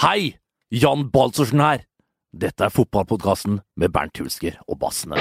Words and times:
Hei! 0.00 0.38
Jan 0.70 1.10
Baltzersen 1.10 1.60
her. 1.60 1.82
Dette 2.32 2.64
er 2.64 2.72
fotballpodkasten 2.72 3.60
med 3.76 3.92
Bernt 3.92 4.16
Hulsker 4.22 4.56
og 4.68 4.78
bassene. 4.80 5.18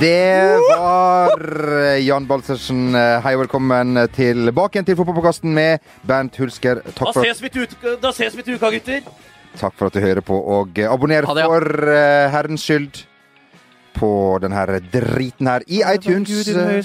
Det 0.00 0.58
var 0.68 1.40
Jan 2.04 2.26
Balsersen. 2.28 2.90
Hei 3.24 3.32
og 3.36 3.46
velkommen 3.46 3.96
tilbake 4.12 4.76
igjen 4.76 4.88
til 4.90 4.98
fotballpodkasten 4.98 5.54
med 5.56 5.78
Bernt 6.06 6.36
Hulsker. 6.40 6.82
Da 6.84 6.92
Takk 6.98 7.14
for, 7.16 7.24
ses 7.24 7.40
vi 7.42 7.48
til 7.54 7.64
ut- 7.64 7.96
da 8.02 8.12
ses 8.12 8.36
vi 8.36 8.42
til 8.44 8.58
uka, 8.60 8.70
gutter. 8.76 9.00
Takk 9.58 9.76
for 9.76 9.90
at 9.90 9.96
du 9.96 10.04
hører 10.04 10.24
på, 10.24 10.36
og 10.36 10.78
abonner 10.84 11.26
Ha 11.28 11.36
ja. 11.38 11.50
for 11.50 11.66
uh, 11.90 12.30
herrens 12.34 12.64
skyld 12.66 13.04
på 13.96 14.38
den 14.42 14.52
her 14.52 14.70
driten 14.92 15.48
her 15.48 15.64
i 15.66 15.80
iTunes. 15.94 16.28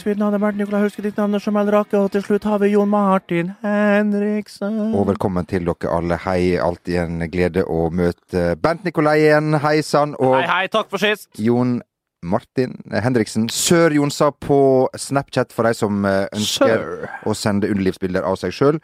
Mitt 0.05 0.20
navn 0.20 0.36
er 0.38 0.40
Bernt 0.40 0.59
Nikolai 0.62 0.88
ditt 1.04 1.18
navn 1.20 1.36
er 1.36 1.44
Jamal 1.44 1.72
Rake, 1.76 1.99
og 1.99 2.12
til 2.13 2.23
slutt 2.23 2.48
har 2.48 2.62
vi 2.63 2.72
Jon 2.72 2.90
Martin 2.90 3.52
Henriksen. 3.63 4.80
Og 4.96 5.08
velkommen 5.12 5.48
til 5.49 5.68
dere 5.68 5.91
alle. 5.91 6.20
Hei, 6.23 6.58
alltid 6.62 6.99
en 7.04 7.27
glede 7.32 7.66
å 7.68 7.90
møte 7.91 8.55
Bernt 8.62 8.88
Nikolai 8.88 9.18
igjen. 9.26 9.60
Hei 9.63 9.82
sann. 9.85 10.16
Og 10.20 10.38
Hei, 10.40 10.48
hei, 10.48 10.68
takk 10.72 10.91
for 10.91 11.04
sist. 11.04 11.30
Jon 11.40 11.82
Martin 12.22 12.77
Henriksen. 12.94 13.49
Sør 13.49 13.96
Jonsa 13.98 14.30
på 14.32 14.88
Snapchat 14.96 15.52
for 15.55 15.66
de 15.68 15.74
som 15.76 16.05
eh, 16.05 16.27
ønsker 16.38 16.77
Sir. 16.77 17.10
å 17.26 17.34
sende 17.35 17.72
underlivsbilder 17.74 18.27
av 18.30 18.38
seg 18.38 18.54
sjøl, 18.54 18.77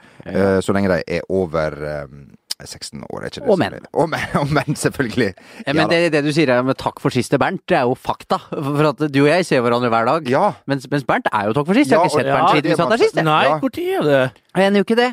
så 0.65 0.73
lenge 0.75 0.89
de 0.95 1.19
er 1.19 1.27
over 1.29 1.77
eh, 1.85 2.17
16 2.65 3.03
år. 3.13 3.21
Er 3.21 3.25
ikke 3.29 3.41
det 3.43 3.49
Og 3.53 3.59
menn. 3.59 3.73
er- 3.73 3.89
Og 3.93 4.09
menn, 4.09 4.29
og 4.41 4.47
menn 4.49 4.75
selvfølgelig. 4.75 5.33
Ja, 5.67 5.73
men 5.73 5.89
det, 5.89 6.11
det 6.11 6.23
du 6.25 6.31
sier 6.33 6.49
er 6.49 6.63
med 6.63 6.77
takk 6.77 6.99
for 6.99 7.09
sist 7.13 7.29
til 7.29 7.39
Bernt, 7.39 7.61
det 7.69 7.77
er 7.77 7.83
jo 7.85 7.93
fakta. 7.93 8.39
For 8.49 8.89
at 8.89 8.97
du 9.13 9.19
og 9.25 9.29
jeg 9.29 9.45
ser 9.45 9.61
hverandre 9.61 9.89
hver 9.93 10.05
dag. 10.09 10.29
Ja. 10.29 10.51
Mens, 10.65 10.87
mens 10.89 11.03
Bernt 11.05 11.27
er 11.31 11.45
jo 11.51 11.53
takk 11.53 11.67
for 11.69 11.73
sist. 11.77 11.91
Jeg 11.91 11.99
har 11.99 12.05
ikke 12.09 12.17
sett 12.17 12.25
og- 12.25 12.33
Bernt 12.39 12.49
siden 12.55 12.63
det 12.63 12.71
vi 12.71 12.75
satt 12.81 12.89
der 12.95 12.97
sist. 13.05 13.15
Nei, 13.21 13.43
Ja. 13.45 13.59
hvor 13.59 13.69
tid 13.69 13.93
er 13.99 14.03
det? 14.09 14.31
En 14.57 14.75
uke, 14.81 14.95
det. 14.95 15.11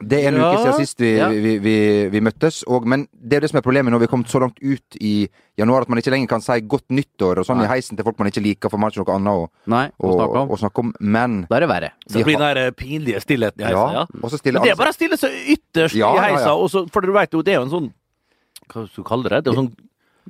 Det 0.00 0.24
er 0.24 0.28
en 0.28 0.34
Ja. 0.40 0.48
uke 0.52 0.62
siden 0.64 0.74
sist 0.86 0.98
vi, 1.00 1.16
Ja. 1.16 1.28
vi, 1.28 1.58
vi, 1.58 2.08
vi 2.10 2.20
møttes. 2.20 2.64
Og, 2.66 2.84
men 2.86 3.06
det 3.14 3.36
er 3.36 3.40
det 3.40 3.50
som 3.50 3.58
er 3.58 3.62
problemet 3.62 3.92
når 3.92 4.00
vi 4.00 4.04
er 4.04 4.10
kommet 4.10 4.26
så 4.28 4.40
langt 4.42 4.58
ut 4.60 4.96
i 5.00 5.28
januar 5.56 5.82
at 5.82 5.88
man 5.88 5.98
ikke 5.98 6.10
lenger 6.10 6.26
kan 6.28 6.40
si 6.42 6.60
godt 6.66 6.88
nyttår 6.90 7.38
og 7.38 7.46
sånn 7.46 7.58
Nei. 7.62 7.64
i 7.66 7.68
heisen 7.76 7.96
til 7.96 8.04
folk 8.04 8.18
man 8.18 8.26
ikke 8.28 8.42
liker, 8.42 8.68
for 8.68 8.76
man 8.76 8.90
har 8.90 8.96
ikke 8.98 9.06
noe 9.06 9.14
annet 9.14 9.32
å, 9.38 9.48
Nei, 9.70 9.86
å 10.02 10.08
å, 10.10 10.14
snakke 10.18 10.40
om. 10.42 10.48
å 10.48 10.58
snakke 10.58 10.78
om. 10.82 10.92
Men 11.00 11.46
Da 11.48 11.56
er 11.56 11.60
det 11.60 11.68
verre. 11.70 11.90
Så 12.08 12.18
det 12.18 12.24
blir 12.26 12.38
den 12.38 12.54
der 12.54 12.62
eh, 12.66 12.70
pinlige 12.72 13.20
stillheten 13.22 13.60
i 13.60 13.64
heisen. 13.64 13.94
ja. 13.94 14.06
ja, 14.10 14.28
Stille, 14.34 14.52
Men 14.58 14.62
det 14.66 14.72
er 14.72 14.76
bare 14.82 14.90
å 14.90 14.98
stille 14.98 15.16
seg 15.16 15.30
ytterst 15.54 15.94
Ja, 15.94 16.10
i 16.12 16.16
ja, 16.34 16.38
ja. 16.40 16.54
og 16.54 16.68
så- 16.70 16.88
for 16.90 17.00
du 17.00 17.12
vet 17.12 17.30
jo, 17.32 17.42
det 17.42 17.54
er 17.54 17.60
jo 17.62 17.66
en 17.68 17.70
sånn 17.70 17.92
Hva 18.68 18.88
skal 18.88 19.04
du 19.04 19.08
kalle 19.08 19.28
det? 19.28 19.44
Det 19.44 19.52
er 19.52 19.54
jo 19.54 19.62
sånn 19.62 19.74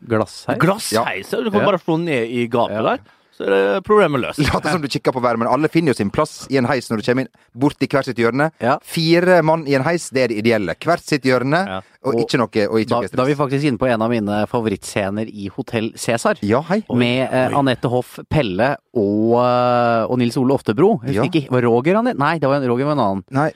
Glassheis. 0.07 0.59
glassheis. 0.59 1.31
Du 1.31 1.51
kan 1.51 1.61
Ja. 1.61 1.67
bare 1.71 1.79
slå 1.79 1.97
ned 2.03 2.29
i 2.29 2.47
gapet 2.49 2.75
Ja. 2.77 2.83
der, 2.83 2.99
så 3.37 3.45
er 3.47 3.51
det 3.55 3.85
problemet 3.87 4.21
løst. 4.23 4.39
Late 4.47 4.71
som 4.71 4.83
du 4.83 4.89
kikker 4.89 5.13
på 5.15 5.23
været, 5.25 5.39
men 5.43 5.49
alle 5.51 5.69
finner 5.73 5.91
jo 5.93 5.99
sin 5.99 6.11
plass 6.15 6.45
i 6.51 6.57
en 6.61 6.69
heis 6.71 6.87
når 6.91 7.01
du 7.01 7.07
kommer 7.09 7.27
inn 7.27 7.33
bort 7.59 7.83
i 7.83 7.89
hvert 7.91 8.07
sitt 8.07 8.21
hjørne. 8.23 8.51
Ja. 8.63 8.77
Fire 8.87 9.41
mann 9.43 9.67
i 9.67 9.75
en 9.75 9.83
heis, 9.87 10.09
det 10.15 10.23
er 10.23 10.29
det 10.31 10.39
ideelle. 10.45 10.77
Hvert 10.85 11.03
sitt 11.03 11.27
hjørne, 11.27 11.65
Ja. 11.67 11.81
og 12.05 12.15
Og 12.15 12.21
ikke 12.23 12.39
noe, 12.39 12.67
og 12.69 12.79
ikke 12.79 12.89
Da, 12.93 13.01
noe 13.01 13.09
da 13.17 13.23
er 13.25 13.27
vi 13.33 13.35
faktisk 13.35 13.65
inne 13.67 13.79
på 13.81 13.89
en 13.91 14.03
av 14.03 14.11
mine 14.13 14.47
favorittscener 14.47 15.27
i 15.33 15.49
Hotell 15.57 15.93
Cæsar. 15.97 16.39
Ja. 16.43 16.63
Med 16.95 17.29
eh. 17.33 17.57
Anette 17.59 17.89
Hoff 17.91 18.19
Pelle 18.31 18.77
og, 18.95 19.35
eh, 19.41 20.05
og 20.07 20.19
Nils 20.21 20.37
Ole 20.37 20.55
Oftebro. 20.55 21.01
Husker 21.03 21.15
Ja. 21.15 21.25
ikke, 21.25 21.49
Var 21.51 21.63
Roger 21.63 21.97
han? 21.97 22.13
Nei, 22.17 22.39
det 22.39 22.49
var 22.49 22.57
en, 22.61 22.69
Roger 22.69 22.85
var 22.85 22.93
en 22.93 23.05
annen. 23.07 23.25
Nei, 23.31 23.51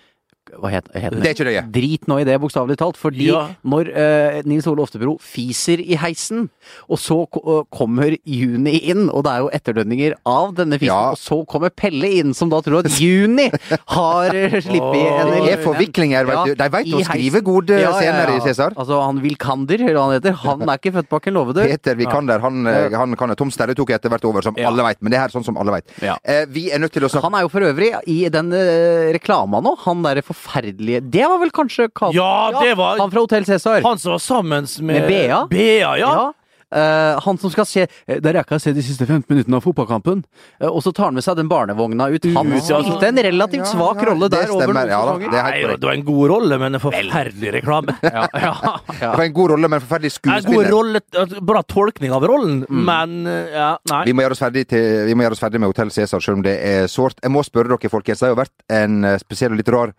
Hva 0.58 0.70
het, 0.72 0.88
het 0.94 1.14
det 1.14 1.30
er 1.30 1.34
ikke 1.34 1.46
det. 1.48 1.64
Drit 1.74 2.08
nå 2.10 2.18
i 2.22 2.26
det, 2.28 2.38
bokstavelig 2.40 2.78
talt. 2.80 2.98
Fordi 3.00 3.28
Ja. 3.28 3.48
når 3.62 3.90
uh, 3.92 4.38
Nils 4.48 4.66
Ole 4.70 4.82
Oftebro 4.84 5.18
fiser 5.20 5.82
i 5.82 5.98
heisen, 6.00 6.48
og 6.88 7.00
så 7.02 7.20
uh, 7.24 7.64
kommer 7.74 8.16
Juni 8.24 8.78
inn, 8.90 9.08
og 9.10 9.24
det 9.26 9.32
er 9.34 9.44
jo 9.44 9.50
etterdønninger 9.58 10.16
av 10.26 10.54
denne 10.58 10.78
fisen, 10.80 10.94
Ja. 10.94 11.12
og 11.12 11.20
så 11.20 11.40
kommer 11.48 11.70
Pelle 11.74 12.10
inn, 12.20 12.34
som 12.34 12.50
da 12.50 12.60
tror 12.64 12.84
at 12.86 13.00
Juni 13.00 13.48
har 13.50 14.32
slippet 14.66 14.80
oh, 14.80 15.20
en 15.20 15.32
Det 15.44 15.52
er 15.56 15.62
forviklinger, 15.64 16.28
vet 16.28 16.52
du. 16.52 16.54
De 16.58 16.68
vet 16.74 16.94
å 16.94 17.04
skrive 17.06 17.42
gode 17.44 17.80
ja, 17.80 17.92
scener 17.96 18.34
i 18.34 18.40
Cæsar. 18.44 18.76
Altså, 18.78 19.00
han 19.04 19.20
Vilkander, 19.22 19.84
eller 19.84 19.98
hva 19.98 20.06
han 20.08 20.16
heter, 20.18 20.36
han 20.44 20.64
er 20.66 20.80
ikke 20.80 20.94
født 20.98 21.10
bak 21.12 21.28
en 21.30 21.38
låvedør. 21.38 21.70
Peter 21.74 21.98
Vikander, 21.98 22.42
han, 22.44 22.66
eh, 22.66 22.96
han 22.96 23.16
kan 23.18 23.34
Tom 23.38 23.52
Sterre 23.54 23.76
tok 23.78 23.92
etter 23.96 24.12
hvert 24.12 24.24
over, 24.28 24.44
som 24.46 24.58
alle 24.58 24.86
veit. 24.86 25.00
Men 25.02 25.14
det 25.14 25.20
her 25.20 25.30
er 25.30 25.36
sånn 25.36 25.46
som 25.46 25.58
alle 25.60 25.78
veit. 25.78 25.94
Eh, 26.02 26.44
vi 26.50 26.68
er 26.72 26.82
nødt 26.82 26.94
til 26.94 27.04
å 27.06 27.10
snakke 27.12 27.28
Han 27.28 27.36
er 27.38 27.44
jo 27.44 27.52
for 27.52 27.66
øvrig 27.66 27.90
i 28.08 28.18
den 28.32 28.52
uh, 28.54 29.10
reklama 29.14 29.60
nå, 29.64 29.74
han 29.84 30.04
derre 30.04 30.24
forferdelige 30.38 31.02
Det 31.10 31.26
var 31.28 31.38
vel 31.42 31.50
kanskje 31.54 31.88
Ka- 31.90 32.12
Ja, 32.14 32.50
det 32.62 32.74
var- 32.78 32.98
Han 32.98 33.10
fra 33.10 33.20
Hotell 33.26 33.44
Cæsar. 33.44 33.82
Han 33.82 33.98
som 33.98 34.12
var 34.12 34.18
sammen 34.24 34.66
med, 34.80 35.00
Med 35.02 35.08
Bea? 35.08 35.46
Bea, 35.50 35.96
ja. 35.98 36.12
Ja. 36.18 36.32
Uh, 36.68 37.16
han 37.24 37.38
som 37.40 37.48
skal 37.48 37.64
se 37.64 37.86
eh, 37.86 38.18
Der 38.20 38.34
rekker 38.36 38.52
jeg 38.52 38.60
å 38.60 38.60
se 38.60 38.72
de 38.76 38.82
siste 38.84 39.06
15 39.06 39.24
minuttene 39.32 39.56
av 39.56 39.62
fotballkampen. 39.64 40.18
Uh, 40.60 40.66
og 40.68 40.82
så 40.84 40.92
tar 40.92 41.06
han 41.08 41.14
med 41.16 41.24
seg 41.24 41.38
den 41.38 41.48
barnevogna 41.48 42.10
ut. 42.12 42.26
Han 42.34 42.50
ja. 42.52 42.58
spilte 42.60 43.08
en 43.08 43.16
relativt 43.24 43.62
Ja, 43.64 43.70
svak 43.70 44.02
ja, 44.02 44.10
rolle 44.10 44.28
det 44.28 44.42
der 44.42 44.52
over 44.52 44.74
Ja 44.76 44.98
da, 45.06 45.14
det 45.16 45.30
Nei, 45.32 45.62
det 45.80 45.86
var 45.88 45.94
en 45.96 46.04
god 46.04 46.28
rolle, 46.28 46.58
men 46.60 46.74
en 46.76 46.82
forferdelig 46.82 47.54
reklame. 47.54 47.94
ja, 48.04 48.26
ja, 48.34 48.52
ja. 48.52 48.74
Det 49.00 49.16
var 49.16 49.24
en 49.24 49.32
god 49.38 49.50
rolle, 49.54 49.70
men 49.72 49.80
forferdelig 49.80 50.12
En 50.12 50.28
god 50.28 50.42
skuespiller. 50.44 50.70
rolle, 50.76 51.00
altså, 51.24 51.40
bra 51.54 51.62
tolkning 51.62 52.12
av 52.12 52.22
rollen, 52.28 52.60
Mm. 52.68 52.84
men 52.84 53.16
ja, 53.54 53.70
nei. 53.88 54.02
Vi 54.04 54.12
må 54.12 54.26
gjøre 54.26 54.36
oss 54.36 54.44
ferdig, 54.44 54.66
til, 54.68 55.06
vi 55.08 55.14
må 55.16 55.24
gjøre 55.24 55.38
oss 55.38 55.40
ferdig 55.40 55.60
med 55.64 55.72
Hotell 55.72 55.88
Cæsar, 55.90 56.20
selv 56.20 56.36
om 56.36 56.42
det 56.44 56.58
er 56.68 56.84
sårt. 56.86 57.16
Jeg 57.24 57.32
må 57.32 57.40
spørre 57.48 57.72
dere, 57.72 57.88
folkens. 57.88 58.20
Det 58.20 58.28
har 58.28 58.34
jo 58.36 58.42
vært 58.42 58.52
en 58.68 59.00
spesiell 59.24 59.56
og 59.56 59.62
litt 59.62 59.72
rar 59.72 59.94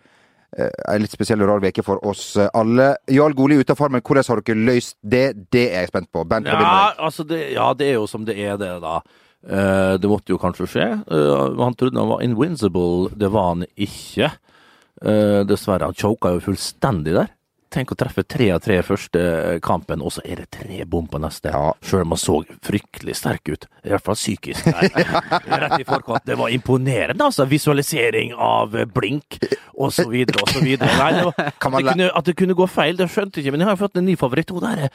en 0.57 1.01
litt 1.01 1.13
spesiell 1.13 1.43
og 1.43 1.49
rar 1.51 1.65
uke 1.69 1.83
for 1.85 2.01
oss 2.07 2.33
eh, 2.39 2.49
alle. 2.57 2.91
Jarl 3.11 3.35
Goli 3.37 3.59
utenfor, 3.61 3.91
men 3.93 4.01
hvordan 4.01 4.25
har 4.27 4.41
dere 4.41 4.67
løst 4.69 4.97
det? 5.01 5.25
Det 5.53 5.65
er 5.69 5.85
jeg 5.85 5.91
spent 5.91 6.11
på. 6.11 6.25
Bent, 6.25 6.49
Ja, 6.49 6.93
altså 6.97 7.25
det, 7.27 7.51
ja, 7.53 7.71
det 7.77 7.91
er 7.91 7.99
jo 7.99 8.07
som 8.09 8.25
det 8.25 8.37
er, 8.39 8.57
det, 8.59 8.71
da. 8.83 8.99
Uh, 9.39 9.95
det 9.95 10.09
måtte 10.11 10.33
jo 10.33 10.39
kanskje 10.41 10.67
skje. 10.67 10.87
Uh, 11.07 11.55
han 11.61 11.77
trodde 11.79 12.01
han 12.01 12.11
var 12.11 12.23
invincible. 12.25 13.11
Det 13.15 13.29
var 13.31 13.53
han 13.53 13.67
ikke. 13.77 14.33
Uh, 14.99 15.45
dessverre. 15.47 15.87
Han 15.87 15.95
choka 15.95 16.33
jo 16.35 16.43
fullstendig 16.49 17.15
der. 17.15 17.29
Tenk 17.69 17.91
å 17.93 17.97
treffe 17.99 18.23
tre 18.25 18.47
av 18.55 18.63
tre 18.65 18.79
første 18.81 19.21
kampen, 19.61 20.01
og 20.01 20.15
så 20.15 20.23
er 20.25 20.41
det 20.41 20.47
tre 20.57 20.81
bom 20.89 21.05
på 21.09 21.21
neste. 21.21 21.51
Ja. 21.53 21.75
Sjøl 21.85 22.01
om 22.07 22.15
han 22.15 22.21
så 22.21 22.39
fryktelig 22.65 23.13
sterk 23.19 23.51
ut. 23.51 23.67
I 23.85 23.93
hvert 23.93 24.05
fall 24.07 24.17
psykisk. 24.17 24.65
Rett 25.63 25.77
i 25.77 25.85
forkant. 25.85 26.25
Det 26.25 26.37
var 26.39 26.49
imponerende, 26.55 27.29
altså. 27.29 27.45
Visualisering 27.49 28.33
av 28.33 28.73
eh, 28.73 28.89
blink, 28.89 29.37
og 29.77 29.93
så 29.93 30.07
videre, 30.09 30.41
og 30.41 30.49
så 30.49 30.65
videre. 30.65 30.89
Nei, 30.97 31.13
det 31.19 31.29
var, 31.29 31.39
at, 31.45 31.61
det 31.61 31.85
kunne, 31.91 32.09
at 32.09 32.29
det 32.31 32.37
kunne 32.41 32.57
gå 32.57 32.69
feil, 32.73 32.97
det 32.97 33.11
skjønte 33.13 33.37
jeg 33.37 33.45
ikke. 33.45 33.57
Men 33.57 33.65
jeg 33.65 33.71
har 33.71 33.77
jo 33.77 33.83
fått 33.85 34.01
en 34.01 34.09
ny 34.09 34.17
favoritt. 34.19 34.55
Hun 34.55 34.65
der 34.65 34.69
er 34.69 34.77
er 34.79 34.89
det 34.89 34.93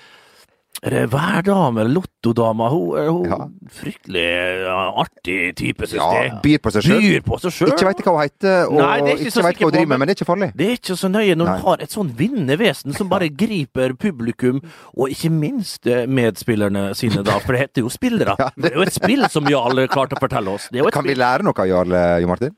værdame, 0.85 1.85
lottodama? 1.89 2.69
Hun 2.69 2.99
er 2.99 3.09
hun 3.11 3.25
Ja. 3.25 3.37
fryktelig 3.73 4.25
ja, 4.65 4.93
artig 5.01 5.55
type, 5.57 5.87
syns 5.87 5.95
Ja, 5.95 6.23
jeg. 6.23 6.33
byr 6.43 6.59
på 6.59 6.71
seg 6.73 6.83
sjøl. 6.83 7.01
Byr 7.01 7.21
på 7.23 7.39
seg 7.41 7.51
sjøl. 7.53 7.69
Ikke 7.73 7.87
veit 7.87 8.03
hva 8.05 8.13
hun 8.13 8.21
heter, 8.23 8.67
og 8.69 8.73
Nei, 8.79 8.99
ikke 9.01 9.27
ikke, 9.27 9.43
veit 9.45 9.57
hva 9.59 9.65
hun 9.65 9.73
driver 9.73 9.87
med, 9.89 9.99
men- 9.99 10.09
det 10.09 10.15
er 10.15 10.25
ikke 10.25 10.31
farlig. 10.33 10.51
Det 10.57 10.67
er 10.67 10.73
ikke 10.77 10.97
så 10.97 11.09
nøye 11.11 11.35
når 11.37 11.45
Nei. 11.47 11.57
du 11.57 11.63
har 11.67 11.77
et 11.81 11.91
sånn 11.91 12.11
vinnende 12.15 12.59
vesen 12.59 12.93
som 12.95 13.09
bare 13.09 13.29
griper 13.31 13.95
publikum, 13.95 14.61
og 14.97 15.09
ikke 15.09 15.31
minst 15.31 15.87
eh, 15.87 16.07
medspillerne 16.07 16.95
sine, 16.95 17.23
da. 17.25 17.39
For 17.39 17.53
det 17.53 17.61
heter 17.69 17.83
jo 17.83 17.89
spillere. 17.89 18.37
Det 18.57 18.73
er 18.73 18.77
jo 18.77 18.83
et 18.83 18.93
spill 18.93 19.29
som 19.29 19.45
Jarl 19.47 19.87
klarte 19.89 20.15
å 20.17 20.21
fortelle 20.21 20.49
oss. 20.55 20.69
Det 20.71 20.85
Kan 20.93 21.05
vi 21.05 21.15
lære 21.15 21.43
noe 21.43 21.55
av 21.57 21.67
Jarl, 21.67 21.93
eh, 21.93 22.21
Jo 22.21 22.27
Martin? 22.29 22.51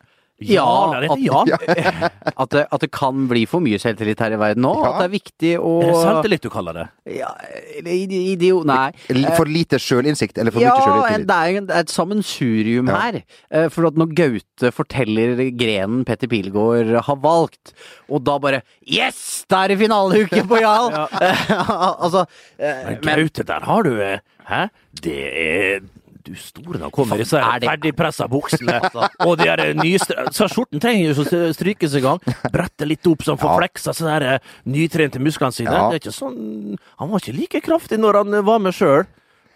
Ja, 0.45 0.67
at, 1.01 1.17
ja. 1.25 1.39
At 2.37 2.51
det, 2.53 2.67
at 2.69 2.83
det 2.83 2.91
kan 2.93 3.23
bli 3.31 3.47
for 3.49 3.65
mye 3.65 3.79
selvtillit 3.81 4.21
her 4.21 4.35
i 4.37 4.39
verden 4.41 4.67
nå. 4.67 4.73
Ja. 4.83 4.91
At 4.91 4.99
det 5.01 5.07
er 5.07 5.13
viktig 5.15 5.53
å 5.57 5.71
Er 5.81 5.87
det 5.89 6.01
selvtillit 6.03 6.45
du 6.45 6.49
kaller 6.53 6.77
det? 6.77 6.85
Ja, 7.17 7.31
idiot... 7.81 8.67
Nei. 8.69 8.91
For 9.39 9.49
lite 9.49 9.81
sjølinnsikt, 9.81 10.37
eller 10.43 10.53
for 10.53 10.61
Ja, 10.61 10.75
mye 10.77 11.15
en- 11.15 11.25
Ja, 11.25 11.63
det 11.65 11.73
er 11.73 11.81
et 11.87 11.95
sammensurium 11.95 12.91
Ja. 12.93 12.99
her. 13.01 13.23
Eh, 13.51 13.69
For 13.73 13.89
at 13.89 13.97
når 13.97 14.13
Gaute 14.19 14.73
forteller 14.77 15.41
grenen 15.57 16.05
Petter 16.05 16.29
Pilgaard 16.29 16.93
har 17.09 17.17
valgt, 17.25 17.73
og 18.11 18.25
da 18.29 18.37
bare 18.39 18.61
Yes! 18.85 19.47
Da 19.49 19.65
er 19.65 19.73
det 19.73 19.81
finaleuke 19.81 20.45
på 20.47 20.61
Jarl! 20.61 20.93
altså 22.05 22.27
eh, 22.61 22.93
Men 22.93 23.01
Gaute, 23.01 23.47
der 23.49 23.65
har 23.65 23.83
du 23.89 23.95
eh, 24.03 24.19
Hæ? 24.47 24.67
Det 25.00 25.17
er 25.32 25.81
du 26.26 26.34
store, 26.40 26.78
da 26.82 26.90
kommer 26.93 27.20
disse 27.23 27.38
Er 27.38 27.64
ferdigpressa 27.64 28.26
buksene. 28.31 28.78
og 29.26 29.37
de 29.40 29.49
her 29.49 29.62
nye 29.78 29.99
Så 30.34 30.49
skjorten 30.52 30.82
trenger 30.82 31.12
jo 31.12 31.25
ikke 31.26 31.43
å 31.49 31.52
strykes 31.56 31.96
engang. 32.00 32.20
Brette 32.52 32.88
litt 32.88 33.06
opp 33.06 33.23
så 33.25 33.34
han 33.34 33.43
får 33.43 33.52
Ja. 33.52 33.58
fleksa 33.62 33.94
så 33.96 34.08
der 34.08 34.26
eh, 34.34 34.55
nytrente 34.67 35.23
musklene 35.23 35.55
sine. 35.55 35.76
Det 35.90 36.00
er 36.00 36.02
ikke 36.05 36.17
sånn 36.17 36.75
Han 36.99 37.12
var 37.12 37.23
ikke 37.23 37.37
like 37.38 37.62
kraftig 37.64 37.99
når 38.02 38.20
han 38.23 38.34
eh, 38.40 38.46
var 38.46 38.58
med 38.62 38.75
sjøl. 38.76 39.06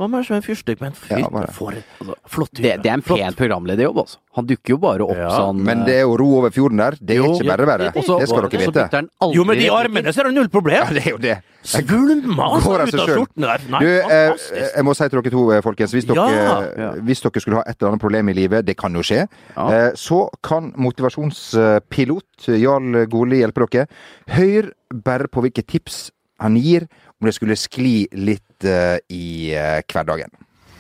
Var 0.01 0.09
med 0.09 0.25
Svein 0.25 0.41
en 0.41 0.77
men 0.81 0.95
fy, 0.97 1.09
Ja, 1.21 1.27
for 1.53 1.75
altså, 1.77 2.15
flott 2.33 2.57
hyre. 2.57 2.63
det, 2.63 2.83
det 2.85 2.89
er 2.89 2.95
en 2.97 3.03
Flott. 3.05 3.19
pen 3.21 3.35
programlederjobb, 3.37 3.99
altså. 4.01 4.17
Han 4.39 4.47
dukker 4.49 4.73
jo 4.73 4.79
bare 4.81 5.05
opp 5.05 5.17
Ja, 5.19 5.29
sånn 5.35 5.61
Men 5.67 5.83
det 5.85 5.97
er 5.99 6.07
jo 6.07 6.15
ro 6.17 6.29
over 6.39 6.51
fjorden 6.55 6.79
der. 6.81 6.97
Det 6.97 7.17
er 7.19 7.21
Jo. 7.21 7.35
ikke 7.35 7.49
bare 7.51 7.67
bare. 7.67 7.79
Det- 7.79 7.93
det- 7.95 8.19
Det 8.21 8.29
skal 8.29 8.49
dere 8.49 8.61
vite. 8.65 9.09
Jo, 9.35 9.45
med 9.45 9.59
de 9.59 9.69
armene 9.69 10.09
så 10.15 10.21
er 10.21 10.25
det 10.31 10.35
null 10.35 10.49
problem. 10.49 10.81
Ja, 10.81 10.85
det 10.95 11.07
er 11.07 11.11
jo 11.11 11.19
det. 11.19 11.43
Svulma 11.63 12.47
altså, 12.57 12.73
ut 12.81 12.95
av 12.95 13.09
skjorten 13.09 13.43
der. 13.45 13.61
Nei, 13.69 13.79
Du, 13.81 13.87
eh, 13.87 14.33
jeg 14.77 14.85
må 14.85 14.95
si 14.97 15.09
til 15.09 15.21
dere 15.21 15.31
to, 15.31 15.51
eh, 15.53 15.61
folkens. 15.61 15.93
Hvis 15.93 16.07
dere, 16.07 16.31
Ja. 16.31 16.61
Ja. 16.79 16.93
hvis 16.97 17.21
dere 17.21 17.41
skulle 17.41 17.57
ha 17.57 17.63
et 17.67 17.77
eller 17.83 17.91
annet 17.93 18.01
problem 18.01 18.29
i 18.31 18.33
livet, 18.33 18.65
det 18.65 18.77
kan 18.79 18.93
jo 18.95 19.01
skje, 19.01 19.29
Ja. 19.57 19.69
eh, 19.69 19.91
så 19.93 20.31
kan 20.43 20.73
motivasjonspilot 20.79 22.47
Jarl 22.47 23.07
Goli 23.07 23.41
hjelpe 23.43 23.69
dere. 23.69 23.87
Hør 24.29 24.71
bare 24.95 25.29
på 25.29 25.43
hvilke 25.43 25.63
tips 25.67 26.11
han 26.41 26.57
gir 26.57 26.87
om 27.21 27.29
det 27.29 27.35
skulle 27.37 27.57
skli 27.59 28.09
litt 28.17 28.65
eh, 28.65 28.97
i 29.13 29.53
eh, 29.55 29.81
hverdagen. 29.85 30.33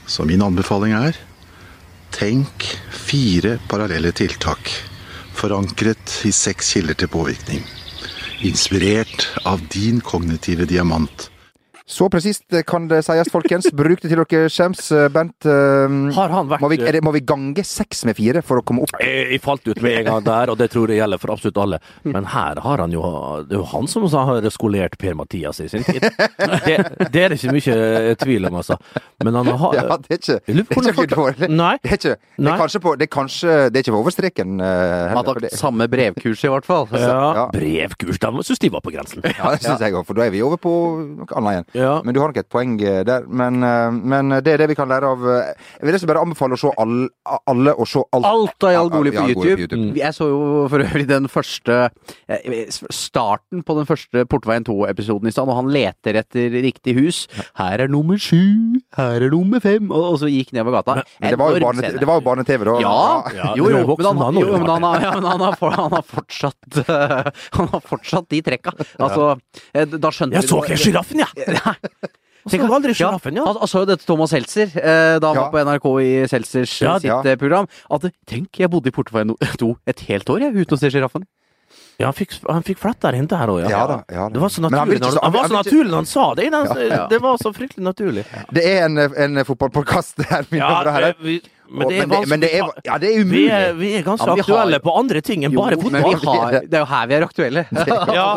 Så 0.06 0.24
min 0.26 0.42
anbefaling 0.42 0.96
er 0.96 1.18
tenk 2.10 2.64
fire 2.90 3.58
parallelle 3.70 4.10
tiltak, 4.16 4.72
forankret 5.36 6.16
i 6.26 6.32
seks 6.34 6.72
kilder 6.74 6.98
til 6.98 7.12
påvirkning. 7.12 7.62
Inspirert 8.48 9.28
av 9.46 9.62
din 9.70 10.00
kognitive 10.00 10.66
diamant. 10.66 11.29
Så 11.90 12.06
presist 12.12 12.46
kan 12.68 12.86
det 12.90 13.02
sies, 13.06 13.30
folkens. 13.32 13.70
Bruk 13.74 14.02
det 14.02 14.12
til 14.12 14.20
dere 14.22 14.50
skjems. 14.52 14.86
Bent, 15.10 15.30
Bernt, 15.30 15.46
eh, 15.46 16.14
Har 16.16 16.28
han 16.28 16.48
vært 16.48 16.62
må 16.62 16.70
vi, 16.70 16.76
det, 16.78 17.02
må 17.04 17.12
vi 17.12 17.20
gange 17.20 17.64
seks 17.66 18.04
med 18.08 18.16
fire 18.18 18.42
for 18.42 18.60
å 18.60 18.64
komme 18.66 18.84
opp? 18.84 18.94
Jeg, 19.00 19.26
jeg 19.34 19.42
falt 19.44 19.66
ut 19.68 19.80
med 19.82 20.00
en 20.00 20.08
gang 20.08 20.24
der, 20.24 20.52
og 20.52 20.58
det 20.60 20.70
tror 20.72 20.90
jeg 20.90 21.00
gjelder 21.00 21.20
for 21.20 21.34
absolutt 21.34 21.60
alle. 21.60 21.80
Men 22.04 22.28
her 22.30 22.60
har 22.60 22.84
han 22.84 22.92
jo 22.94 23.02
Det 23.48 23.56
er 23.56 23.60
jo 23.60 23.68
han 23.72 23.88
som 23.90 24.06
har 24.10 24.48
skolert 24.50 24.96
Per-Mathias 25.00 25.60
i 25.64 25.68
sin 25.68 25.84
tid. 25.86 26.00
Det, 26.60 26.76
det 27.12 27.22
er 27.24 27.32
det 27.32 27.38
ikke 27.38 27.54
mye 27.54 28.14
tvil 28.20 28.48
om, 28.50 28.58
altså. 28.60 28.76
Men 29.24 29.38
han 29.40 29.50
har 29.60 29.76
Ja, 29.76 29.96
det 30.00 30.16
er 30.16 30.20
ikke, 30.20 30.38
det 30.46 30.64
er 30.80 30.92
ikke 30.94 31.14
dårlig. 31.14 31.50
Nei. 31.50 31.74
Det 31.82 31.90
er 31.92 31.98
ikke 32.00 32.16
det 32.40 32.50
er 32.50 32.60
kanskje 32.60 32.80
på 32.82 32.92
Det 32.98 33.06
er 33.06 33.10
kanskje 33.12 33.56
Det 33.70 33.80
er 33.80 33.84
ikke 33.84 33.98
over 33.98 34.14
streken 34.14 34.60
Uh, 34.60 34.66
Han 35.10 35.18
har 35.20 35.26
tatt 35.40 35.54
samme 35.56 35.86
brevkurs, 35.90 36.42
i 36.44 36.50
hvert 36.50 36.66
fall. 36.66 36.86
ja, 36.92 37.18
ja. 37.36 37.44
Brevkurs, 37.54 38.18
Da 38.20 38.30
syns 38.44 38.60
de 38.60 38.70
var 38.72 38.82
på 38.84 38.92
grensen. 38.92 39.22
Ja, 39.24 39.52
det 39.54 39.62
syns 39.64 39.80
jeg 39.82 39.94
òg, 39.96 40.04
for 40.08 40.18
da 40.18 40.26
er 40.26 40.34
vi 40.34 40.42
over 40.44 40.60
på 40.60 40.72
noe 41.00 41.38
annet 41.38 41.52
igjen. 41.54 41.79
Ja. 41.80 41.94
Men 42.04 42.14
du 42.16 42.20
har 42.20 42.28
nok 42.32 42.40
et 42.42 42.48
poeng 42.52 42.76
eh, 42.84 43.00
der. 43.08 43.24
Men, 43.26 43.62
eh, 43.64 43.90
men 44.12 44.34
det 44.44 44.54
er 44.54 44.62
det 44.64 44.68
vi 44.72 44.76
kan 44.78 44.88
lære 44.90 45.08
av 45.14 45.24
eh, 45.24 45.50
Jeg 45.80 45.88
vil 45.88 45.96
nesten 45.96 46.10
bare 46.10 46.22
anbefale 46.26 46.58
å 46.58 46.60
se 46.60 46.72
alle, 46.82 47.08
alle 47.50 47.74
og 47.74 47.88
se 47.88 48.02
alt. 48.16 48.28
Alt 48.30 48.66
av 48.68 48.74
Jarl 48.76 48.92
Goli 48.92 49.14
på 49.16 49.24
YouTube. 49.32 49.80
Jeg 49.98 50.16
så 50.16 50.28
jo 50.30 50.40
for 50.72 50.84
øvrig 50.84 51.06
den 51.10 51.28
første 51.32 51.78
eh, 52.28 52.68
Starten 52.92 53.62
på 53.66 53.76
den 53.78 53.88
første 53.88 54.24
Portveien 54.30 54.64
2-episoden 54.68 55.30
i 55.30 55.34
stad, 55.34 55.48
og 55.50 55.56
han 55.60 55.70
leter 55.72 56.18
etter 56.20 56.52
riktig 56.62 56.94
hus. 56.98 57.22
Her 57.58 57.86
er 57.86 57.90
nummer 57.92 58.18
sju, 58.20 58.40
her 58.98 59.22
er 59.24 59.32
nummer 59.32 59.62
fem, 59.64 59.88
og, 59.90 60.04
og 60.14 60.18
så 60.22 60.28
gikk 60.30 60.52
nedover 60.56 60.78
gata. 60.80 61.00
Men 61.20 61.34
det 61.34 61.38
var 61.40 61.54
jo 61.54 61.60
Enorm 61.60 61.68
barne, 61.80 61.92
det 62.00 62.08
var 62.08 62.20
jo 62.20 62.24
barne-TV 62.26 62.66
da. 62.68 62.76
Ja, 62.84 62.96
Ja, 63.40 63.52
jo, 63.56 63.68
jo, 63.70 63.94
men 63.96 64.06
han, 64.06 64.18
han 64.26 64.38
jo, 64.40 64.50
men 64.58 64.68
han, 64.68 64.84
har, 64.86 65.02
ja, 65.04 65.10
men 65.16 65.26
han, 65.30 65.42
har, 65.46 65.56
for- 65.60 65.74
han 65.76 65.92
har 65.96 66.04
fortsatt 66.06 66.80
eh, 66.84 67.30
Han 67.56 67.68
har 67.72 67.82
fortsatt 67.84 68.28
de 68.32 68.40
trekka. 68.44 68.72
Altså, 69.00 69.30
eh, 69.74 69.86
da 69.96 70.10
skjønte 70.14 70.38
Jeg 70.40 70.48
så 70.50 70.60
ikke 70.64 70.78
sjiraffen, 70.84 71.22
jeg! 71.24 71.56
Nei. 71.70 72.10
Så 72.48 72.56
aldri 72.72 72.94
sjiraffen, 72.96 73.36
ja. 73.36 73.42
Han, 73.44 73.58
han 73.60 73.68
sa 73.68 73.82
jo 73.82 73.88
dette 73.90 74.06
Thomas 74.08 74.30
Seltzer 74.32 74.70
eh, 74.80 75.18
da 75.20 75.28
han 75.28 75.36
Ja. 75.36 75.42
var 75.44 75.50
på 75.52 75.60
NRK 75.66 75.88
i 76.00 76.12
Seltzers 76.30 76.72
Ja, 76.80 76.94
sitt 76.98 77.10
ja. 77.10 77.18
eh, 77.28 77.36
program. 77.36 77.68
At 77.92 78.06
tenk, 78.26 78.48
jeg 78.62 78.70
bodde 78.72 78.88
i 78.88 78.94
2 79.60 79.74
et 79.92 80.00
helt 80.08 80.32
år, 80.32 80.46
jeg, 80.46 80.56
uten 80.64 80.78
å 80.78 80.80
se 80.80 80.88
sjiraffen. 80.94 81.26
Ja, 82.00 82.08
han 82.08 82.16
fikk, 82.16 82.32
han 82.48 82.64
fikk 82.64 82.80
inn 83.14 83.28
der 83.28 83.50
òg, 83.52 83.60
ja. 83.60 83.68
Ja 83.68 83.82
da, 83.86 83.98
ja 84.08 84.24
da. 84.24 84.32
Det 84.32 84.40
var 84.40 84.48
så 84.48 84.62
naturlig 84.64 85.02
når 85.04 85.12
så- 85.12 85.20
han, 85.20 85.32
han 85.36 85.52
han 85.92 86.00
han 86.00 86.06
sa 86.08 86.24
det. 86.34 86.46
Den, 86.50 86.88
Ja. 86.96 87.06
Det 87.12 87.20
var 87.20 87.36
så 87.44 87.52
fryktelig 87.52 87.84
naturlig. 87.84 88.24
Det 88.56 88.64
er 88.64 88.86
en, 88.88 88.96
en 88.98 89.44
fotballpodkast 89.44 90.24
her, 90.32 90.48
mine 90.50 90.64
damer 90.64 90.88
og 90.88 90.96
herrer. 90.96 91.14
vi, 91.20 91.36
men 91.70 91.88
det 91.88 91.96
er 92.02 92.06
vanskelig. 92.10 92.10
men, 92.10 92.10
det, 92.10 92.28
men 92.28 92.40
det 92.40 92.50
er, 92.54 92.70
ja, 92.84 92.98
det 92.98 93.08
er 93.10 93.16
Vi 93.16 93.22
umulig. 93.24 93.44
er, 93.54 93.72
vi 93.78 93.90
er 93.98 94.02
ganske 94.06 94.26
Ja, 94.26 94.34
vi 94.34 94.40
har- 94.42 94.50
aktuelle 94.58 94.80
på 94.84 94.94
andre 94.98 95.20
ting 95.22 95.44
enn 95.44 95.54
bare 95.54 95.76
Jo, 95.78 95.90
men 95.90 96.02
vi 96.02 96.12
fotball. 96.16 96.38
har, 96.40 96.50
det 96.66 96.74
er 96.74 96.84
jo 96.84 96.88
her 96.92 97.06
vi 97.06 97.14
er 97.14 97.26
aktuelle. 97.26 97.64
Ja. 98.20 98.28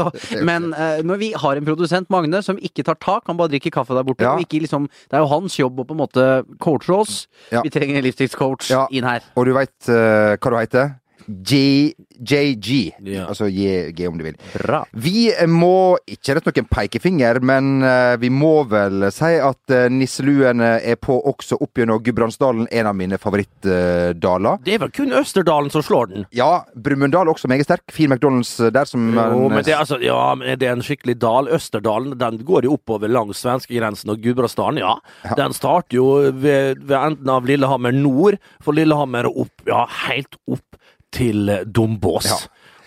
Men 0.44 0.70
uh, 0.74 1.02
når 1.04 1.18
vi 1.18 1.32
har 1.34 1.56
en 1.58 1.66
produsent, 1.66 2.10
Magne, 2.14 2.42
som 2.46 2.58
ikke 2.58 2.84
tar 2.86 2.96
tak, 3.02 3.24
han 3.28 3.38
bare 3.38 3.50
drikker 3.50 3.72
kaffe 3.74 3.94
der 3.98 4.04
borte. 4.04 4.24
Ja. 4.24 4.36
Ikke 4.38 4.60
liksom, 4.64 4.88
det 5.10 5.18
er 5.18 5.24
jo 5.26 5.32
hans 5.34 5.58
jobb 5.60 5.80
å 5.80 5.86
på 5.90 5.96
en 5.98 6.02
måte 6.06 6.28
coache 6.60 6.94
oss. 6.94 7.28
Ja. 7.52 7.62
Vi 7.66 7.70
trenger 7.74 7.98
en 7.98 8.04
livsstilscoach 8.06 8.70
Ja. 8.70 8.88
inn 8.92 9.04
her. 9.04 9.22
Og 9.36 9.46
du 9.46 9.54
veit 9.54 9.74
hva 9.90 10.38
du 10.38 10.58
heter? 10.60 10.94
JG. 11.28 12.94
Ja. 13.04 13.26
Altså 13.30 13.48
JG, 13.50 14.08
om 14.08 14.18
du 14.20 14.24
vil. 14.28 14.38
Bra. 14.58 14.84
Vi 14.94 15.28
må 15.50 15.98
ikke 16.10 16.36
rette 16.38 16.52
noen 16.54 16.68
pekefinger, 16.72 17.40
men 17.46 17.84
eh, 17.86 18.16
vi 18.22 18.30
må 18.34 18.54
vel 18.72 19.08
si 19.14 19.34
at 19.44 19.74
uh, 19.74 19.86
nisseluene 19.92 20.74
er 20.84 20.98
på 21.02 21.16
også 21.30 21.58
opp 21.64 21.80
gjennom 21.80 22.02
Gudbrandsdalen, 22.04 22.68
en 22.72 22.90
av 22.90 22.96
mine 22.98 23.18
favorittdaler. 23.22 24.60
Det 24.66 24.76
er 24.78 24.84
vel 24.84 24.94
kun 24.96 25.14
Østerdalen 25.18 25.72
som 25.74 25.84
slår 25.86 26.12
den. 26.14 26.26
ja, 26.36 26.64
Brumunddal 26.76 27.30
også 27.32 27.50
meget 27.52 27.68
sterk. 27.68 27.86
Fin 27.94 28.12
McDonald's 28.14 28.54
eh, 28.64 28.72
der 28.74 28.86
som 28.90 29.10
Jo, 29.14 29.24
en- 29.48 29.54
men 29.58 29.64
det, 29.68 29.76
altså, 29.78 30.00
ja, 30.04 30.20
men 30.36 30.58
det 30.60 30.68
er 30.70 30.76
en 30.78 30.86
skikkelig 30.86 31.18
dal. 31.22 31.50
Østerdalen 31.54 32.18
den 32.20 32.42
går 32.46 32.68
jo 32.68 32.78
oppover 32.78 33.12
langs 33.12 33.42
svenskegrensen 33.44 34.10
og 34.14 34.22
Gudbrandsdalen, 34.24 34.82
ja. 34.84 34.96
Den 35.38 35.54
starter 35.56 35.98
jo 35.98 36.08
ved, 36.34 36.80
ved 36.84 36.98
enden 36.98 37.30
av 37.30 37.46
Lillehammer 37.48 37.94
nord, 37.96 38.40
for 38.64 38.74
Lillehammer 38.76 39.28
opp, 39.30 39.52
ja, 39.68 39.86
helt 40.08 40.38
opp 40.50 40.73
til 41.14 41.52
Dombås. 41.70 42.28
Ja. 42.30 42.38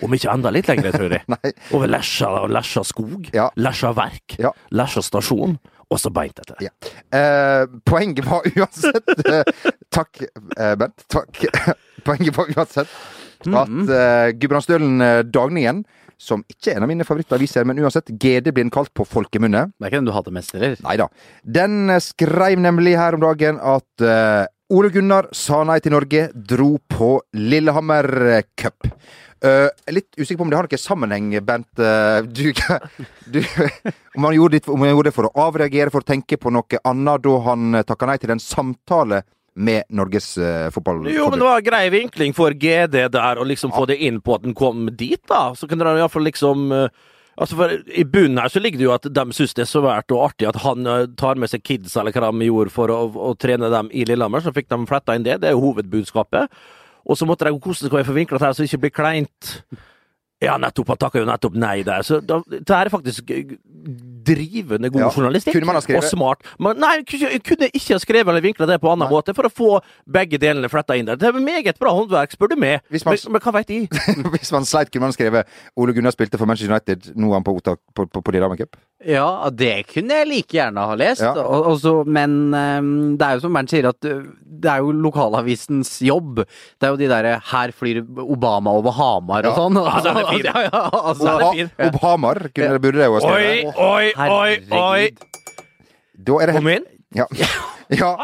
Om 0.05 0.12
ikke 0.12 0.28
enda 0.28 0.50
litt 0.52 0.69
lenger, 0.69 0.93
tror 0.93 1.14
jeg. 1.17 1.25
Over 1.75 1.88
Lesja, 1.88 2.28
Lesja 2.52 2.82
skog, 2.84 3.31
Ja. 3.34 3.49
Lesja 3.56 3.94
verk, 3.96 4.37
Ja. 4.43 4.50
Lesja 4.76 5.00
stasjon, 5.06 5.56
og 5.88 6.00
så 6.02 6.11
beint 6.12 6.40
etter. 6.43 6.58
Ja. 6.67 6.73
Eh, 7.17 7.64
poenget 7.87 8.26
var 8.28 8.44
uansett 8.58 9.12
eh, 9.25 9.70
Takk, 9.94 10.25
eh, 10.58 10.75
Bent. 10.76 11.06
Takk. 11.08 11.44
poenget 12.06 12.37
var 12.37 12.50
uansett 12.56 12.90
at 13.46 13.93
eh, 13.94 14.32
Gudbrandsdølen 14.40 15.00
eh, 15.05 15.20
Dagningen, 15.29 15.84
som 16.19 16.40
ikke 16.49 16.72
er 16.72 16.79
en 16.79 16.87
av 16.87 16.90
mine 16.90 17.05
favorittaviser, 17.05 17.67
men 17.69 17.79
uansett, 17.84 18.08
GD 18.08 18.49
blir 18.56 18.64
den 18.64 18.72
kalt 18.72 18.88
på 18.96 19.05
folkemunne. 19.05 19.67
Det 19.76 19.84
er 19.84 19.90
ikke 19.93 20.00
den 20.00 20.08
du 20.08 20.14
hadde 20.17 20.32
mest, 20.32 20.55
eller? 20.56 20.76
Nei 20.84 20.94
da. 21.00 21.06
Den 21.44 21.90
eh, 21.93 22.00
skrev 22.05 22.58
nemlig 22.64 22.96
her 22.99 23.17
om 23.19 23.25
dagen 23.25 23.61
at 23.62 24.05
eh, 24.05 24.44
Ole 24.74 24.90
Gunnar 24.90 25.28
sa 25.36 25.60
nei 25.62 25.78
til 25.78 25.94
Norge, 25.94 26.24
dro 26.34 26.72
på 26.90 27.12
Lillehammer 27.38 28.08
eh, 28.32 28.46
Cup. 28.58 28.88
Uh, 29.44 29.68
litt 29.92 30.16
usikker 30.16 30.40
på 30.40 30.46
om 30.46 30.50
det 30.50 30.56
har 30.58 30.66
noen 30.66 30.80
sammenheng, 30.80 31.28
Bent. 31.46 31.68
Uh, 31.78 32.24
du, 32.26 32.50
du, 33.32 33.38
om, 34.16 34.26
han 34.26 34.34
gjorde 34.34 34.56
det, 34.56 34.64
om 34.72 34.82
han 34.82 34.90
gjorde 34.90 35.12
det 35.12 35.14
for 35.14 35.28
å 35.28 35.44
avreagere, 35.44 35.92
for 35.94 36.02
å 36.02 36.08
tenke 36.08 36.38
på 36.40 36.50
noe 36.50 36.80
annet 36.88 37.22
da 37.22 37.34
han 37.46 37.78
takka 37.86 38.08
nei 38.10 38.18
til 38.22 38.34
en 38.34 38.42
samtale 38.42 39.22
med 39.56 39.86
Norges 39.88 40.32
uh, 40.38 40.66
fotballforbund. 40.74 41.14
Jo, 41.14 41.30
men 41.30 41.40
det 41.40 41.48
var 41.48 41.62
grei 41.64 41.84
vinkling 41.92 42.34
for 42.36 42.56
GD 42.56 43.06
der, 43.14 43.38
å 43.38 43.46
liksom 43.46 43.72
få 43.76 43.86
det 43.88 44.00
inn 44.04 44.19
på 44.24 44.34
at 44.36 44.44
den 44.44 44.56
kom 44.56 44.88
dit, 44.92 45.22
da. 45.30 45.50
Så 45.54 45.69
kunne 45.70 45.86
de 45.86 46.02
iallfall 46.02 46.26
liksom 46.26 46.66
eh, 46.74 47.06
Altså 47.36 47.58
for 47.58 47.72
I 47.92 48.04
bunnen 48.08 48.40
her 48.40 48.48
så 48.48 48.62
ligger 48.62 48.80
det 48.80 48.86
jo 48.86 48.94
at 48.94 49.08
de 49.12 49.24
syns 49.36 49.52
det 49.56 49.66
er 49.66 49.68
svært 49.68 50.12
og 50.14 50.22
artig 50.30 50.48
at 50.48 50.60
han 50.64 50.88
eh, 50.88 51.08
tar 51.20 51.36
med 51.36 51.52
seg 51.52 51.64
kids, 51.66 51.96
eller 52.00 52.14
hva 52.16 52.30
de 52.32 52.48
gjorde, 52.48 52.72
for 52.72 52.92
å, 52.92 53.02
å 53.12 53.34
trene 53.36 53.68
dem 53.72 53.90
i 53.92 54.06
Lillehammer. 54.08 54.44
Så 54.44 54.54
fikk 54.56 54.70
de 54.72 54.80
fletta 54.88 55.16
inn 55.16 55.26
det. 55.26 55.42
Det 55.42 55.50
er 55.50 55.56
jo 55.56 55.66
hovedbudskapet. 55.66 56.56
Og 57.06 57.18
så 57.18 57.28
måtte 57.28 57.46
de 57.46 57.52
hvordan 57.54 57.90
skal 57.90 58.00
vi 58.00 58.08
få 58.08 58.16
vinkla 58.16 58.40
her 58.42 58.56
så 58.56 58.64
det 58.64 58.70
ikke 58.70 58.86
blir 58.86 58.96
kleint. 58.96 59.52
Ja, 60.44 60.58
nettopp. 60.60 60.88
Han 60.92 60.98
takka 61.00 61.18
jo 61.22 61.24
nettopp 61.24 61.54
nei 61.56 61.78
der. 61.86 62.02
Så 62.04 62.18
da, 62.20 62.42
det 62.50 62.68
her 62.68 62.86
er 62.86 62.92
faktisk 62.92 63.30
drivende 64.26 64.90
god 64.90 65.00
Ja. 65.00 65.08
journalistikk. 65.10 65.54
Kunne 65.54 65.66
man 65.66 65.76
ha 65.76 65.80
skrevet- 65.80 66.02
Og 66.04 66.10
smart. 66.10 66.42
Men 66.58 66.76
nei, 66.78 67.02
kunne 67.04 67.70
ikke 67.72 67.94
ha 67.94 67.98
skrevet 67.98 68.28
eller 68.28 68.40
vinkla 68.42 68.66
det 68.66 68.80
på 68.80 68.90
annen 68.92 69.08
måte 69.08 69.34
for 69.34 69.44
å 69.44 69.50
få 69.52 69.81
begge 70.06 70.38
delene 70.38 70.69
fletta 70.69 70.96
inn 70.96 71.06
der. 71.06 71.16
Det 71.16 71.28
er 71.28 71.32
meget 71.40 71.78
bra 71.78 71.90
håndverk, 71.90 72.32
spør 72.36 72.48
du 72.50 72.56
meg. 72.56 72.81
Man- 72.90 73.00
Men, 73.24 73.32
men 73.32 73.40
hva 73.40 73.52
veit 73.52 73.66
de? 73.66 73.86
Hvis 74.36 74.52
man 74.52 74.64
sleit, 74.64 74.90
kunne 74.90 75.02
man 75.08 75.12
skrevet 75.12 75.46
Ole 75.76 75.93
Gunnar 75.94 76.12
spilte 76.12 76.36
for 76.38 76.46
Manchester 76.46 76.72
United, 76.74 77.14
nå 77.16 77.31
er 77.31 77.34
han 77.34 77.44
på, 77.44 77.56
på, 77.62 78.06
på, 78.10 78.22
på 78.22 78.32
Lillehammer 78.32 78.56
Cup. 78.56 78.76
Ja, 79.05 79.50
det 79.53 79.84
kunne 79.93 80.08
jeg 80.22 80.26
like 80.31 80.48
gjerne 80.56 80.81
ha 80.88 80.94
lest. 80.96 81.20
Ja. 81.20 81.34
Og, 81.36 81.67
og 81.72 81.76
så- 81.82 82.05
men 82.08 82.55
um, 82.55 83.17
det 83.19 83.26
er 83.26 83.32
jo 83.36 83.41
som 83.44 83.53
Bernt 83.53 83.69
sier, 83.70 83.84
at 83.91 84.05
uh, 84.08 84.22
det 84.41 84.70
er 84.72 84.79
jo 84.81 84.88
lokalavisens 84.93 85.98
jobb. 86.00 86.36
Det 86.81 86.86
er 86.88 86.93
jo 86.94 86.96
de 86.96 87.08
derre 87.10 87.34
'her 87.44 87.72
flyr 87.76 88.00
Obama 88.24 88.70
over 88.72 88.91
Hamar' 88.96 89.44
og 89.44 89.53
Ja. 89.53 89.55
sånn. 89.55 89.74
Ja, 89.76 89.82
altså, 89.93 90.08
er 90.17 90.24
fin. 90.32 90.44
Ja, 90.48 90.60
ja, 90.65 90.88
altså, 90.91 91.29
Ob 91.36 91.53
fin. 91.55 91.69
Obhamar 91.79 92.48
kunne 92.56 92.79
burde 92.81 92.96
det 92.98 93.05
jo 93.06 93.12
ha 93.12 93.19
Oi, 93.20 93.24
skrevet. 93.29 93.76
oi, 93.76 93.79
oi, 93.84 94.12
oi! 94.17 94.17
Herregud. 94.17 95.12
Da 96.26 96.32
er 96.41 96.46
det 96.46 96.55
Kom 96.56 96.69
inn. 96.69 96.84
ja. 97.15 97.26
ja. 98.00 98.17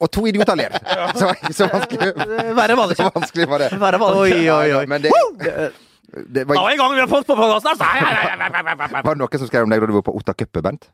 Og 0.00 0.08
to 0.10 0.24
idioter 0.26 0.56
ler. 0.56 0.70
Så, 1.14 1.28
så 1.52 1.66
vanskelig, 1.68 2.14
Verre 2.56 2.76
var 2.78 2.86
det 2.88 2.96
så 2.96 3.02
ikke. 3.04 3.20
vanskelig 3.20 3.48
var 3.50 3.58
det. 3.58 3.68
Oi, 4.00 4.48
oi, 4.48 4.72
oi. 4.80 4.86
Men 4.88 5.02
det, 5.04 5.10
det 6.10 6.46
var, 6.48 6.56
var 6.58 6.72
i 6.74 6.80
gang 6.80 6.94
vi 6.96 7.02
har 7.04 7.10
fått 7.10 7.28
på 7.28 7.36
podkasten! 7.38 7.70
Altså. 7.70 9.02
var 9.04 9.14
det 9.14 9.20
noen 9.22 9.38
som 9.42 9.50
skrev 9.50 9.66
om 9.66 9.70
deg 9.72 9.82
da 9.82 9.88
du 9.90 9.96
var 9.98 10.06
på 10.08 10.14
Otta 10.18 10.34
Cup, 10.34 10.58
Bent? 10.64 10.88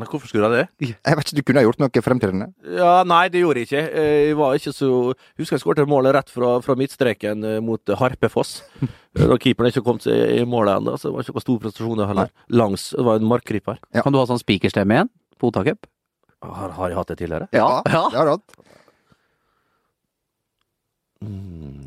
Nei, 0.00 0.06
hvorfor 0.08 0.30
skulle 0.30 0.48
jeg 0.48 0.64
det? 0.80 0.88
Jeg 1.04 1.16
vet 1.18 1.28
ikke, 1.28 1.36
Du 1.36 1.42
kunne 1.44 1.60
ha 1.60 1.66
gjort 1.66 1.80
noe 1.82 2.02
fremtredende? 2.04 2.46
Ja, 2.78 2.92
Nei, 3.04 3.24
det 3.32 3.42
gjorde 3.42 3.60
jeg 3.60 3.68
ikke. 3.68 3.82
Eh, 4.00 4.28
Jeg 4.30 4.38
var 4.38 4.56
ikke 4.56 4.72
så 4.72 4.88
Husker 5.36 5.56
jeg 5.58 5.64
skåret 5.64 5.90
målet 5.90 6.14
rett 6.16 6.32
fra, 6.32 6.54
fra 6.64 6.76
midtstreken 6.78 7.44
eh, 7.44 7.58
mot 7.64 7.92
Harpefoss. 8.00 8.60
Da 9.18 9.36
keeperen 9.42 9.72
ikke 9.72 9.82
kom 9.84 9.98
til 10.00 10.14
i 10.14 10.44
målet 10.46 10.78
ennå, 10.78 10.94
så 10.96 11.10
det 11.10 11.16
var 11.16 11.24
ikke 11.26 11.34
noen 11.34 11.44
stor 11.44 11.60
prestasjon 11.64 11.98
det 12.00 12.08
Nei. 12.14 12.26
Langs 12.54 12.84
Det 12.94 13.04
var 13.04 13.18
en 13.20 13.26
markkryper. 13.28 13.80
Ja. 13.92 14.04
Kan 14.06 14.14
du 14.14 14.20
ha 14.22 14.26
sånn 14.30 14.40
spikerstemme 14.40 14.96
igjen 14.96 15.10
på 15.40 15.50
Otacup? 15.50 15.88
Har, 16.46 16.72
har 16.78 16.92
jeg 16.92 16.96
hatt 17.00 17.10
det 17.12 17.18
tidligere? 17.20 17.50
Ja, 17.52 17.82
ja. 17.90 18.04
Det 18.08 18.20
har 18.20 18.30
du 18.30 18.34
hatt. 18.38 18.56
Mm. 21.20 21.79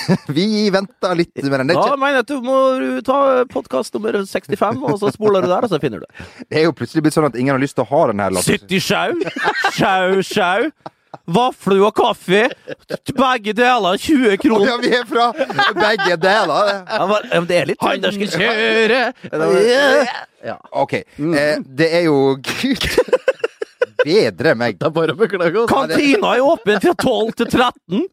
Vi 0.36 0.46
venter 0.72 1.16
litt 1.18 1.44
mer 1.46 1.64
enn 1.64 1.72
Det 1.72 1.76
Da 1.78 1.88
er, 1.92 1.98
mener 2.00 2.20
jeg 2.20 2.26
at 2.26 2.32
du 2.32 2.46
må 2.46 2.58
ta 3.06 3.18
podkast 3.50 3.94
nummer 3.96 4.22
65, 4.22 4.80
og 4.88 4.96
så 5.02 5.12
spoler 5.14 5.44
du 5.44 5.50
der, 5.52 5.66
og 5.66 5.72
så 5.72 5.80
finner 5.82 6.02
du 6.02 6.06
det. 6.06 6.30
det 6.48 6.62
er 6.62 6.66
jo 6.68 6.76
plutselig 6.76 7.06
blitt 7.06 7.18
sånn 7.18 7.28
at 7.30 7.38
ingen 7.38 7.54
har 7.56 7.62
lyst 7.62 7.78
til 7.78 7.86
å 7.86 7.90
ha 7.92 8.06
den 8.12 8.24
her. 8.24 8.34
lappen. 8.34 8.66
70 8.66 8.88
sjau! 8.88 9.10
Sjau, 9.76 10.24
sjau! 10.26 10.72
vafler 11.28 11.82
og 11.84 11.92
kaffe. 11.96 12.46
Begge 13.12 13.52
deler 13.56 13.98
20 14.00 14.38
kroner. 14.40 14.70
ja, 14.70 14.76
vi 14.80 14.92
er 14.96 15.04
fra 15.06 15.26
begge 15.76 16.16
deler. 16.20 16.70
Ja, 16.88 17.06
men- 17.10 17.46
det 17.46 17.58
er 17.58 17.66
litt 17.68 17.78
trøndersk. 17.78 18.20
Ja. 20.42 20.56
Ok, 20.72 20.94
eh, 20.94 21.58
det 21.62 21.92
er 21.94 22.04
jo 22.08 22.36
Gud 22.42 22.88
bedre 24.04 24.54
meg. 24.58 24.78
Det 24.78 24.86
er 24.88 24.90
bare 24.90 25.14
å 25.14 25.18
beklage. 25.18 25.54
altså. 25.54 25.74
Kantina 25.74 26.34
er 26.36 26.42
åpen 26.42 26.80
fra 26.80 26.94
12 26.94 27.32
til 27.36 27.46
13. 27.46 28.08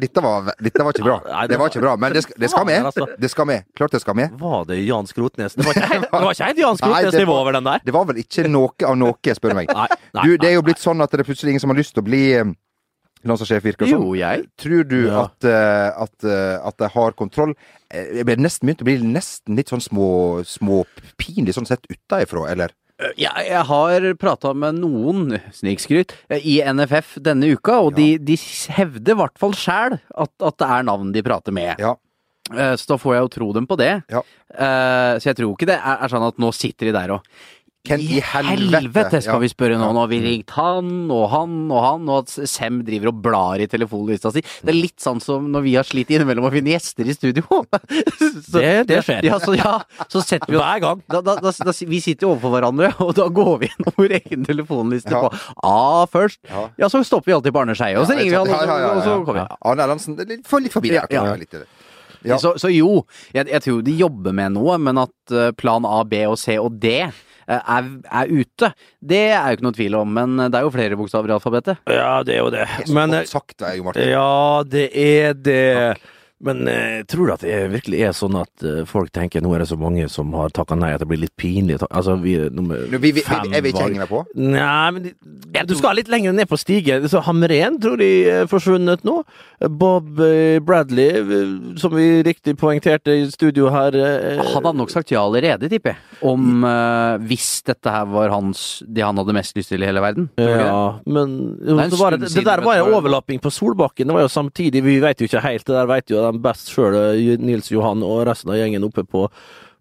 Dette 0.00 0.22
var, 0.24 0.50
dette 0.62 0.84
var 0.86 0.92
ikke 0.96 1.04
bra. 1.06 1.16
Nei, 1.26 1.46
Det 1.50 1.58
var 1.60 1.70
ikke 1.72 1.82
bra, 1.84 1.96
men 1.96 2.12
det 2.16 2.22
skal, 2.24 2.38
det 2.40 2.50
skal 2.50 2.66
med. 2.68 2.84
Altså. 2.90 3.06
Det 3.18 3.30
skal 3.30 3.46
med. 3.50 3.64
Klart 3.76 3.90
det 3.96 4.00
skal 4.04 4.14
med. 4.18 4.34
Var 4.40 4.64
det 4.70 4.78
Jan 4.86 5.06
Skrotnes? 5.10 5.54
Det 5.58 5.66
var 5.66 5.72
ikke 5.78 6.00
det 6.02 6.10
var 6.12 6.32
ikke 6.32 6.48
helt 6.50 6.62
Jan 6.64 6.76
Skrotnes-nivå 6.80 7.32
var- 7.34 7.40
over 7.46 7.52
den 7.58 7.64
der. 7.70 7.84
Det 7.84 7.94
var 7.96 8.04
vel 8.10 8.22
ikke 8.24 8.48
noe 8.48 8.72
av 8.88 8.96
noe, 8.98 9.36
spør 9.38 9.54
du 9.54 9.58
meg. 9.62 9.72
Nei, 9.82 9.88
nei, 10.14 10.26
Du, 10.26 10.36
det 10.38 10.50
er 10.50 10.58
jo 10.58 10.62
blitt 10.66 10.82
sånn 10.82 11.00
at 11.04 11.10
det 11.12 11.20
er 11.24 11.28
plutselig 11.30 11.54
ingen 11.56 11.64
som 11.64 11.72
har 11.74 11.80
lyst 11.80 11.94
til 11.96 12.02
å 12.04 12.06
bli 12.08 12.22
eh, 12.40 12.52
landslagssjef, 13.28 13.62
virker 13.64 13.86
det 13.86 13.92
som. 13.94 14.02
Jo, 14.02 14.14
jeg. 14.18 14.46
Tror 14.58 14.84
du 14.90 14.98
Ja. 15.06 15.24
at, 15.28 15.44
eh, 15.46 15.88
at, 16.06 16.16
eh, 16.26 16.56
at 16.66 16.78
de 16.82 16.88
har 16.96 17.12
kontroll? 17.18 17.52
Jeg 17.92 18.24
ble 18.26 18.36
nesten 18.40 18.66
begynt 18.66 18.82
å 18.82 18.88
bli 18.88 18.96
nesten 19.04 19.58
litt 19.58 19.68
sånn 19.70 19.82
små, 19.84 20.08
småpinlig 20.48 21.54
sånn 21.56 21.68
sett 21.68 21.84
utenfra, 21.92 22.46
eller? 22.50 22.72
Jeg, 23.18 23.44
jeg 23.48 23.64
har 23.68 24.06
prata 24.20 24.52
med 24.54 24.78
noen, 24.80 25.36
snikskryt, 25.54 26.12
i 26.42 26.58
NFF 26.72 27.16
denne 27.24 27.52
uka, 27.56 27.78
og 27.86 27.94
de, 27.98 28.16
de 28.22 28.36
hevder 28.76 29.14
i 29.16 29.20
hvert 29.22 29.38
fall 29.40 29.54
sjæl 29.58 29.98
at, 29.98 30.32
at 30.42 30.58
det 30.62 30.68
er 30.76 30.86
navn 30.88 31.12
de 31.14 31.22
prater 31.26 31.54
med. 31.56 31.74
Ja. 31.82 31.94
Eh, 32.52 32.74
Så 32.76 32.88
da 32.92 32.98
får 33.00 33.14
jeg 33.16 33.22
jo 33.26 33.32
tro 33.38 33.50
dem 33.56 33.66
på 33.70 33.78
det. 33.80 33.92
Ja. 34.12 34.22
Eh, 34.52 35.18
Så 35.22 35.30
jeg 35.30 35.36
tror 35.40 35.54
ikke 35.56 35.70
det 35.72 35.78
er, 35.80 35.98
er 36.04 36.12
sånn 36.12 36.28
at 36.28 36.38
nå 36.42 36.52
sitter 36.56 36.90
de 36.90 36.96
der 36.98 37.14
og 37.18 37.26
Hvem 37.82 37.98
i 37.98 38.20
helvete? 38.22 39.18
skal 39.24 39.34
Ja. 39.34 39.38
vi 39.42 39.48
spørre 39.50 39.74
nå? 39.76 39.88
Nå 39.92 39.98
har 40.04 40.06
vi 40.08 40.20
ringt 40.22 40.50
han 40.54 41.10
og 41.10 41.24
han 41.32 41.54
og 41.72 41.80
han, 41.82 42.08
og 42.08 42.18
at 42.22 42.48
Sem 42.48 42.84
driver 42.86 43.08
og 43.10 43.16
blar 43.22 43.58
i 43.58 43.66
telefonlista 43.66 44.30
si. 44.32 44.40
Det 44.62 44.68
er 44.70 44.76
litt 44.78 44.98
sånn 45.02 45.20
som 45.20 45.48
når 45.50 45.62
vi 45.64 45.74
har 45.74 45.82
slitt 45.82 46.06
innimellom 46.14 46.46
å 46.46 46.52
finne 46.52 46.70
gjester 46.70 47.04
i 47.10 47.12
studio. 47.12 47.42
Så- 48.46 48.60
Det- 48.62 48.86
det 48.86 49.00
skjer. 49.02 49.24
Ja, 49.24 49.38
så, 49.42 49.56
ja, 49.58 49.80
så 50.08 50.22
setter 50.22 50.46
vi 50.46 50.56
oss 50.56 50.62
Hver 50.62 50.80
gang. 50.80 51.02
da, 51.10 51.20
da, 51.20 51.34
da, 51.42 51.50
da, 51.50 51.72
vi 51.72 51.98
sitter 52.00 52.26
jo 52.28 52.36
overfor 52.36 52.54
hverandre, 52.54 52.92
og 53.00 53.14
da 53.18 53.26
går 53.28 53.58
vi 53.58 53.66
gjennom 53.72 53.94
vår 53.98 54.14
egen 54.22 54.44
telefonliste 54.46 55.10
Ja. 55.10 55.28
på 55.28 55.34
A 55.64 56.06
først. 56.06 56.38
Ja. 56.48 56.68
Ja, 56.78 56.86
så 56.88 57.02
stopper 57.04 57.26
vi 57.26 57.32
alltid 57.34 57.52
på 57.52 57.60
Arne 57.66 57.74
Skeie, 57.74 57.98
og 57.98 58.06
så 58.06 58.14
ringer 58.14 58.30
vi 58.30 58.36
han, 58.38 58.46
og 58.46 58.54
så, 58.54 58.62
ja, 58.62 58.78
ja, 58.78 58.78
ja, 58.78 58.94
og 58.94 59.02
så 59.02 59.24
kommer 59.26 59.42
vi. 59.48 59.56
Arne 59.64 59.82
Erlandsen, 59.82 60.20
er 60.20 60.24
litt- 60.30 60.46
få 60.46 60.62
litt 60.62 60.72
forbi 60.72 60.92
Ja, 60.94 61.02
der. 61.10 61.14
ja. 61.18 61.34
Litt 61.34 61.50
til 61.50 61.60
det. 61.66 62.38
Så, 62.38 62.54
så 62.62 62.70
jo, 62.70 63.04
jeg, 63.34 63.48
jeg 63.50 63.60
tror 63.64 63.82
de 63.82 63.90
jobber 63.98 64.32
med 64.32 64.52
noe, 64.54 64.78
men 64.78 64.96
at 65.02 65.10
eh, 65.34 65.50
plan 65.58 65.84
A, 65.84 66.04
B 66.04 66.22
og 66.30 66.38
C 66.38 66.54
og 66.56 66.78
D 66.78 67.10
er, 67.46 67.90
er 68.22 68.32
ute, 68.32 68.72
det 69.02 69.22
er 69.32 69.50
jo 69.50 69.58
ikke 69.58 69.66
noe 69.68 69.76
tvil 69.76 69.98
om. 69.98 70.16
Men 70.18 70.38
det 70.46 70.58
er 70.58 70.66
jo 70.66 70.72
flere 70.74 70.98
bokstaver 71.00 71.32
i 71.32 71.36
alfabetet. 71.36 71.82
Ja, 71.90 72.22
det 72.26 72.36
er 72.36 72.42
jo 72.44 72.50
det. 72.54 72.66
Det 72.68 72.84
er 72.84 72.90
så 72.90 72.96
Men 72.98 73.14
eh, 73.16 73.22
godt 73.22 73.32
sagt, 73.34 73.68
Jo 73.76 73.86
Martin. 73.86 74.10
Ja, 74.12 74.62
det 74.68 74.88
er 74.92 75.38
det. 75.38 75.62
Men 76.42 76.66
eh, 76.66 77.02
tror 77.06 77.28
du 77.28 77.32
at 77.36 77.42
det 77.44 77.52
er- 77.54 77.68
virkelig 77.70 78.00
er 78.02 78.14
sånn 78.18 78.34
at 78.40 78.64
eh, 78.66 78.80
folk 78.88 79.12
tenker 79.14 79.40
nå 79.44 79.52
er 79.54 79.62
det 79.62 79.68
så 79.70 79.76
mange 79.78 80.08
som 80.10 80.32
har 80.34 80.50
takka 80.50 80.74
nei 80.74 80.90
at 80.96 80.98
det 81.04 81.06
blir 81.06 81.20
litt 81.22 81.36
pinlig? 81.38 81.76
Altså, 81.88 82.16
vi 82.20 82.34
er 82.34 82.50
nummer 82.50 82.80
Nå, 82.90 82.98
vi, 82.98 83.12
vi, 83.12 83.12
vi, 83.20 83.22
fem 83.26 83.52
jeg 83.54 83.62
vil 83.62 83.70
ikke 83.72 83.84
hengende 83.86 84.08
på. 84.10 84.24
Nei, 84.34 84.90
men 84.96 85.02
de- 85.06 85.64
du 85.68 85.74
skal 85.78 85.94
litt 86.00 86.08
lenger 86.10 86.34
ned 86.34 86.48
på 86.50 86.58
stigen. 86.58 87.06
Så 87.08 87.22
Hamren 87.22 87.78
tror 87.80 87.96
de 88.02 88.10
er 88.26 88.48
forsvunnet 88.50 89.04
nå. 89.06 89.20
Bob 89.70 90.18
eh, 90.18 90.58
Bradley, 90.66 91.20
eh, 91.22 91.52
som 91.78 91.94
vi 91.94 92.08
riktig 92.26 92.56
poengterte 92.58 93.14
i 93.20 93.28
studio 93.30 93.70
her 93.70 93.94
eh, 93.94 94.42
Han 94.42 94.64
hadde 94.66 94.74
nok 94.80 94.90
sagt 94.90 95.12
ja 95.14 95.22
allerede, 95.22 95.70
tipper 95.70 95.94
jeg. 95.94 96.02
Om 96.26 96.64
eh, 96.66 97.22
hvis 97.30 97.62
dette 97.70 97.92
her 97.94 98.10
var 98.10 98.34
hans, 98.34 98.82
det 98.82 99.04
han 99.06 99.16
hadde 99.22 99.36
mest 99.38 99.54
lyst 99.56 99.70
til 99.70 99.82
i 99.84 99.86
hele 99.86 100.02
verden. 100.02 100.26
Ja, 100.42 100.98
men 101.06 101.38
jo, 101.62 101.76
Det 101.78 101.86
er 102.02 102.16
det, 102.18 102.32
det, 102.34 102.44
der 102.50 102.64
var 102.66 102.80
jo 102.80 102.90
overlapping 102.98 103.38
på 103.42 103.52
Solbakken. 103.54 104.10
Det 104.10 104.18
var 104.18 104.26
jo 104.26 104.32
samtidig, 104.32 104.82
vi 104.82 104.98
vet 105.02 105.22
jo 105.22 105.30
ikke 105.30 105.44
helt, 105.46 105.66
det 105.68 105.78
der 105.78 105.86
vet 105.90 106.10
jo 106.10 106.22
de 106.24 106.31
best 106.40 106.72
sjøl, 106.72 106.96
Nils 107.42 107.70
Johan 107.72 108.04
og 108.06 108.24
resten 108.28 108.52
av 108.52 108.60
gjengen 108.60 108.86
oppe 108.88 109.04
på, 109.04 109.26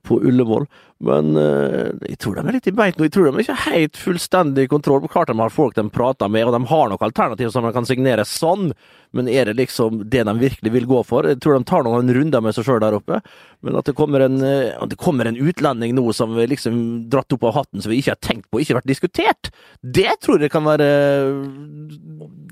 på 0.07 0.19
Ullevål. 0.19 0.67
Men 1.01 1.31
uh, 1.33 1.89
jeg 2.05 2.19
tror 2.21 2.37
de 2.37 2.43
er 2.45 2.55
litt 2.59 2.67
i 2.69 2.73
beit 2.77 2.97
nå. 2.99 3.07
Jeg 3.07 3.13
tror 3.15 3.27
de 3.27 3.33
er 3.39 3.43
ikke 3.45 3.59
helt 3.71 3.97
fullstendig 3.97 4.67
kontroll. 4.69 5.07
Klart 5.09 5.31
de 5.31 5.37
har 5.39 5.53
folk 5.53 5.73
de 5.77 5.85
prater 5.93 6.29
med, 6.29 6.45
og 6.45 6.53
de 6.53 6.59
har 6.69 6.91
nok 6.91 7.05
alternativ 7.07 7.49
som 7.53 7.65
de 7.65 7.71
kan 7.73 7.87
signere 7.89 8.25
sånn, 8.29 8.69
men 9.17 9.27
er 9.27 9.49
det 9.49 9.57
liksom 9.57 10.03
det 10.13 10.21
de 10.27 10.33
virkelig 10.39 10.71
vil 10.71 10.85
gå 10.87 11.01
for? 11.03 11.25
Jeg 11.27 11.41
tror 11.43 11.57
de 11.57 11.65
tar 11.67 11.83
noen 11.87 12.11
runder 12.15 12.43
med 12.45 12.53
seg 12.55 12.67
sjøl 12.67 12.79
der 12.83 12.95
oppe. 12.95 13.17
Men 13.65 13.75
at 13.81 13.89
det 13.89 13.95
kommer 13.97 14.23
en, 14.23 14.37
eh, 14.45 14.71
at 14.77 14.93
det 14.93 14.99
kommer 15.01 15.27
en 15.27 15.39
utlending 15.41 15.95
nå 15.97 16.05
som 16.15 16.37
er 16.39 16.47
liksom 16.53 16.77
dratt 17.11 17.33
opp 17.35 17.43
av 17.49 17.57
hatten 17.59 17.81
som 17.83 17.91
vi 17.91 17.99
ikke 17.99 18.13
har 18.15 18.21
tenkt 18.23 18.47
på, 18.53 18.61
ikke 18.61 18.77
vært 18.79 18.89
diskutert, 18.93 19.51
det 19.83 20.13
tror 20.23 20.41
jeg 20.45 20.53
kan 20.53 20.63
være 20.69 20.87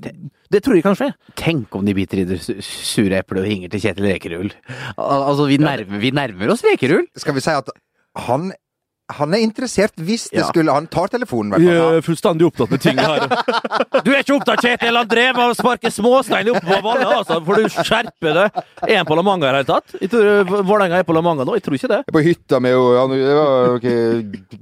Det, 0.02 0.12
det 0.50 0.62
tror 0.64 0.76
jeg 0.78 0.84
kan 0.84 0.96
skje. 0.98 1.10
Tenk 1.38 1.74
om 1.78 1.84
de 1.86 1.94
biter 1.96 2.22
i 2.22 2.26
det 2.28 2.40
su- 2.42 2.58
sure 2.64 3.20
eplet 3.20 3.42
og 3.42 3.46
ringer 3.48 3.70
til 3.72 3.82
Kjetil 3.84 4.08
Rekerull. 4.10 4.50
Al 4.96 5.26
altså, 5.30 5.46
vi 5.50 5.58
nærmer, 5.60 6.00
vi 6.02 6.10
nærmer 6.16 6.52
oss 6.54 6.64
Rekerull. 6.66 7.06
Skal 7.20 7.36
vi 7.36 7.44
si 7.44 7.54
at 7.54 7.70
han, 8.18 8.50
han 9.10 9.34
er 9.34 9.42
interessert 9.42 9.92
hvis 9.98 10.28
det 10.30 10.38
Ja. 10.38 10.48
skulle 10.48 10.70
Han 10.72 10.86
tar 10.86 11.08
telefonen, 11.10 11.50
i 11.50 11.64
hvert 11.66 11.78
fall. 11.82 11.94
er 11.98 12.00
fullstendig 12.06 12.46
opptatt 12.46 12.70
med 12.70 12.80
ting 12.80 12.98
her. 12.98 13.26
Du 14.04 14.12
er 14.14 14.20
ikke 14.22 14.36
opptatt, 14.38 14.62
Kjetil! 14.62 14.96
Han 14.96 15.08
drev 15.10 15.36
og 15.42 15.54
sparket 15.58 15.92
småstein 15.92 16.48
opp 16.54 16.62
på 16.64 16.76
Valle, 16.84 17.08
altså. 17.18 17.40
Får 17.44 17.58
du 17.58 17.64
skjerpe 17.74 18.32
det? 18.36 18.44
Er 18.86 18.96
han 19.00 19.06
på 19.08 19.16
La 19.18 19.22
Manga 19.26 19.48
i 19.48 19.50
det 19.50 19.58
hele 19.60 19.68
tatt? 19.68 19.96
Jeg 20.00 20.10
tror 20.12 20.62
Vålerenga 20.64 21.00
er 21.02 21.04
på 21.08 21.12
La 21.16 21.22
Manga 21.26 21.44
nå. 21.44 21.56
Jeg 21.58 21.64
tror 21.66 21.76
ikke 21.76 21.90
det. 21.90 21.98
På 22.14 22.22
hytta 22.24 22.60
med 22.62 22.72
jo 22.72 22.84
Det 23.10 23.34
var 23.34 23.76
ikke 23.80 23.96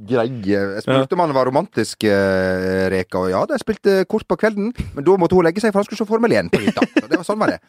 greie 0.09 0.62
Jeg 0.75 0.83
spurte 0.87 1.12
om 1.19 1.23
han 1.26 1.37
var 1.37 1.47
romantisk, 1.50 2.05
eh, 2.09 2.88
Reka, 2.90 3.21
og 3.26 3.31
ja, 3.31 3.45
de 3.52 3.61
spilte 3.61 3.99
kort 4.11 4.26
på 4.28 4.37
kvelden, 4.40 4.73
men 4.97 5.05
da 5.07 5.17
måtte 5.21 5.37
hun 5.38 5.45
legge 5.47 5.61
seg, 5.62 5.73
for 5.76 5.83
han 5.85 5.88
skulle 5.90 6.00
se 6.02 6.09
Formel 6.09 6.33
1 6.40 6.50
på 6.57 6.64
hytta. 6.64 6.88
Så 6.97 7.07
det 7.07 7.21
var 7.21 7.28
sånn 7.28 7.38
var 7.45 7.52
det. 7.55 7.61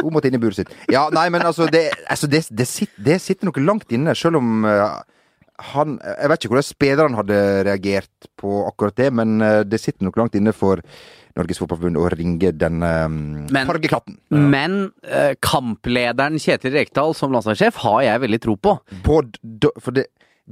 Hun 0.00 0.10
måtte 0.16 0.32
inn 0.32 0.40
i 0.40 0.42
buret 0.42 0.56
sitt. 0.62 0.72
Ja, 0.90 1.06
nei, 1.12 1.28
men 1.30 1.44
altså, 1.46 1.68
det, 1.70 1.90
altså, 2.10 2.26
det, 2.32 2.46
det, 2.50 2.66
sitter, 2.66 3.04
det 3.12 3.20
sitter 3.22 3.46
noe 3.52 3.62
langt 3.68 3.92
inne, 3.92 4.16
selv 4.18 4.40
om 4.40 4.64
eh, 4.66 4.88
han 5.58 5.98
Jeg 6.00 6.28
vet 6.30 6.40
ikke 6.44 6.52
hvordan 6.54 6.66
spillerne 6.66 7.18
hadde 7.18 7.40
reagert 7.68 8.28
på 8.40 8.62
akkurat 8.66 8.96
det, 8.98 9.10
men 9.12 9.40
eh, 9.44 9.60
det 9.68 9.80
sitter 9.80 10.06
nok 10.08 10.16
langt 10.16 10.34
inne 10.38 10.54
for 10.56 10.80
Norges 11.36 11.60
Fotballforbund 11.62 11.96
å 11.96 12.08
ringe 12.12 12.50
den 12.52 12.82
um, 12.84 13.46
Men- 13.52 13.68
fargeklatten. 13.68 14.18
Men 14.30 14.90
eh, 15.04 15.32
kamplederen 15.40 16.36
Kjetil 16.42 16.74
Rekdal 16.76 17.14
som 17.16 17.32
landslagssjef 17.32 17.78
har 17.86 18.02
jeg 18.04 18.24
veldig 18.26 18.40
tro 18.44 18.56
på. 18.56 18.74
på, 19.06 19.20
for 19.80 19.96
det 19.96 20.08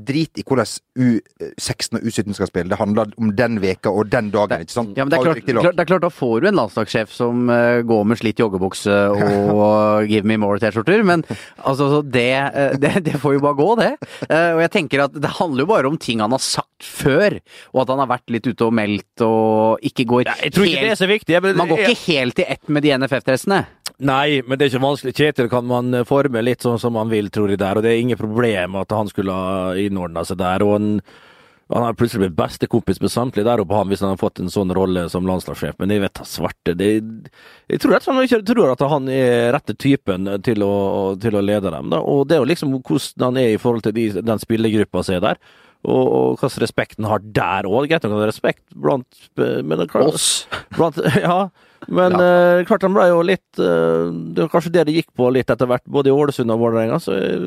Drit 0.07 0.41
i 0.41 0.45
hvordan 0.47 0.69
U16 1.01 1.99
og 1.99 2.07
U17 2.07 2.37
skal 2.37 2.51
spille. 2.51 2.71
Det 2.73 2.79
handler 2.81 3.13
om 3.21 3.33
den 3.37 3.61
veka 3.63 3.93
og 3.93 4.11
den 4.13 4.31
dagen. 4.35 4.65
ikke 4.65 4.75
sant? 4.75 4.97
Ja, 4.99 5.05
men 5.05 5.13
det 5.13 5.21
er 5.21 5.27
klart, 5.29 5.43
klart, 5.47 5.77
det 5.77 5.85
er 5.85 5.91
klart 5.91 6.07
Da 6.07 6.13
får 6.13 6.41
du 6.41 6.49
en 6.51 6.59
landslagssjef 6.61 7.13
som 7.15 7.51
uh, 7.51 7.81
går 7.87 8.07
med 8.09 8.21
slitt 8.21 8.41
joggebukse 8.41 8.97
og 9.15 10.07
give 10.13 10.29
me 10.29 10.39
more 10.41 10.61
T-skjorter, 10.61 11.05
men 11.07 11.25
altså, 11.31 11.89
så 11.93 12.01
det, 12.05 12.31
uh, 12.55 12.77
det, 12.81 12.95
det 13.07 13.21
får 13.21 13.37
jo 13.39 13.45
bare 13.45 13.59
gå, 13.59 13.69
det. 13.81 13.93
Uh, 14.27 14.57
og 14.57 14.65
jeg 14.65 14.75
tenker 14.77 15.05
at 15.07 15.17
det 15.17 15.35
handler 15.41 15.67
jo 15.67 15.73
bare 15.73 15.91
om 15.91 15.99
ting 16.01 16.25
han 16.25 16.35
har 16.35 16.43
sagt 16.43 16.85
før, 16.85 17.39
og 17.75 17.83
at 17.85 17.93
han 17.93 18.03
har 18.05 18.11
vært 18.11 18.33
litt 18.33 18.49
ute 18.49 18.67
og 18.67 18.75
meldt 18.77 19.25
og 19.27 19.85
ikke 19.85 20.07
går 20.09 20.29
Jeg 20.31 20.55
tror 20.57 20.69
ikke 20.69 20.87
det 20.87 20.95
er 20.95 21.01
så 21.01 21.11
viktig. 21.11 21.37
Jeg, 21.37 21.57
Man 21.61 21.71
går 21.71 21.85
ikke 21.85 22.05
helt 22.07 22.41
i 22.41 22.49
ett 22.57 22.73
med 22.73 22.87
de 22.87 22.97
NFF-dressene. 22.97 23.65
Nei, 24.01 24.41
men 24.47 24.57
det 24.57 24.67
er 24.67 24.73
ikke 24.73 24.85
vanskelig. 24.85 25.17
Kjetil 25.17 25.51
kan 25.53 25.67
man 25.69 25.93
eh, 25.95 26.07
forme 26.09 26.41
litt 26.45 26.65
sånn 26.65 26.81
som 26.81 26.97
han 26.97 27.11
vil, 27.13 27.29
tror 27.33 27.53
jeg, 27.53 27.61
der. 27.61 27.77
Og 27.79 27.85
det 27.85 27.93
er 27.93 28.01
ingen 28.01 28.21
problem 28.21 28.79
at 28.81 28.95
han 28.97 29.11
skulle 29.11 29.35
ha 29.35 29.75
innordna 29.77 30.25
seg 30.25 30.41
der. 30.41 30.65
og 30.65 30.79
han 30.79 30.95
han 31.73 31.83
har 31.83 31.95
plutselig 31.95 32.25
blitt 32.25 32.37
bestekompis 32.37 33.01
med 33.01 33.13
samtlige 33.13 33.47
der 33.47 33.61
oppe, 33.63 33.75
han, 33.79 33.87
hvis 33.87 34.01
han 34.03 34.11
har 34.11 34.19
fått 34.19 34.41
en 34.43 34.51
sånn 34.51 34.73
rolle 34.75 35.05
som 35.13 35.27
landslagssjef. 35.27 35.77
Men 35.79 35.93
jeg 35.95 36.03
vet 36.03 36.17
da 36.19 36.27
svarte 36.27 36.75
det, 36.75 36.89
Jeg 37.71 37.83
tror 37.83 37.95
rett 37.95 38.09
og 38.09 38.17
slett 38.17 38.27
ikke 38.27 38.49
tror 38.49 38.73
at 38.73 38.83
han 38.91 39.09
er 39.15 39.53
rette 39.55 39.77
typen 39.79 40.27
til 40.43 40.65
å, 40.67 40.75
til 41.23 41.37
å 41.39 41.45
lede 41.45 41.71
dem. 41.71 41.93
Da. 41.93 42.01
Og 42.03 42.27
det 42.27 42.37
er 42.37 42.43
jo 42.43 42.51
liksom 42.51 42.75
hvordan 42.75 43.29
han 43.29 43.39
er 43.39 43.55
i 43.55 43.61
forhold 43.63 43.87
til 43.87 43.95
de, 43.95 44.09
den 44.19 44.43
spillergruppa 44.43 45.05
som 45.07 45.15
er 45.15 45.23
der. 45.29 45.43
Og, 45.81 46.01
og 46.05 46.41
hvilken 46.41 46.61
respekt 46.61 46.99
han 46.99 47.09
har 47.09 47.23
der 47.25 47.69
òg. 47.69 47.89
Greit 47.89 48.05
nok 48.05 48.27
respekt 48.29 48.65
blant 48.77 49.21
men 49.41 49.73
det 49.79 49.87
er 49.87 49.93
klart, 49.93 50.13
Oss. 50.13 50.31
Blant, 50.77 50.99
ja, 51.25 51.49
men 51.89 52.17
eh, 52.21 52.63
klart 52.69 52.85
den 52.85 52.93
ble 52.93 53.07
jo 53.09 53.23
litt 53.25 53.59
eh, 53.59 54.11
Det 54.13 54.45
var 54.45 54.51
kanskje 54.53 54.73
det 54.75 54.85
det 54.91 54.97
gikk 54.99 55.09
på 55.17 55.31
litt 55.33 55.49
etter 55.51 55.69
hvert, 55.71 55.87
både 55.89 56.13
i 56.13 56.15
Ålesund 56.15 56.53
og 56.53 56.61
Vålerenga. 56.61 57.01
Så 57.01 57.17
eh, 57.17 57.47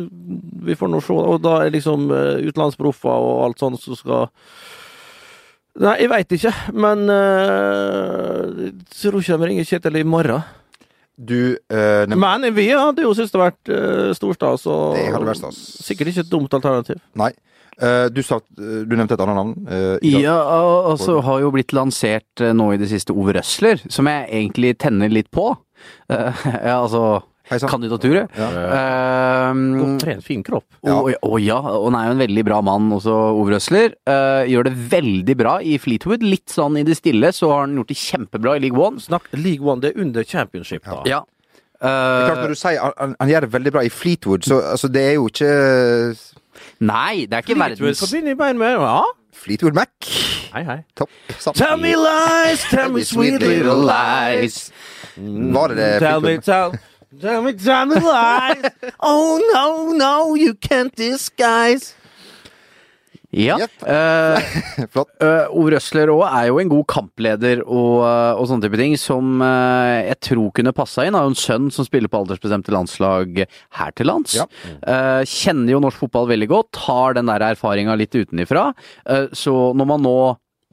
vi 0.66 0.78
får 0.80 0.90
nå 0.90 1.04
se. 1.06 1.14
Og 1.14 1.44
da 1.44 1.60
er 1.62 1.76
liksom 1.76 2.10
uh, 2.10 2.42
utenlandsproffer 2.42 3.28
og 3.30 3.46
alt 3.46 3.62
sånt 3.62 3.82
som 3.84 4.00
skal 4.00 4.32
Nei, 5.74 5.96
jeg 6.04 6.10
veit 6.12 6.34
ikke, 6.36 6.52
men 6.78 7.00
jeg 7.10 8.74
tror 8.94 9.16
ikke 9.18 9.38
de 9.42 9.48
ringer 9.50 9.66
Kjetil 9.66 9.96
i 9.98 10.04
morgen. 10.06 10.44
Du 11.16 11.58
eh, 11.70 12.08
Men 12.08 12.46
vi 12.56 12.68
hadde 12.72 13.04
jo 13.06 13.14
syntes 13.14 13.34
det 13.34 13.42
vært 13.42 13.70
uh, 13.70 14.12
storstas, 14.18 14.66
og 14.70 14.98
hadde 14.98 15.28
vært 15.28 15.42
stas. 15.44 15.60
sikkert 15.86 16.10
ikke 16.10 16.24
et 16.26 16.32
dumt 16.32 16.56
alternativ. 16.58 17.02
Nei. 17.20 17.30
Eh, 17.84 18.06
du, 18.16 18.22
sa, 18.24 18.38
du 18.56 18.94
nevnte 18.96 19.18
et 19.18 19.24
annet 19.26 19.36
navn. 19.36 19.54
eh, 19.68 19.98
i. 20.08 20.14
Ja, 20.24 20.38
og 20.88 20.96
så 21.02 21.18
har 21.26 21.42
jo 21.44 21.52
blitt 21.52 21.74
lansert 21.76 22.40
eh, 22.42 22.54
nå 22.56 22.72
i 22.74 22.80
det 22.80 22.88
siste 22.94 23.12
Ove 23.16 23.36
Røsler, 23.36 23.82
som 23.92 24.08
jeg 24.08 24.30
egentlig 24.32 24.78
tenner 24.80 25.12
litt 25.12 25.30
på. 25.36 25.50
Eh, 26.10 26.44
ja, 26.70 26.78
altså 26.80 27.22
Hei 27.52 27.58
sann. 27.60 27.68
kandidaturet. 27.74 28.32
Ehm, 28.40 29.64
Godt 29.82 30.04
trent, 30.06 30.24
fin 30.24 30.44
kropp. 30.48 30.64
Ja. 30.88 30.96
Og, 30.96 31.10
og 31.28 31.36
ja, 31.44 31.58
og 31.60 31.90
han 31.90 31.98
er 32.00 32.06
jo 32.08 32.14
en 32.16 32.22
veldig 32.24 32.46
bra 32.48 32.62
mann 32.64 32.88
også, 32.96 33.12
Ove 33.36 33.52
Røsler. 33.58 33.98
Uh, 34.08 34.48
gjør 34.48 34.70
det 34.70 34.74
veldig 34.94 35.36
bra 35.42 35.58
i 35.60 35.76
Fleetwood. 35.84 36.24
Litt 36.24 36.54
sånn 36.56 36.80
i 36.80 36.86
det 36.88 36.96
stille, 37.02 37.34
så 37.36 37.52
har 37.52 37.66
han 37.66 37.76
gjort 37.82 37.92
det 37.92 38.00
kjempebra 38.00 38.56
i 38.56 38.64
League 38.64 38.80
One. 38.80 39.04
Snakk 39.04 39.28
League 39.36 39.60
One, 39.68 39.84
det 39.84 39.92
er 39.92 40.02
under 40.06 40.24
championship, 40.24 40.88
da. 40.88 41.02
Ja. 41.10 41.20
Det 41.84 41.90
er 41.92 42.30
klart 42.30 42.38
Eh, 42.38 42.44
Når 42.46 42.54
du 42.54 42.56
sier 42.56 42.80
han, 42.80 42.94
han- 42.98 43.16
han 43.20 43.28
gjør 43.34 43.42
det 43.44 43.52
veldig 43.58 43.72
bra 43.76 43.82
i 43.84 43.90
Fleetwood, 43.92 44.46
så 44.48 44.62
altså, 44.72 44.88
det 44.88 45.02
er 45.04 45.14
jo 45.18 45.26
ikke 45.28 45.50
nei, 46.80 47.26
det 47.26 47.34
er 47.34 47.46
ikke 47.46 47.60
verdens 47.60 48.04
Fleetwood 48.10 48.54
Mac. 48.58 48.80
Ja. 48.80 49.02
Fleetwood 49.34 49.74
Mac. 49.74 49.90
Hei, 50.54 50.64
hei. 50.64 50.80
Topp. 50.96 51.10
Sant. 51.40 51.58
Tell 51.58 51.78
me 51.78 51.96
lies, 51.98 52.64
tell 52.70 52.92
me 52.94 53.04
sweet 53.04 53.40
little 53.42 53.80
lies. 53.82 54.72
Var 55.18 55.68
det 55.68 55.78
det 55.78 56.00
Tell 56.00 56.22
me, 56.22 56.38
tell, 56.38 56.78
tell 57.22 57.42
me, 57.42 57.54
tell 57.54 57.86
me 57.86 57.96
lies. 58.00 58.72
Oh 59.00 59.42
no, 59.54 59.94
no, 59.98 60.36
you 60.36 60.54
can't 60.54 60.96
disguise. 60.96 61.96
Ja. 63.34 63.58
Jepp. 63.58 63.82
eh, 63.90 64.86
Flott. 64.94 65.10
Uh, 65.22 65.50
Ove 65.58 65.74
Røsler 65.74 66.12
òg 66.14 66.24
er 66.28 66.50
jo 66.52 66.60
en 66.62 66.72
god 66.72 66.86
kampleder 66.94 67.64
og, 67.66 68.04
uh, 68.06 68.38
og 68.38 68.46
sånne 68.50 68.68
type 68.68 68.80
ting, 68.80 68.94
som 69.02 69.42
uh, 69.42 70.06
jeg 70.06 70.20
tror 70.30 70.52
kunne 70.60 70.76
passa 70.78 71.08
inn. 71.08 71.18
Har 71.18 71.26
jo 71.26 71.34
en 71.34 71.40
sønn 71.40 71.72
som 71.74 71.88
spiller 71.88 72.12
på 72.14 72.22
aldersbestemte 72.22 72.74
landslag 72.76 73.44
her 73.80 73.98
til 73.98 74.10
lands. 74.12 74.38
Ja. 74.38 74.46
Uh, 74.86 75.22
kjenner 75.26 75.74
jo 75.76 75.82
norsk 75.84 76.06
fotball 76.06 76.30
veldig 76.30 76.52
godt, 76.54 76.84
har 76.86 77.18
den 77.18 77.32
der 77.32 77.48
erfaringa 77.50 77.98
litt 77.98 78.14
utenifra. 78.14 78.70
Så 79.34 79.54
når 79.78 79.88
man 79.90 80.04
nå 80.06 80.18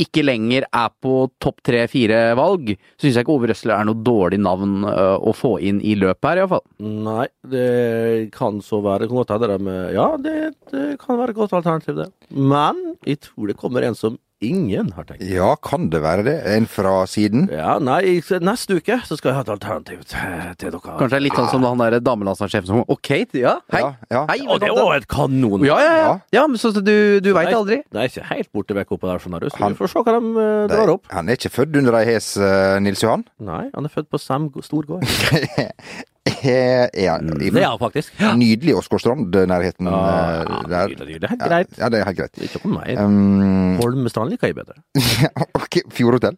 ikke 0.03 0.25
lenger 0.25 0.67
er 0.67 0.89
på 1.03 1.15
topp 1.43 1.61
tre-fire 1.67 2.21
valg, 2.39 2.73
så 2.97 3.07
syns 3.07 3.19
jeg 3.19 3.27
ikke 3.27 3.35
Ove 3.37 3.51
Røsler 3.51 3.75
er 3.77 3.89
noe 3.89 4.05
dårlig 4.07 4.41
navn 4.43 4.87
uh, 4.87 5.19
å 5.19 5.35
få 5.37 5.57
inn 5.67 5.83
i 5.85 5.97
løpet 5.99 6.31
her, 6.31 6.43
iallfall. 6.43 6.65
Nei, 6.81 7.27
det 7.53 8.31
kan 8.37 8.61
så 8.65 8.81
være. 8.85 9.11
Godt 9.11 9.35
hende 9.35 9.59
med 9.67 9.95
Ja, 9.97 10.09
det, 10.21 10.55
det 10.73 10.87
kan 11.03 11.21
være 11.21 11.35
et 11.35 11.41
godt 11.41 11.55
alternativ, 11.59 12.01
det. 12.01 12.11
Men 12.31 12.81
jeg 13.07 13.23
tror 13.27 13.51
det 13.51 13.59
kommer 13.61 13.87
en 13.87 13.99
som 13.99 14.19
ingen 14.41 14.91
har 14.97 15.05
tenkt. 15.05 15.23
Ja, 15.29 15.53
kan 15.61 15.89
det 15.93 16.01
være 16.03 16.25
det? 16.27 16.35
En 16.55 16.67
fra 16.71 17.03
siden? 17.11 17.47
Ja, 17.53 17.77
nei, 17.83 18.19
neste 18.45 18.79
uke 18.81 19.01
så 19.07 19.19
skal 19.19 19.31
jeg 19.33 19.39
ha 19.39 19.45
et 19.45 19.53
alternativ 19.55 20.03
til, 20.09 20.47
dere. 20.61 20.81
Kanskje 20.85 21.11
det 21.13 21.19
er 21.19 21.25
litt 21.27 21.39
sånn 21.39 21.51
som 21.53 21.67
han 21.69 21.83
der 21.83 21.99
damelandslagssjefen 22.05 22.71
som 22.71 22.85
Ok, 22.91 23.11
ja, 23.37 23.59
hei. 23.75 23.83
Ja, 23.85 23.91
ja. 24.11 24.23
Hei, 24.33 24.39
Og 24.49 24.63
det 24.63 24.71
er 24.71 24.79
var 24.79 24.97
et 24.97 25.09
kanon! 25.11 25.65
Ja, 25.69 25.79
ja, 25.85 25.97
ja. 26.01 26.13
Ja. 26.35 26.47
men 26.51 26.61
så, 26.61 26.73
så 26.75 26.83
du, 26.85 27.21
du 27.25 27.33
veit 27.37 27.53
aldri. 27.55 27.83
Det 27.93 28.01
er 28.03 28.11
ikke 28.13 28.29
helt 28.33 28.53
borte 28.57 28.77
vekk 28.81 28.97
oppå 28.97 29.11
der, 29.11 29.23
skjønner 29.23 29.45
du. 29.45 29.51
Så 29.53 29.61
vi 29.61 29.79
får 29.79 29.93
se 29.93 30.05
hva 30.07 30.17
de 30.17 30.47
eh, 30.47 30.65
drar 30.73 30.95
opp. 30.97 31.05
Han 31.15 31.29
er 31.29 31.39
ikke 31.41 31.53
født 31.61 31.81
under 31.83 32.01
ei 32.01 32.07
hes, 32.11 32.33
eh, 32.41 32.79
Nils 32.83 33.05
Johan? 33.05 33.27
Nei, 33.45 33.67
han 33.75 33.87
er 33.89 33.93
født 33.93 34.11
på 34.11 34.21
Sem 34.21 34.49
storgård. 34.65 35.05
Det 36.25 37.01
er 37.01 37.67
han 37.71 37.79
faktisk. 37.81 38.13
nydelig 38.37 38.75
Åsgårdstrand-nærheten 38.77 39.87
Ja, 39.89 40.43
eh, 40.43 40.69
der? 40.69 40.89
nydelig, 40.93 41.21
det 41.21 41.25
er 41.25 41.29
helt 41.33 41.41
Ja, 41.43 41.49
greit. 41.49 41.79
Ja, 41.79 41.89
det 41.89 42.01
er 42.01 42.05
helt 42.05 42.19
greit. 42.19 42.33
Det 42.37 42.43
er 42.45 42.59
ikke 42.59 42.69
mer. 42.69 43.05
Um, 43.05 43.77
Holmestrand 43.81 44.31
liker 44.31 44.49
jeg 44.53 44.57
bedre. 44.61 44.77
ok, 45.59 45.81
Fjordhotell? 45.97 46.37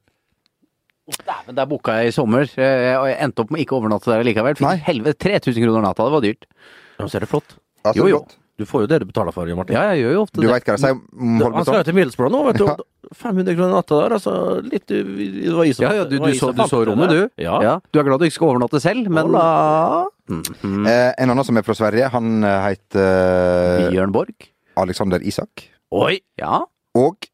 Dæven, 1.26 1.56
der 1.58 1.66
booka 1.66 1.96
jeg 1.98 2.12
i 2.12 2.14
sommer. 2.14 2.46
Eh, 2.56 2.94
Og 3.00 3.08
jeg 3.10 3.18
endte 3.26 3.42
opp 3.42 3.50
med 3.50 3.60
ikke 3.64 3.74
å 3.76 3.80
overnatte 3.82 4.10
der 4.12 4.22
likevel. 4.24 4.54
Fikk 4.60 4.86
helvete 4.86 5.18
3000 5.28 5.66
kroner 5.66 5.82
natta, 5.82 6.06
det 6.06 6.14
var 6.14 6.24
dyrt. 6.24 6.46
Ja, 7.00 7.06
så 7.08 7.18
er 7.18 7.26
det 7.26 7.28
flott. 7.32 7.56
Altså, 7.84 7.98
Jo, 7.98 8.06
jo. 8.08 8.18
godt. 8.22 8.38
Du 8.60 8.66
får 8.68 8.84
jo 8.84 8.88
det 8.90 8.98
du 9.00 9.06
betaler 9.08 9.32
for, 9.32 9.48
Martin. 9.56 9.74
Ja, 9.74 9.94
jeg 9.94 10.02
gjør 10.04 10.12
jo 10.12 10.22
ofte 10.26 10.36
Du 10.36 10.44
det. 10.44 10.50
Vet 10.52 10.66
hva 10.68 10.74
jeg 10.76 10.82
sier 10.82 10.98
Han 11.56 11.64
skal 11.64 11.78
jo 11.78 11.86
til 11.88 11.96
Middlesbrough 11.96 12.32
nå, 12.34 12.42
vet 12.50 12.60
du. 12.60 12.66
Ja. 12.68 12.76
500 13.16 13.56
kroner 13.56 13.72
natta 13.74 13.98
der, 14.02 14.14
altså. 14.18 14.34
Litt 14.64 14.86
Det 14.92 15.00
var 15.56 15.64
is 15.68 15.80
og 15.80 15.86
Ja, 15.86 15.92
ja, 16.00 16.04
du, 16.08 16.16
du, 16.20 16.28
så, 16.38 16.52
du 16.52 16.62
så 16.68 16.82
rommet, 16.86 17.10
du. 17.12 17.42
Ja. 17.42 17.78
Du 17.90 17.98
er 18.00 18.06
glad 18.06 18.20
du 18.22 18.26
ikke 18.28 18.36
skal 18.38 18.52
overnatte 18.52 18.80
selv, 18.84 19.08
men 19.12 19.32
mm 19.32 20.08
Mhm. 20.32 20.86
Eh, 20.86 21.12
en 21.18 21.30
annen 21.32 21.44
som 21.44 21.56
er 21.58 21.64
fra 21.66 21.74
Sverige, 21.74 22.06
han 22.12 22.44
eh, 22.46 22.60
heter 22.70 23.90
Bjørn 23.92 24.12
Borg? 24.14 24.46
Alexander 24.78 25.20
Isak. 25.20 25.64
Oi! 25.92 26.20
Ja. 26.40 26.62
Og 26.96 27.26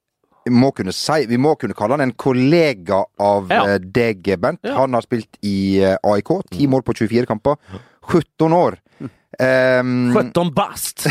vi 0.48 0.54
må 0.54 0.70
kunne 0.75 0.94
si 0.96 1.26
Vi 1.28 1.37
må 1.37 1.52
kunne 1.60 1.76
kalle 1.76 1.98
han 1.98 2.00
en 2.08 2.14
kollega 2.16 3.02
av 3.20 3.50
Ja. 3.52 3.64
eh, 3.75 3.78
deg, 3.78 4.25
Bent. 4.40 4.60
Ja. 4.64 4.78
Han 4.80 4.96
har 4.96 5.04
spilt 5.04 5.38
i 5.44 5.80
eh, 5.84 5.96
AIK. 6.02 6.32
Ti 6.50 6.66
mål 6.66 6.82
på 6.82 6.96
24 6.96 7.26
kamper. 7.28 7.56
17 8.08 8.52
år. 8.56 8.78
Um, 9.37 10.11
Født 10.16 10.38
om 10.40 10.49
best! 10.56 11.04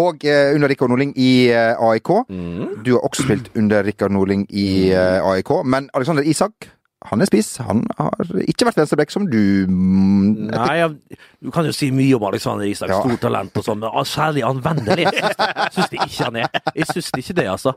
og 0.00 0.24
uh, 0.24 0.54
under 0.56 0.70
Rikard 0.72 0.88
Norling 0.90 1.12
i 1.20 1.52
uh, 1.52 1.76
AIK. 1.92 2.10
Mm. 2.32 2.78
Du 2.86 2.94
har 2.96 3.04
også 3.04 3.26
spilt 3.26 3.50
under 3.56 3.84
Rikard 3.84 4.14
Norling 4.14 4.46
i 4.48 4.90
uh, 4.96 5.20
AIK. 5.34 5.52
Men 5.68 5.90
Alexander 5.94 6.24
Isak, 6.24 6.70
han 7.04 7.20
er 7.20 7.28
spiss. 7.28 7.56
Han 7.66 7.82
har 7.98 8.32
ikke 8.46 8.66
vært 8.70 8.80
venstreblekk 8.80 9.12
som 9.12 9.26
du 9.28 9.38
mm, 9.68 10.48
Nei, 10.54 10.76
jeg, 10.78 11.18
du 11.42 11.50
kan 11.54 11.68
jo 11.68 11.74
si 11.76 11.90
mye 11.94 12.16
om 12.16 12.24
Alexander 12.30 12.64
Isak, 12.70 12.92
Ja. 12.94 13.02
stort 13.04 13.20
talent 13.26 13.60
og 13.60 13.66
sånn, 13.66 13.82
men 13.82 14.08
særlig 14.08 14.46
anvendelig. 14.48 15.10
Syns 15.74 15.92
det 15.92 16.00
ikke 16.00 16.30
han 16.30 16.40
er. 16.46 16.62
Jeg 16.78 16.88
syns 16.94 17.12
ikke 17.18 17.36
det, 17.42 17.48
altså. 17.58 17.76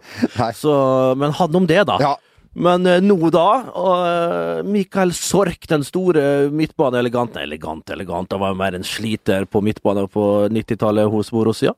Så, 0.56 0.78
men 1.20 1.36
han 1.36 1.60
om 1.60 1.68
det, 1.70 1.84
da. 1.92 2.00
Ja. 2.02 2.16
Men 2.56 2.88
eh, 2.88 3.02
nå, 3.04 3.18
da. 3.36 3.50
Og, 3.76 3.94
eh, 4.08 4.64
Mikael 4.68 5.14
Sork, 5.16 5.68
den 5.68 5.84
store 5.84 6.50
midtbaneeleganten 6.56 7.44
Elegant, 7.44 7.90
elegant. 7.92 8.32
Han 8.32 8.44
var 8.44 8.60
mer 8.60 8.78
en 8.78 8.88
sliter 8.88 9.48
på 9.50 9.62
midtbane 9.66 10.08
på 10.12 10.26
90-tallet 10.54 11.12
hos 11.12 11.34
Borussia. 11.36 11.76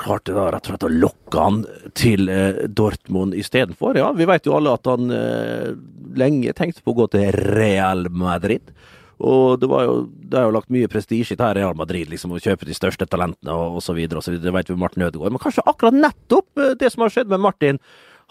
Klarte 0.00 0.34
da 0.36 0.48
rett 0.52 0.68
og 0.68 0.72
slett 0.72 0.88
å 0.88 0.92
lokke 0.92 1.40
han 1.40 1.62
til 1.96 2.28
eh, 2.32 2.64
Dortmund 2.68 3.36
istedenfor. 3.38 3.96
Ja, 4.00 4.12
vi 4.16 4.28
vet 4.28 4.48
jo 4.48 4.56
alle 4.58 4.76
at 4.76 4.88
han 4.88 5.12
eh, 5.16 5.72
lenge 6.18 6.52
tenkte 6.56 6.84
på 6.84 6.92
å 6.92 7.02
gå 7.02 7.08
til 7.16 7.32
Real 7.56 8.08
Madrid. 8.12 8.74
Og 9.22 9.60
det, 9.62 9.68
var 9.70 9.84
jo, 9.86 9.96
det 10.28 10.38
er 10.38 10.48
jo 10.48 10.54
lagt 10.56 10.72
mye 10.74 10.88
prestisje 10.90 11.36
i 11.36 11.38
det 11.38 11.44
her 11.46 11.60
Real 11.60 11.76
Madrid, 11.78 12.08
liksom, 12.10 12.32
å 12.34 12.40
kjøpe 12.42 12.66
de 12.66 12.74
største 12.74 13.06
talentene 13.06 13.54
og 13.54 13.78
osv. 13.78 14.00
Det 14.10 14.54
vet 14.56 14.72
vi 14.72 14.80
Martin 14.80 15.04
Ødegaard. 15.06 15.32
Men 15.36 15.40
kanskje 15.40 15.64
akkurat 15.70 15.94
nettopp 15.94 16.64
det 16.80 16.90
som 16.90 17.04
har 17.04 17.14
skjedd 17.14 17.30
med 17.30 17.44
Martin, 17.44 17.78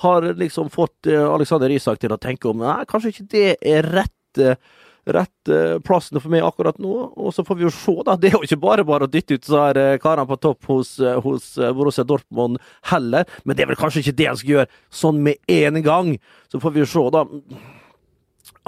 har 0.01 0.33
liksom 0.33 0.69
fått 0.73 1.07
eh, 1.07 1.23
Alexander 1.33 1.69
Isak 1.69 1.99
til 2.01 2.13
å 2.13 2.19
tenke 2.21 2.49
om 2.49 2.61
nei, 2.63 2.81
kanskje 2.89 3.11
ikke 3.13 3.27
det 3.33 3.49
er 3.61 3.87
rett, 3.93 4.39
eh, 4.41 4.55
eh, 5.11 5.75
plassen 5.85 6.21
for 6.21 6.31
meg 6.33 6.45
akkurat 6.45 6.79
nå. 6.81 6.93
Og 7.21 7.35
så 7.35 7.45
får 7.45 7.59
vi 7.59 7.67
jo 7.67 7.73
se, 7.75 7.95
da. 8.07 8.15
Det 8.17 8.31
er 8.31 8.37
jo 8.39 8.45
ikke 8.47 8.61
bare 8.63 8.85
bare 8.87 9.07
å 9.07 9.11
dytte 9.11 9.37
ut 9.37 9.49
så 9.49 9.67
her 9.67 9.99
karene 10.01 10.29
på 10.29 10.39
topp 10.41 10.71
hos, 10.71 10.95
hos 11.25 11.51
Borussia 11.77 12.05
Dortmund 12.07 12.61
heller. 12.93 13.29
Men 13.43 13.57
det 13.57 13.65
er 13.65 13.73
vel 13.73 13.81
kanskje 13.81 14.05
ikke 14.05 14.17
det 14.21 14.31
han 14.31 14.41
skal 14.41 14.55
gjøre 14.55 14.71
sånn 15.03 15.21
med 15.27 15.53
en 15.61 15.81
gang. 15.85 16.15
Så 16.49 16.63
får 16.63 16.75
vi 16.75 16.83
jo 16.83 16.89
se, 16.89 17.05
da. 17.13 17.25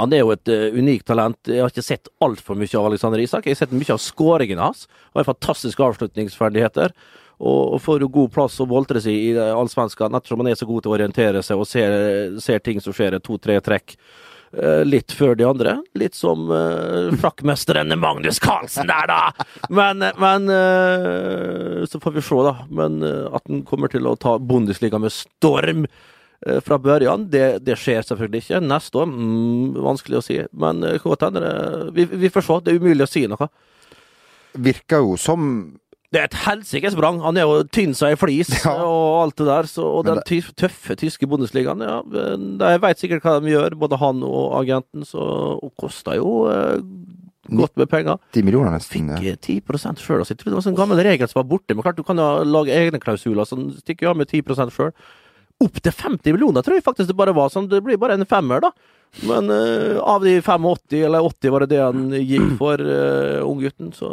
Han 0.02 0.14
er 0.14 0.24
jo 0.24 0.32
et 0.34 0.50
unikt 0.74 1.06
talent. 1.10 1.38
Jeg 1.46 1.62
har 1.62 1.70
ikke 1.70 1.86
sett 1.86 2.10
altfor 2.26 2.58
mye 2.58 2.78
av 2.78 2.90
Alexander 2.90 3.22
Isak. 3.22 3.46
Jeg 3.46 3.58
har 3.58 3.66
sett 3.66 3.76
mye 3.78 3.94
av 3.94 4.02
skåringene 4.02 4.70
hans. 4.70 4.88
Han 5.14 5.22
har 5.22 5.30
fantastiske 5.34 5.86
avslutningsferdigheter. 5.86 6.94
Og 7.40 7.80
får 7.82 8.02
jo 8.06 8.08
god 8.14 8.32
plass 8.36 8.60
å 8.62 8.68
boltre 8.70 9.02
seg 9.02 9.14
i 9.16 9.32
eh, 9.36 9.54
allsvenskan, 9.58 10.14
ettersom 10.16 10.40
han 10.44 10.52
er 10.54 10.56
så 10.60 10.68
god 10.70 10.84
til 10.86 10.92
å 10.92 10.98
orientere 11.00 11.42
seg 11.44 11.58
og 11.60 11.68
ser, 11.68 12.38
ser 12.40 12.60
ting 12.64 12.80
som 12.84 12.94
skjer 12.94 13.18
i 13.18 13.20
to-tre 13.26 13.58
trekk. 13.66 13.96
eh, 14.54 14.84
Litt 14.86 15.12
før 15.18 15.36
de 15.36 15.44
andre. 15.50 15.74
Litt 15.98 16.14
som 16.16 16.46
uh, 16.54 17.10
frakkmesteren 17.20 17.92
Magnus 18.00 18.40
Carlsen 18.40 18.88
der, 18.88 19.08
da! 19.10 19.46
Men, 19.74 20.06
men 20.22 20.48
uh, 20.54 21.84
Så 21.90 22.00
får 22.00 22.12
vi 22.20 22.22
se, 22.22 22.40
da. 22.46 22.56
Men 22.70 23.02
uh, 23.04 23.34
at 23.36 23.44
han 23.50 23.64
kommer 23.68 23.90
til 23.92 24.08
å 24.08 24.16
ta 24.16 24.38
Bundesliga 24.40 25.00
med 25.02 25.12
storm 25.12 25.84
uh, 25.90 26.60
fra 26.64 26.78
børjan, 26.80 27.28
det, 27.34 27.64
det 27.66 27.76
skjer 27.82 28.06
selvfølgelig 28.08 28.46
ikke. 28.46 28.62
Neste 28.70 29.02
år, 29.04 29.10
mm, 29.12 29.82
vanskelig 29.90 30.22
å 30.22 30.26
si. 30.30 30.40
Men 30.54 30.84
eh, 30.86 31.00
det- 31.02 31.92
vi, 31.98 32.06
vi 32.28 32.30
får 32.30 32.46
se. 32.48 32.60
Det 32.66 32.74
er 32.78 32.80
umulig 32.84 33.08
å 33.10 33.12
si 33.18 33.26
noe. 33.32 33.50
Virker 34.54 35.02
jo 35.02 35.16
som 35.18 35.48
Det 36.14 36.22
er 36.22 36.28
et 36.30 36.36
helsikes 36.44 36.94
sprang. 36.94 37.18
Han 37.24 37.38
er 37.40 37.48
jo 37.48 37.64
tynn 37.74 37.96
som 37.98 38.12
ei 38.12 38.18
flis 38.20 38.52
Ja. 38.60 38.76
og 38.86 39.24
alt 39.24 39.40
det 39.42 39.48
der. 39.50 39.70
Så, 39.70 39.86
og 39.88 40.06
den 40.06 40.22
tøffe 40.60 40.98
tyske 41.00 41.26
bondesligaen, 41.30 41.82
ja, 41.82 42.02
de 42.06 42.74
veit 42.84 43.02
sikkert 43.02 43.26
hva 43.26 43.40
de 43.42 43.54
gjør, 43.56 43.78
både 43.82 43.98
han 44.02 44.22
og 44.28 44.54
agenten. 44.62 45.08
Så, 45.10 45.24
og 45.58 45.74
koster 45.82 46.20
jo 46.20 46.44
eh, 46.52 46.78
godt 47.50 47.76
med 47.82 47.90
penger. 47.90 48.22
10 48.38 48.46
millioner, 48.46 48.76
nesten. 48.76 49.10
Fikk 49.10 49.34
eh, 49.34 49.42
10 49.42 49.98
sjøl. 50.04 50.22
Altså. 50.22 50.38
trodde 50.38 50.54
det 50.54 50.60
var 50.60 50.68
sånn 50.68 50.78
gammel 50.78 51.02
regel 51.02 51.32
som 51.32 51.42
var 51.42 51.50
borte. 51.50 51.74
Men 51.74 51.86
klart 51.88 51.98
du 51.98 52.06
kan 52.06 52.22
jo 52.22 52.30
lage 52.46 52.78
egne 52.78 53.02
klausuler 53.02 53.50
som 53.50 53.72
stikker 53.82 54.14
av 54.14 54.20
med 54.22 54.30
10 54.30 54.70
sjøl. 54.70 54.94
Opp 55.64 55.80
til 55.82 55.94
50 55.94 56.36
millioner 56.36 56.66
tror 56.66 56.78
jeg 56.78 56.86
faktisk 56.86 57.10
det 57.10 57.18
bare 57.18 57.34
var. 57.34 57.50
Sånn, 57.54 57.72
det 57.72 57.82
blir 57.86 57.98
bare 57.98 58.20
en 58.20 58.30
femmer, 58.30 58.62
da. 58.62 58.74
Men 59.30 59.50
uh, 59.54 60.00
av 60.02 60.24
de 60.26 60.40
85, 60.42 61.04
eller 61.06 61.26
80 61.26 61.54
var 61.54 61.64
det 61.64 61.76
det 61.76 61.82
han 61.84 62.08
gikk 62.18 62.56
for, 62.58 62.82
uh, 62.82 63.46
unggutten, 63.46 63.92
så 63.94 64.10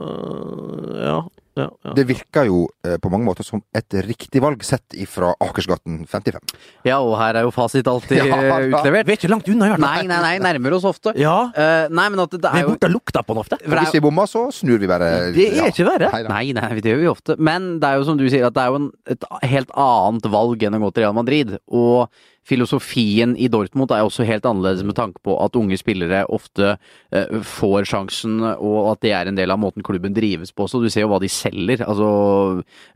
ja. 1.01 1.21
Ja, 1.59 1.67
ja. 1.83 1.93
Det 1.97 2.05
virker 2.07 2.47
jo 2.47 2.61
eh, 2.87 2.95
på 3.03 3.11
mange 3.11 3.27
måter 3.27 3.47
som 3.47 3.63
et 3.77 3.95
riktig 4.07 4.41
valg 4.43 4.63
sett 4.65 4.95
ifra 4.95 5.33
Akersgaten 5.43 6.05
55. 6.09 6.53
Ja, 6.87 7.01
og 7.03 7.17
her 7.19 7.41
er 7.41 7.47
jo 7.47 7.53
fasit 7.55 7.89
alltid 7.91 8.21
Ja, 8.31 8.39
utlevert. 8.39 9.09
Vi 9.09 9.17
er 9.17 9.19
ikke 9.19 9.33
langt 9.33 9.51
unna, 9.51 9.67
i 9.67 9.73
hvert 9.75 9.83
Nei, 9.83 10.05
nei, 10.09 10.21
nei, 10.23 10.35
nærmer 10.47 10.79
oss 10.79 10.87
ofte. 10.89 11.15
Ja, 11.19 11.39
Uh, 11.51 11.89
nei, 11.93 12.07
men 12.13 12.21
at 12.23 12.31
det, 12.33 12.39
det 12.45 12.51
vi 12.53 12.61
er 12.61 12.65
jo 12.65 12.73
borte 12.75 12.89
og 12.89 12.93
lukta 12.95 13.23
på 13.27 13.35
den 13.35 13.41
ofte. 13.43 13.57
For 13.65 13.75
er 13.75 13.85
Hvis 13.85 13.97
vi 13.97 14.03
bommer, 14.05 14.29
så 14.31 14.43
snur 14.55 14.79
vi 14.81 14.89
bare. 14.89 15.09
Det 15.35 15.47
er 15.51 15.73
ikke 15.73 15.87
verre. 15.89 16.11
Nei. 16.15 16.23
Nei, 16.31 16.45
nei, 16.57 16.81
det 16.81 16.93
gjør 16.93 17.01
vi 17.03 17.09
ofte. 17.11 17.37
Men 17.43 17.69
det 17.83 17.89
er 17.89 17.99
jo 17.99 18.07
som 18.09 18.19
du 18.21 18.25
sier, 18.29 18.47
at 18.47 18.57
det 18.57 18.63
er 18.63 18.71
jo 18.73 18.79
en, 18.81 18.89
et 19.11 19.27
helt 19.51 19.73
annet 19.75 20.29
valg 20.33 20.63
enn 20.67 20.79
å 20.79 20.83
gå 20.85 20.93
til 20.95 21.05
Real 21.05 21.17
Madrid. 21.17 21.57
Og 21.67 22.07
filosofien 22.47 23.35
i 23.39 23.49
Dortmund 23.53 23.93
er 23.95 24.05
også 24.05 24.25
helt 24.27 24.47
annerledes 24.49 24.85
med 24.87 24.97
tanke 24.99 25.21
på 25.25 25.37
at 25.43 25.57
unge 25.59 25.77
spillere 25.81 26.23
ofte 26.33 26.73
eh, 27.13 27.35
får 27.47 27.89
sjansen, 27.91 28.39
og 28.41 28.93
at 28.95 29.03
det 29.05 29.13
er 29.17 29.31
en 29.31 29.39
del 29.39 29.53
av 29.53 29.61
måten 29.63 29.85
klubben 29.87 30.15
drives 30.17 30.53
på. 30.57 30.67
Så 30.71 30.81
du 30.83 30.89
ser 30.91 31.05
jo 31.05 31.13
hva 31.13 31.21
de 31.23 31.31
selger, 31.31 31.85
altså, 31.87 32.09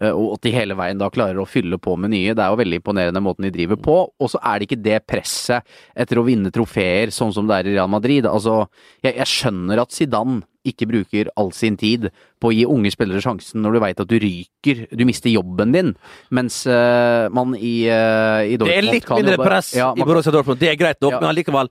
eh, 0.01 0.11
og 0.11 0.39
at 0.39 0.47
de 0.47 0.55
hele 0.57 0.79
veien 0.79 1.01
da 1.01 1.11
klarer 1.13 1.43
å 1.43 1.49
fylle 1.49 1.79
på 1.83 1.97
med 2.01 2.15
nye. 2.15 2.35
Det 2.35 2.45
er 2.45 2.55
jo 2.55 2.63
veldig 2.63 2.81
imponerende 2.81 3.25
måten 3.25 3.49
de 3.49 3.53
driver 3.55 3.81
på. 3.81 3.99
Og 4.19 4.33
så 4.33 4.41
er 4.41 4.59
det 4.59 4.71
ikke 4.71 4.83
det 4.85 5.03
presset 5.09 5.77
etter 5.95 6.21
å 6.21 6.27
vinne 6.27 6.53
trofeer, 6.55 7.13
sånn 7.15 7.35
som 7.35 7.49
det 7.49 7.61
er 7.61 7.71
i 7.71 7.77
Real 7.77 7.93
Madrid. 7.93 8.27
Altså, 8.31 8.65
jeg, 9.05 9.19
jeg 9.21 9.31
skjønner 9.31 9.85
at 9.85 9.95
Zidane 9.95 10.43
ikke 10.65 10.87
bruker 10.89 11.29
all 11.37 11.51
sin 11.53 11.77
tid 11.77 12.09
på 12.41 12.49
å 12.51 12.55
gi 12.55 12.65
unge 12.67 12.91
spillere 12.91 13.21
sjansen 13.21 13.61
når 13.65 13.73
du 13.77 13.81
veit 13.85 14.01
at 14.01 14.09
du 14.09 14.17
ryker, 14.19 14.87
du 14.97 15.05
mister 15.05 15.31
jobben 15.31 15.73
din, 15.73 15.95
mens 16.31 16.63
uh, 16.67 17.29
man 17.31 17.55
i, 17.55 17.85
uh, 17.89 18.41
i 18.45 18.57
Dortmund 18.57 18.71
Det 18.73 18.79
er 18.79 18.89
litt 18.89 19.09
mindre 19.11 19.37
jobbe- 19.37 19.49
press 19.51 19.75
ja, 19.77 19.93
i 19.97 20.03
Borussia 20.07 20.33
Dortmund. 20.33 20.59
Det 20.61 20.71
er 20.73 20.77
greit 20.81 21.01
nok, 21.05 21.13
Ja. 21.13 21.21
men 21.21 21.31
allikevel 21.35 21.69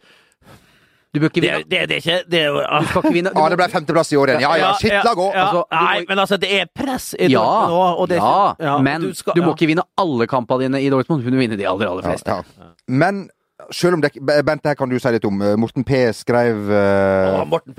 Du 1.14 1.20
bør 1.22 1.30
ikke 1.30 1.42
det, 1.44 1.50
vinne. 1.54 1.70
det, 1.70 1.82
det 1.90 1.96
er 1.96 2.02
ikke 2.02 2.30
det 2.30 2.40
er, 2.42 2.56
ah. 2.66 2.80
Du 2.82 2.88
skal 2.90 3.04
ikke 3.04 3.14
vinne. 3.14 3.30
Du 3.30 3.38
Ja, 3.38 3.44
må- 3.44 3.50
det 3.54 3.58
ble 3.60 3.68
femteplass 3.70 4.12
i 4.14 4.18
år 4.18 4.32
igjen. 4.34 4.42
Ja 4.42 4.56
ja, 4.58 4.70
shit, 4.82 4.96
la 5.06 5.14
gå! 5.14 5.28
Ja, 5.34 5.44
Altså, 5.46 5.62
nei, 5.72 6.00
må- 6.00 6.06
men 6.10 6.18
altså, 6.24 6.38
det 6.42 6.50
er 6.62 6.66
press 6.74 7.12
i 7.20 7.28
ja, 7.30 7.38
Dortmund 7.40 7.70
nå, 7.70 7.84
og 8.02 8.08
det 8.10 8.18
er 8.18 8.24
ja, 8.24 8.54
ikke- 8.54 8.64
ja, 8.66 8.78
men 8.82 9.02
du, 9.02 9.14
skal- 9.14 9.36
må 9.38 9.46
ja. 9.52 9.54
ikke 9.54 9.68
vinne 9.70 9.84
alle 9.98 10.26
kampene 10.28 10.60
dine 10.66 10.82
i 10.82 10.90
Dortmund, 10.90 11.24
du 11.24 11.30
må 11.30 11.38
vinne 11.44 11.58
de 11.58 11.66
aller, 11.70 11.86
aller 11.88 12.02
Ja, 12.02 12.10
fleste. 12.10 12.28
ja. 12.28 12.70
Men 12.88 13.30
selv 13.72 13.98
om 13.98 14.04
det 14.04 14.12
Bent, 14.20 14.64
det 14.64 14.74
her 14.74 14.78
kan 14.80 14.90
du 14.92 14.98
si 15.00 15.14
litt 15.14 15.26
om. 15.28 15.42
Eh, 15.42 15.56
Morten 15.60 15.86
P 15.88 16.06
skrev 16.16 16.70
uh, 16.70 17.42
Å, 17.42 17.46
Morten 17.50 17.76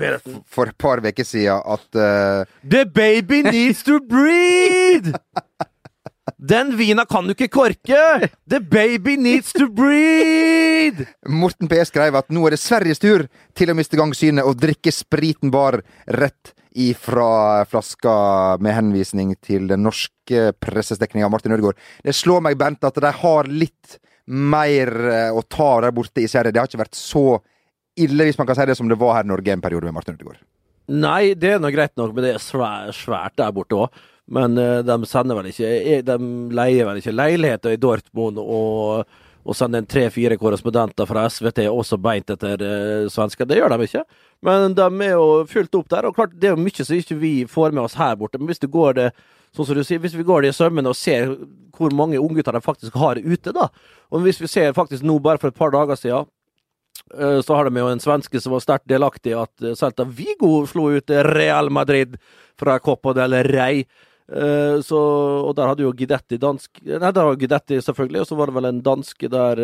for 0.49 0.71
et 0.71 0.77
par 0.77 1.03
uker 1.03 1.27
siden 1.27 1.61
at 1.61 1.99
uh, 1.99 2.57
The 2.63 2.85
baby 2.85 3.43
needs 3.45 3.83
to 3.87 3.99
breathe! 3.99 5.13
Den 6.37 6.73
vina 6.77 7.05
kan 7.09 7.27
du 7.27 7.35
ikke 7.35 7.47
korke! 7.53 8.29
The 8.49 8.59
baby 8.59 9.15
needs 9.17 9.53
to 9.55 9.69
breathe! 9.71 11.07
Morten 11.29 11.69
P 11.71 11.79
skrev 11.87 12.17
at 12.17 12.33
nå 12.33 12.45
er 12.47 12.55
det 12.55 12.61
Sveriges 12.61 13.01
tur 13.01 13.27
til 13.57 13.71
å 13.71 13.77
miste 13.77 13.97
gangsynet 13.99 14.45
og 14.45 14.57
drikke 14.59 14.93
spriten 14.93 15.53
bar 15.53 15.79
rett 16.17 16.55
ifra 16.75 17.63
flaska, 17.65 18.57
med 18.59 18.75
henvisning 18.75 19.31
til 19.39 19.69
den 19.69 19.85
norske 19.87 20.49
pressesdekninga 20.59 21.29
av 21.29 21.31
Martin 21.31 21.55
Ødegaard. 21.55 21.79
Det 22.03 22.15
slår 22.15 22.43
meg, 22.43 22.57
Bent, 22.59 22.83
at 22.83 22.99
de 22.99 23.11
har 23.21 23.47
litt 23.47 23.95
mer 24.25 24.91
eh, 25.11 25.29
å 25.35 25.43
ta 25.45 25.69
der 25.85 25.93
borte 25.95 26.23
i 26.23 26.29
Sverige. 26.29 26.53
Det 26.53 26.61
har 26.61 26.69
ikke 26.69 26.83
vært 26.83 26.97
så 26.97 27.25
ille, 28.01 28.27
hvis 28.27 28.39
man 28.39 28.49
kan 28.49 28.57
si 28.57 28.67
det, 28.67 28.77
som 28.77 28.89
det 28.89 28.99
var 28.99 29.19
her 29.19 29.27
i 29.27 29.31
Norge 29.31 29.53
en 29.53 29.63
periode 29.63 29.87
med 29.87 29.95
Martin 29.95 30.17
Ødegaard. 30.17 30.41
Nei, 30.91 31.33
det 31.37 31.55
er 31.55 31.61
nå 31.61 31.71
greit 31.73 31.95
nok, 31.97 32.13
men 32.13 32.25
det 32.27 32.35
er 32.35 32.43
svært, 32.43 32.93
svært 32.97 33.37
der 33.41 33.53
borte 33.55 33.85
òg. 33.85 34.01
Men 34.35 34.57
eh, 34.57 34.81
de 34.85 34.97
sender 35.05 35.37
vel 35.37 35.51
ikke 35.51 35.69
eh, 35.69 36.01
De 36.05 36.15
leier 36.57 36.87
vel 36.87 36.97
ikke 36.97 37.13
leiligheter 37.13 37.75
i 37.75 37.77
Dortmund 37.81 38.39
og, 38.41 39.05
og 39.45 39.57
sender 39.57 39.83
en 39.83 39.89
tre-fire 39.89 40.37
korrespondenter 40.41 41.05
fra 41.05 41.27
SVT 41.29 41.67
også 41.69 41.99
beint 42.01 42.33
etter 42.33 42.65
svensker. 43.13 43.45
Det 43.45 43.59
gjør 43.59 43.75
de 43.75 43.85
ikke. 43.85 44.01
Men 44.45 44.73
de 44.77 44.87
er 45.05 45.13
jo 45.13 45.45
fullt 45.49 45.77
opp 45.77 45.93
der. 45.93 46.09
Og 46.09 46.17
klart, 46.17 46.33
det 46.33 46.49
er 46.49 46.57
jo 46.57 46.65
mye 46.65 46.85
som 46.85 46.97
ikke 46.97 47.19
vi 47.21 47.35
får 47.49 47.77
med 47.77 47.85
oss 47.85 47.97
her 48.01 48.17
borte. 48.17 48.41
Men 48.41 48.49
hvis 48.49 48.65
du 48.65 48.67
går 48.73 48.97
det 48.97 49.09
sånn 49.55 49.69
som 49.71 49.79
du 49.79 49.83
sier, 49.87 49.99
hvis 50.03 50.15
vi 50.17 50.25
går 50.27 50.45
det 50.45 50.53
i 50.53 50.57
sømmene 50.57 50.91
og 50.91 50.99
ser 50.99 51.33
hvor 51.75 51.91
mange 51.95 52.19
unggutter 52.21 52.55
de 52.55 52.61
faktisk 52.63 52.95
har 52.99 53.19
ute, 53.19 53.51
da. 53.55 53.69
Og 54.11 54.23
hvis 54.23 54.39
vi 54.39 54.47
ser 54.51 54.75
faktisk 54.77 55.03
nå, 55.03 55.17
bare 55.23 55.41
for 55.41 55.51
et 55.51 55.59
par 55.59 55.73
dager 55.75 55.99
siden 55.99 56.29
Eh, 57.13 57.41
så 57.41 57.55
har 57.55 57.69
de 57.69 57.79
jo 57.79 57.91
en 57.91 58.01
svenske 58.01 58.39
som 58.41 58.55
var 58.55 58.63
sterkt 58.63 58.89
delaktig 58.89 59.35
i 59.35 59.37
at 59.37 59.61
eh, 59.63 59.75
Celta 59.77 60.07
Vigo 60.09 60.63
slo 60.69 60.89
ut 60.95 61.11
Real 61.27 61.69
Madrid 61.69 62.17
fra 62.59 62.79
Copa 62.79 63.13
del 63.13 63.35
Rey. 63.45 63.83
Eh, 64.25 64.79
Så, 64.81 64.97
og 65.45 65.51
der 65.53 65.69
hadde 65.69 65.83
jo 65.85 65.91
Gidetti 65.93 66.39
dansk 66.41 66.79
Nei, 66.81 67.11
der 67.13 67.27
var 67.27 67.37
Gidetti 67.37 67.77
selvfølgelig, 67.77 68.23
og 68.23 68.29
så 68.31 68.37
var 68.39 68.49
det 68.49 68.55
vel 68.55 68.69
en 68.71 68.79
danske 68.81 69.29
der 69.29 69.61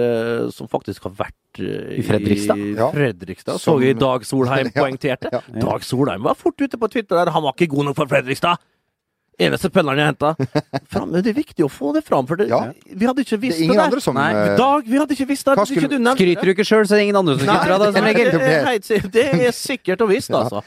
som 0.53 0.69
faktisk 0.69 1.07
har 1.09 1.15
vært 1.23 1.63
I 1.97 2.03
Fredrikstad? 2.05 2.61
I 2.61 2.91
Fredrikstad. 2.93 3.57
Så 3.63 3.73
vi 3.81 3.95
Dag 3.97 4.27
Solheim 4.27 4.69
poengterte. 4.75 5.33
Dag 5.55 5.87
Solheim 5.87 6.29
var 6.29 6.37
fort 6.37 6.61
ute 6.61 6.77
på 6.77 6.91
Twitter 6.93 7.17
der. 7.23 7.33
Han 7.33 7.47
var 7.47 7.57
ikke 7.57 7.71
god 7.73 7.89
nok 7.89 7.97
for 8.03 8.11
Fredrikstad! 8.11 8.61
Eneste 9.41 9.69
spilleren 9.71 9.97
jeg 10.01 10.11
henta. 10.11 10.33
Men 11.11 11.23
det 11.25 11.31
er 11.33 11.37
viktig 11.39 11.65
å 11.65 11.69
få 11.71 11.93
det 11.95 12.03
fram, 12.07 12.27
for 12.29 12.37
det, 12.41 12.47
Ja. 12.51 12.59
vi 12.85 13.07
hadde 13.09 13.23
ikke 13.25 13.37
Det 13.37 13.41
visst 13.47 13.59
er 13.59 13.63
ingen 13.65 13.79
det. 13.79 13.85
andre 13.89 14.01
som 14.05 14.15
Nei. 14.19 14.29
eh, 14.33 14.55
Dag, 14.59 14.85
vi 14.85 14.97
hadde 15.01 15.15
ikke 15.17 15.27
visst 15.31 15.45
det. 15.49 15.55
Skulle, 15.57 15.81
ikke 15.81 15.89
du 15.95 15.97
nevnte. 15.99 16.19
Skryter 16.21 16.45
du 16.45 16.53
ikke 16.53 16.67
sjøl, 16.67 16.85
så 16.85 16.93
er 16.95 17.01
det 17.01 17.07
ingen 17.09 17.19
andre 17.23 17.37
som 17.39 17.47
skryter 17.47 17.73
av 17.73 17.81
deg, 17.81 17.93
det, 17.93 18.01
er 18.01 18.79
sikkert- 18.85 19.11
det 19.17 19.25
er 19.49 19.51
sikkert 19.57 20.01
og 20.05 20.09
visst, 20.13 20.31
altså. 20.31 20.61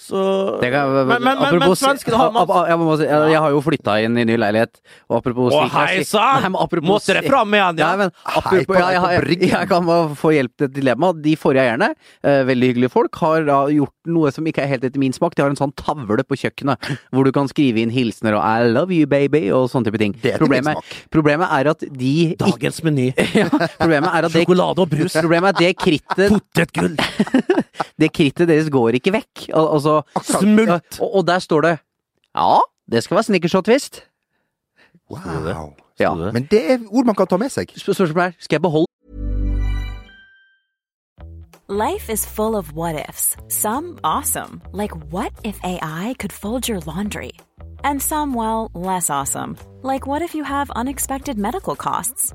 Så 0.00 0.20
kan, 0.62 0.92
Men, 0.94 1.22
men, 1.22 1.38
men, 1.38 1.58
men 1.60 1.74
svenskene 1.76 2.16
har 2.16 2.32
masse 2.32 2.62
jeg, 2.70 2.78
må 2.80 2.94
jeg, 2.96 3.08
jeg 3.34 3.42
har 3.44 3.52
jo 3.52 3.60
flytta 3.64 3.96
inn 4.04 4.16
i 4.20 4.24
ny 4.28 4.38
leilighet, 4.40 4.80
og 5.10 5.18
apropos 5.20 5.54
Å, 5.54 5.66
hei 5.74 6.00
sann! 6.08 6.48
Måtte 6.50 7.12
dere 7.12 7.24
fram 7.26 7.52
igjen, 7.56 7.82
ja? 7.82 7.90
Ja, 7.90 7.98
men 8.00 8.14
apropos, 8.24 8.80
jeg, 8.80 9.68
kan 9.70 9.90
få 10.18 10.32
hjelp 10.34 10.54
til 10.56 10.70
et 10.70 10.74
dilemma. 10.74 11.12
De 11.12 11.34
forrige 11.38 11.66
eierne, 11.68 11.90
eh, 12.24 12.40
veldig 12.48 12.70
hyggelige 12.72 12.94
folk, 12.94 13.20
har 13.20 13.44
da 13.48 13.60
gjort 13.74 13.94
noe 14.10 14.32
som 14.34 14.48
ikke 14.48 14.64
er 14.64 14.72
helt 14.72 14.86
etter 14.88 15.02
min 15.02 15.14
smak. 15.14 15.36
De 15.36 15.44
har 15.44 15.52
en 15.52 15.58
sånn 15.60 15.74
tavle 15.78 16.24
på 16.26 16.38
kjøkkenet 16.40 16.90
hvor 17.12 17.28
du 17.28 17.32
kan 17.36 17.50
skrive 17.50 17.82
inn 17.84 17.92
hilsener 17.92 18.38
og 18.38 18.42
'I 18.42 18.72
love 18.72 18.94
you, 18.94 19.06
baby' 19.10 19.50
og 19.54 19.68
sånne 19.72 19.90
type 19.90 20.00
ting. 20.00 20.16
Problemet, 20.40 20.80
problemet 21.12 21.52
er 21.60 21.72
at 21.74 21.84
de 21.84 22.14
Dagens 22.40 22.80
meny. 22.86 23.10
ja, 23.40 23.48
Problemet 23.50 24.10
er 24.14 24.28
at 24.28 24.32
det 24.32 24.44
Sjokolade 24.46 24.84
og 24.84 24.90
brus. 24.90 25.16
Problemet 25.16 25.50
er 25.50 25.54
at 25.54 25.60
det 25.60 25.72
krittet 25.80 26.32
Potetgull. 26.32 26.96
Det 28.00 28.08
krittet 28.16 28.48
deres 28.48 28.68
går 28.72 28.96
ikke 28.96 29.12
vekk. 29.12 29.50
Al 29.56 29.66
altså, 29.74 29.89
Smult. 30.22 31.00
og, 31.00 31.14
og 31.14 31.26
der 31.26 31.38
står 31.38 31.60
det 31.60 31.78
Ja, 32.34 32.58
det 32.92 33.02
skal 33.04 33.14
være 33.14 33.22
snickers 33.22 33.54
og 33.54 33.64
twist. 33.64 34.04
Wow. 35.10 35.72
Ja. 36.00 36.14
Men 36.14 36.46
det 36.50 36.62
er 36.72 36.78
ord 36.88 37.06
man 37.06 37.14
kan 37.14 37.26
ta 37.26 37.36
med 37.36 37.50
seg. 37.52 37.72
Spørsmålet 37.76 38.16
er 38.16 38.32
skal 38.38 38.56
jeg 38.56 38.62
beholde 38.62 38.86
Life 41.70 42.10
is 42.12 42.26
full 42.26 42.56
of 42.56 42.72
what 42.72 42.96
ifs. 43.08 43.36
Some 43.48 43.98
awesome, 44.02 44.60
like 44.72 44.92
what 45.12 45.30
if 45.44 45.56
AI 45.62 46.14
could 46.18 46.32
fold 46.32 46.68
your 46.68 46.80
laundry? 46.80 47.30
And 47.84 48.02
some, 48.02 48.34
well, 48.34 48.70
less 48.74 49.08
awesome, 49.08 49.56
like 49.84 50.04
what 50.04 50.20
if 50.20 50.34
you 50.34 50.42
have 50.42 50.68
unexpected 50.74 51.38
medical 51.38 51.76
costs? 51.76 52.34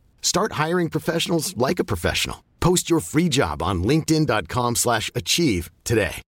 Start 0.21 0.53
hiring 0.53 0.89
professionals 0.89 1.55
like 1.57 1.79
a 1.79 1.83
professional. 1.83 2.37
Post 2.59 2.89
your 2.89 3.01
free 3.01 3.29
job 3.29 3.61
on 3.61 3.83
linkedin.com/achieve 3.83 4.75
slash 4.75 5.11
achieve 5.15 5.69
today. 5.83 6.21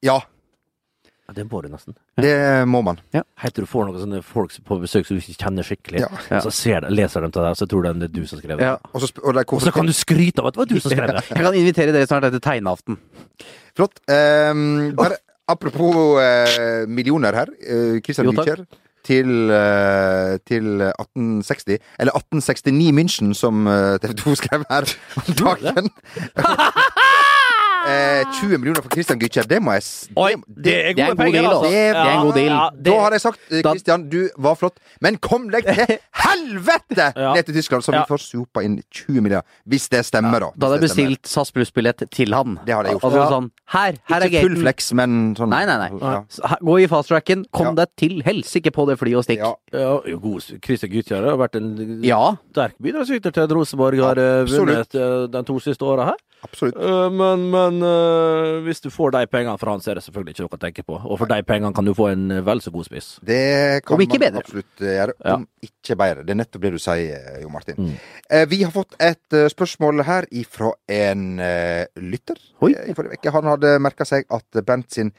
Ja, 0.00 0.22
Ja, 1.28 1.32
det 1.36 1.44
må 1.52 1.62
du 1.62 1.68
nesten. 1.70 1.94
det 2.20 2.66
må 2.68 2.82
man. 2.82 2.98
Helt 3.14 3.54
til 3.54 3.64
du 3.64 3.70
får 3.70 3.86
noen 3.88 4.00
sånne 4.02 4.20
folk 4.26 4.52
på 4.66 4.78
besøk 4.82 5.06
som 5.06 5.16
du 5.16 5.22
ikke 5.22 5.38
kjenner 5.38 5.66
skikkelig. 5.66 6.02
Ja. 6.02 6.40
Så 6.42 6.50
ser 6.50 6.82
de, 6.84 6.90
leser 6.90 7.22
de 7.22 7.30
til 7.30 7.44
deg, 7.46 7.54
og 7.54 7.60
så 7.60 7.68
tror 7.70 7.86
de 7.86 7.92
det 8.02 8.08
er 8.10 8.14
du 8.16 8.26
som 8.26 8.40
skrev 8.42 8.58
det. 8.58 8.66
Ja. 8.66 8.74
Og 8.92 9.04
så, 9.04 9.08
og 9.22 9.36
det 9.36 9.44
er 9.44 9.54
Og 9.54 9.62
så 9.62 9.72
kan 9.72 9.86
du 9.86 9.94
skryte 9.96 10.42
av 10.42 10.50
at 10.50 10.56
det 10.56 10.62
var 10.64 10.70
du 10.72 10.80
som 10.80 10.90
skrev 10.92 11.12
det! 11.14 11.22
Jeg 11.30 11.46
kan 11.46 11.58
invitere 11.62 11.94
dere 11.94 12.10
snart 12.10 12.26
etter 12.28 12.42
tegneaften. 12.42 12.98
Flott. 13.78 14.02
Um, 14.10 14.92
bare, 14.98 15.20
apropos 15.48 16.18
uh, 16.18 16.90
millioner 16.90 17.38
her. 17.38 17.54
Uh, 17.62 18.00
Christian. 18.02 18.34
Bücher 18.34 18.66
til, 19.04 19.50
eh, 19.50 20.38
til 20.46 20.80
1860. 20.80 21.78
Eller 21.98 22.12
1869 22.12 22.92
München, 22.92 23.34
som 23.34 23.66
eh, 23.66 23.98
TV 23.98 24.14
2 24.14 24.34
skrev 24.34 24.64
her 24.70 24.94
om 25.16 25.34
dagen. 25.34 25.90
Eh, 27.82 28.22
20 28.40 28.58
millioner 28.58 28.82
for 28.82 28.90
Christian 28.94 29.18
Gücher, 29.18 29.46
det 29.48 29.58
må 29.62 29.72
jeg 29.74 29.82
s- 29.82 30.08
Oi, 30.16 30.34
det, 30.46 30.62
det 30.62 30.74
er 30.74 30.94
det 30.94 31.02
er 31.02 31.10
en 31.10 31.16
gode 31.16 31.16
god 31.16 31.16
penger, 31.24 31.42
deal, 31.42 31.52
altså. 31.52 31.62
Det, 31.62 31.72
Det 31.72 32.02
er 32.02 32.12
en 32.12 32.26
god 32.26 32.34
deal. 32.34 32.52
Ja, 32.52 32.70
Da 32.70 32.90
hadde 32.92 33.02
har 33.02 33.10
jeg 33.16 33.20
sagt 33.20 33.40
eh, 33.50 33.62
Christian, 33.66 34.08
du 34.08 34.28
var 34.38 34.54
flott, 34.60 34.76
men 35.00 35.16
kom 35.18 35.48
deg 35.50 35.64
til 35.66 35.98
helvete 36.26 37.08
Ja. 37.16 37.32
ned 37.34 37.44
til 37.48 37.54
Tyskland, 37.58 37.82
så 37.82 37.90
vi 37.92 37.98
Ja. 37.98 38.04
får 38.08 38.20
sopa 38.22 38.62
inn 38.62 38.76
20 38.90 39.20
milliarder. 39.20 39.46
Hvis 39.68 39.88
det 39.90 40.04
stemmer, 40.06 40.38
da. 40.40 40.50
Da 40.56 40.66
hadde 40.68 40.78
jeg 40.78 40.80
det 40.80 40.88
bestilt 40.90 41.26
SAS 41.26 41.50
Pluss-billett 41.50 42.04
til 42.10 42.32
han. 42.34 42.58
Det 42.64 42.74
hadde 42.74 42.88
jeg 42.92 42.98
gjort. 43.00 43.04
Altså 43.10 43.26
sånn 43.32 43.50
Her, 43.72 43.92
her 44.08 44.20
er 44.20 44.28
Ikke 44.28 44.42
full 44.46 44.56
flex, 44.62 44.92
men 44.92 45.34
sånn 45.34 45.48
Nei, 45.50 45.64
nei, 45.66 45.76
nei. 45.88 45.98
Ja. 46.00 46.56
Gå 46.62 46.78
i 46.82 46.86
fast-tracken. 46.86 47.44
Kom 47.52 47.66
Ja. 47.66 47.72
deg 47.84 47.88
til 47.96 48.22
helsike 48.22 48.70
på 48.72 48.86
det 48.86 48.98
flyet 48.98 49.16
og 49.18 49.24
stikk. 49.24 49.38
Ja. 49.38 49.54
Ja, 49.72 49.98
god 50.18 50.42
Christian 50.62 50.90
Gytjar 50.92 51.24
har 51.24 51.36
vært 51.36 51.56
en 51.56 52.02
Ja. 52.04 52.36
sterk 52.52 52.74
bidragsyter 52.80 53.32
til 53.32 53.42
at 53.42 53.50
Rosenborg 53.50 53.98
har 54.00 54.18
eh, 54.18 54.42
Absolutt. 54.42 54.68
vunnet 54.68 54.94
eh, 54.94 55.26
de 55.28 55.42
to 55.42 55.58
siste 55.60 55.82
åra 55.82 56.04
her. 56.12 56.16
Absolutt. 56.44 56.74
Men, 57.12 57.50
Men, 57.50 57.71
men 57.72 57.86
uh, 57.86 58.60
hvis 58.66 58.82
du 58.84 58.90
får 58.92 59.14
de 59.16 59.26
pengene 59.30 59.58
fra 59.60 59.74
han, 59.74 59.82
så 59.82 59.92
er 59.92 59.98
det 59.98 60.04
selvfølgelig 60.06 60.34
ikke 60.34 60.44
noe 60.44 60.58
å 60.58 60.62
tenke 60.62 60.84
på. 60.86 60.98
Og 60.98 61.18
for 61.20 61.30
de 61.30 61.40
pengene 61.46 61.74
kan 61.76 61.86
du 61.86 61.92
få 61.96 62.10
en 62.12 62.30
eh, 62.34 62.44
vel 62.44 62.62
så 62.64 62.72
god 62.74 62.88
spiss. 62.88 63.10
Det 63.24 63.82
kan 63.86 64.00
man 64.00 64.16
bedre. 64.22 64.42
absolutt 64.42 64.84
eh, 64.84 64.96
gjøre. 64.98 65.16
Ja. 65.18 65.36
Om 65.36 65.46
ikke 65.68 65.98
bedre. 66.00 66.24
Det 66.26 66.34
er 66.34 66.40
nettopp 66.40 66.64
det 66.64 66.72
du 66.74 66.80
sier, 66.82 67.28
Jo 67.42 67.52
Martin. 67.52 67.78
Mm. 67.78 67.92
Uh, 68.26 68.44
Vi 68.52 68.62
har 68.64 68.72
fått 68.74 68.96
et 69.00 69.38
uh, 69.38 69.48
spørsmål 69.52 70.04
her 70.08 70.28
ifra 70.30 70.72
en 70.92 71.28
eh, 71.42 71.84
lytter 72.00 72.40
Oi. 72.64 72.74
i 72.74 72.96
forrige 72.96 73.20
uke. 73.20 73.36
Han 73.36 73.52
hadde 73.54 73.76
merka 73.82 74.08
seg 74.08 74.26
at 74.32 74.64
Bent 74.66 74.92
sin 74.94 75.12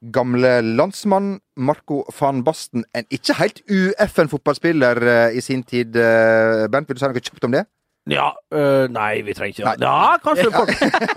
gamle 0.00 0.60
landsmann 0.64 1.34
Marco 1.60 2.06
van 2.16 2.40
Basten, 2.40 2.86
en 2.96 3.04
ikke 3.12 3.36
helt 3.36 3.60
UFN-fotballspiller 3.68 5.02
i 5.36 5.42
sin 5.44 5.60
tid 5.60 5.92
Bent, 5.92 6.88
vil 6.88 6.96
du 6.96 7.02
si 7.02 7.10
noe 7.10 7.20
kjapt 7.20 7.44
om 7.50 7.52
det? 7.52 7.66
Ja, 8.10 8.30
øh, 8.54 8.88
nei, 8.90 9.20
vi 9.22 9.34
trenger 9.36 9.54
ikke 9.54 9.66
Nei. 9.68 9.76
Ja, 9.86 10.16
kanskje 10.24 10.50
folk 10.50 10.72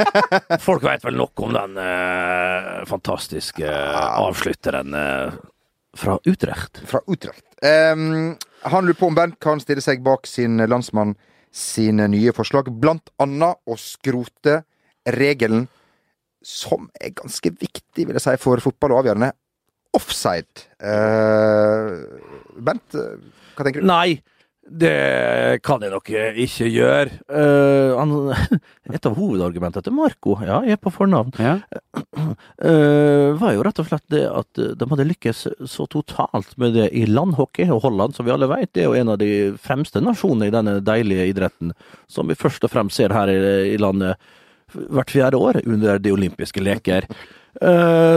Folk 0.67 0.85
vet 0.85 1.05
vel 1.07 1.17
nok 1.17 1.41
om 1.45 1.55
den 1.55 1.79
øh, 1.81 2.83
fantastiske 2.89 3.73
avslutteren 3.73 4.93
øh, 4.93 5.33
fra 5.97 6.17
Utrecht. 6.29 6.81
Fra 6.89 7.01
Utrecht. 7.07 7.45
Um, 7.63 8.33
han 8.65 8.85
lurer 8.85 8.97
på 8.99 9.09
om 9.09 9.15
Bernt 9.17 9.39
kan 9.41 9.61
stille 9.61 9.83
seg 9.83 10.01
bak 10.05 10.27
sin 10.29 10.57
landsmann 10.69 11.13
sine 11.53 12.07
nye 12.09 12.33
forslag, 12.33 12.71
blant 12.81 13.11
annet 13.21 13.61
å 13.69 13.77
skrote 13.77 14.63
regelen 15.05 15.67
som 16.43 16.89
er 16.99 17.13
ganske 17.15 17.53
viktig, 17.53 18.07
vil 18.07 18.17
jeg 18.17 18.25
si, 18.25 18.35
for 18.41 18.61
fotball 18.63 18.95
og 18.95 19.03
avgjørende. 19.03 19.31
Offside. 19.93 20.65
Uh, 20.81 22.01
Bent, 22.65 22.97
eh, 22.97 23.21
hva 23.53 23.65
tenker 23.65 23.83
du? 23.83 23.87
Nei, 23.87 24.17
det 24.63 25.59
kan 25.65 25.81
jeg 25.83 25.91
nok 25.91 26.09
eh, 26.15 26.37
ikke 26.45 26.69
gjøre. 26.71 27.17
Uh, 27.27 27.99
han, 27.99 28.13
et 28.95 29.07
av 29.09 29.17
hovedargumentene 29.17 29.83
til 29.83 29.95
Marco, 29.95 30.37
ja, 30.39 30.61
jeg 30.63 30.77
er 30.77 30.81
på 30.81 30.93
fornavn, 30.93 31.33
Ja. 31.41 31.57
uh, 32.63 33.35
var 33.41 33.57
jo 33.57 33.65
rett 33.67 33.81
og 33.83 33.89
slett 33.89 34.05
det 34.13 34.23
at 34.29 34.61
de 34.79 34.87
hadde 34.93 35.07
lykkes 35.09 35.43
så 35.67 35.87
totalt 35.91 36.55
med 36.61 36.77
det 36.77 36.87
i 36.95 37.03
landhockey. 37.09 37.67
Og 37.75 37.83
Holland, 37.83 38.15
som 38.15 38.27
vi 38.27 38.33
alle 38.33 38.47
vet, 38.51 38.71
det 38.71 38.85
er 38.85 38.89
jo 38.89 38.97
en 39.01 39.13
av 39.13 39.19
de 39.19 39.51
fremste 39.59 40.01
nasjonene 40.03 40.47
i 40.47 40.55
denne 40.55 40.79
deilige 40.85 41.27
idretten, 41.33 41.75
som 42.07 42.31
vi 42.31 42.39
først 42.39 42.63
og 42.63 42.71
fremst 42.71 43.01
ser 43.01 43.13
her 43.15 43.31
i, 43.33 43.37
i 43.75 43.77
landet 43.81 44.15
hvert 44.73 45.11
fjerde 45.11 45.37
år 45.37 45.59
under 45.67 45.99
de 46.01 46.15
olympiske 46.15 46.63
leker. 46.63 47.05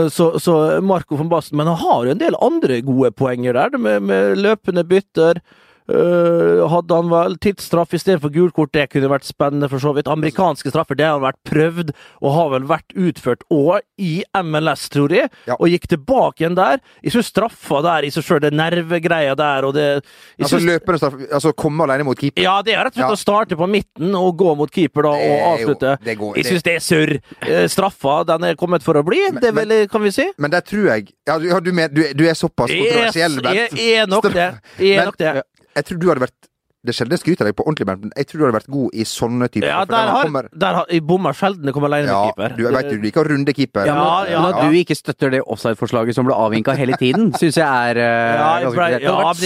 Så, 0.09 0.25
så 0.41 0.53
Marco 0.81 1.19
von 1.19 1.29
Basten 1.29 1.59
Men 1.59 1.69
han 1.69 1.77
har 1.77 2.07
jo 2.07 2.13
en 2.15 2.21
del 2.23 2.37
andre 2.41 2.79
gode 2.81 3.11
poenger 3.13 3.53
der, 3.53 3.77
med, 3.77 4.07
med 4.09 4.39
løpende 4.41 4.81
bytter. 4.87 5.43
Eh, 5.87 6.67
hadde 6.67 6.95
han 6.97 7.07
vel 7.09 7.37
tidsstraff 7.39 7.93
istedenfor 7.95 8.31
gult 8.35 8.53
kort, 8.57 8.73
det 8.75 8.89
kunne 8.91 9.07
vært 9.07 9.23
spennende 9.23 9.69
for 9.71 9.79
så 9.79 9.93
vidt. 9.95 10.09
Amerikanske 10.11 10.67
straffer, 10.73 10.97
det 10.99 11.05
har 11.07 11.21
vært 11.23 11.39
prøvd, 11.47 11.93
og 12.21 12.33
har 12.35 12.49
vel 12.57 12.65
vært 12.67 12.95
utført 13.07 13.45
òg 13.53 13.79
i 13.97 14.23
MLS, 14.43 14.89
tror 14.91 15.09
jeg, 15.15 15.29
Ja. 15.47 15.55
og 15.59 15.69
gikk 15.71 15.87
tilbake 15.87 16.43
igjen 16.43 16.55
der. 16.55 16.79
Jeg 17.03 17.11
synes 17.15 17.31
straffa 17.31 17.81
der 17.81 18.03
i 18.03 18.09
seg 18.11 18.23
sjøl, 18.27 18.41
det 18.41 18.51
nervegreia 18.53 19.35
der, 19.35 19.63
og 19.65 19.73
det 19.75 20.03
Altså 20.39 20.59
synes- 20.59 20.67
løpende 20.67 20.97
straff, 20.97 21.13
altså 21.31 21.53
komme 21.55 21.81
alene 21.87 22.03
mot 22.03 22.17
keeper. 22.19 22.41
ja, 22.43 22.61
det 22.61 22.73
er 22.75 22.83
rett 22.83 22.87
og 22.87 22.93
slett 22.93 23.07
Ja. 23.09 23.15
å 23.15 23.17
starte 23.17 23.55
på 23.55 23.69
midten 23.69 24.13
og 24.15 24.37
gå 24.37 24.57
mot 24.57 24.69
keeper 24.69 25.03
da, 25.03 25.09
og 25.09 25.57
avslutte. 25.59 25.97
jo- 25.99 26.03
det 26.03 26.17
går- 26.19 26.35
jeg 26.35 26.43
det- 26.43 26.51
syns 26.51 26.63
det 26.63 26.75
er 26.75 26.79
surr. 26.79 27.21
Eh, 27.47 27.67
Straffa, 27.67 28.25
den 28.25 28.43
er 28.43 28.55
kommet 28.55 28.83
for 28.83 28.93
å 28.95 29.05
bli, 29.05 29.31
det 29.39 29.53
men- 29.53 29.67
vel, 29.69 29.87
kan 29.87 30.01
vi 30.03 30.09
si. 30.11 30.31
Men 30.37 30.51
der 30.51 30.61
tror 30.61 30.83
jeg 30.85 31.13
Ja, 31.27 31.37
du, 31.37 31.47
du, 31.61 31.71
du, 31.71 32.01
er- 32.03 32.13
du 32.13 32.23
er 32.27 32.33
såpass 32.33 32.69
kontroversiell, 32.71 33.41
Bent. 33.41 33.71
jeg 33.71 34.01
er 34.03 34.05
nok 34.07 34.23
det. 34.23 34.59
Jeg 34.79 34.97
er 34.99 35.05
nok 35.05 35.17
det. 35.17 35.43
Jeg 35.77 35.85
tror 35.87 35.99
du 36.01 36.07
hadde 36.11 36.23
vært 36.27 36.53
Det 36.87 36.93
er 36.93 36.95
sjelden 37.01 37.15
jeg 37.17 37.19
skryter 37.23 37.43
av 37.43 37.47
deg 37.49 37.55
på 37.57 37.63
ordentlig, 37.67 37.85
men 37.89 38.11
jeg 38.15 38.27
tror 38.29 38.37
du 38.39 38.43
hadde 38.45 38.55
vært 38.57 38.67
god 38.71 38.93
i 38.95 39.03
sånne 39.09 39.47
typer 39.51 39.67
Ja, 39.67 39.79
der 39.89 40.07
har, 40.13 40.23
kommer- 40.27 40.47
der 40.53 40.73
har 40.77 40.85
jeg 40.93 41.03
bommer 41.09 41.33
sjelden 41.35 41.65
jeg 41.67 41.73
kommer 41.75 41.89
alene 41.89 42.07
ja, 42.13 42.19
med 42.21 42.29
keeper. 42.29 42.55
du 42.55 42.77
vet 42.77 42.89
du 42.93 43.01
liker 43.01 43.21
å 43.25 43.27
runde 43.31 43.53
keeper. 43.57 43.89
Ja, 43.89 43.95
Men 44.23 44.31
ja, 44.31 44.43
at 44.53 44.61
du 44.71 44.77
ikke 44.77 44.95
støtter 44.95 45.33
det 45.33 45.41
offside-forslaget 45.43 46.15
som 46.15 46.29
ble 46.29 46.37
avvinka 46.37 46.75
hele 46.77 46.95
tiden, 47.01 47.33
syns 47.41 47.57
jeg 47.59 47.65
er 47.65 47.99
uh, 47.99 48.05
Ja, 48.05 48.51
jeg 48.61 48.69
ganske 48.69 48.77
ble- 48.77 48.91
greit. 48.93 49.01
Det 49.01 49.09
hadde 49.09 49.25
ja, 49.25 49.31
vært 49.33 49.41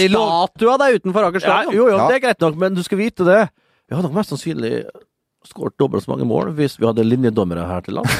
av 0.74 0.78
deg 0.84 1.00
utenfor 1.00 1.28
Aker 1.30 1.40
Ja, 1.40 1.46
stadion. 1.48 1.74
jo, 1.80 1.88
jo, 1.88 1.96
Ja. 1.98 2.06
det 2.12 2.14
er 2.20 2.24
greit 2.28 2.40
nok, 2.46 2.56
men 2.62 2.74
du 2.78 2.82
skal 2.86 2.98
vite 3.02 3.26
det. 3.26 3.40
Vi 3.88 3.96
det 3.96 4.04
nok 4.06 4.14
mest 4.20 4.30
sannsynlig 4.36 4.74
skåret 5.48 5.74
dobbelt 5.80 6.04
så 6.04 6.12
mange 6.12 6.26
mål 6.28 6.50
hvis 6.56 6.76
vi 6.80 6.86
hadde 6.88 7.04
linjedommere 7.06 7.64
her 7.68 7.82
til 7.86 7.96
lands. 7.98 8.12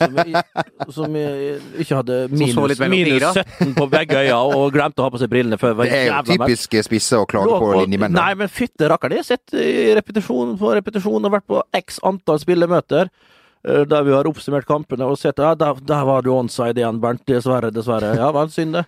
Som, 0.00 0.20
som 0.96 1.16
ikke 1.16 1.98
hadde 2.00 2.18
minus, 2.32 2.80
minus 2.90 3.26
17 3.40 3.74
på 3.76 3.86
begge 3.92 4.20
øyne 4.24 4.38
og 4.58 4.72
glemte 4.74 5.02
å 5.02 5.08
ha 5.08 5.12
på 5.14 5.20
seg 5.22 5.32
brillene 5.32 5.58
før. 5.60 5.74
Det 5.82 5.90
er 5.96 6.06
jo 6.10 6.20
typisk 6.32 6.78
spisse 6.86 7.18
å 7.20 7.26
klage 7.30 7.58
på 7.60 7.72
linjemennene. 7.82 8.20
Nei, 8.20 8.38
men 8.42 8.52
fytte 8.52 8.88
rakkeren. 8.92 9.18
Jeg 9.18 9.26
har 9.26 9.30
sett 9.34 9.56
i 9.60 9.90
repetisjon 9.98 10.56
på 10.60 10.72
repetisjon 10.78 11.26
og 11.30 11.34
vært 11.38 11.48
på 11.50 11.62
x 11.82 12.00
antall 12.06 12.40
spillemøter. 12.42 13.10
eh, 13.66 13.84
Der 13.90 14.02
vi 14.06 14.14
har 14.16 14.28
oppsummert 14.30 14.66
kampene 14.68 15.04
og 15.10 15.18
sett 15.20 15.38
ja, 15.42 15.54
der, 15.54 15.80
der 15.84 16.04
var 16.08 16.22
du 16.24 16.30
onside 16.34 16.78
igjen, 16.80 17.00
Bernt. 17.02 17.26
Dessverre, 17.28 17.70
dessverre. 17.74 18.14
Ja 18.16 18.30
vel, 18.32 18.48
synd 18.54 18.78
det. 18.78 18.84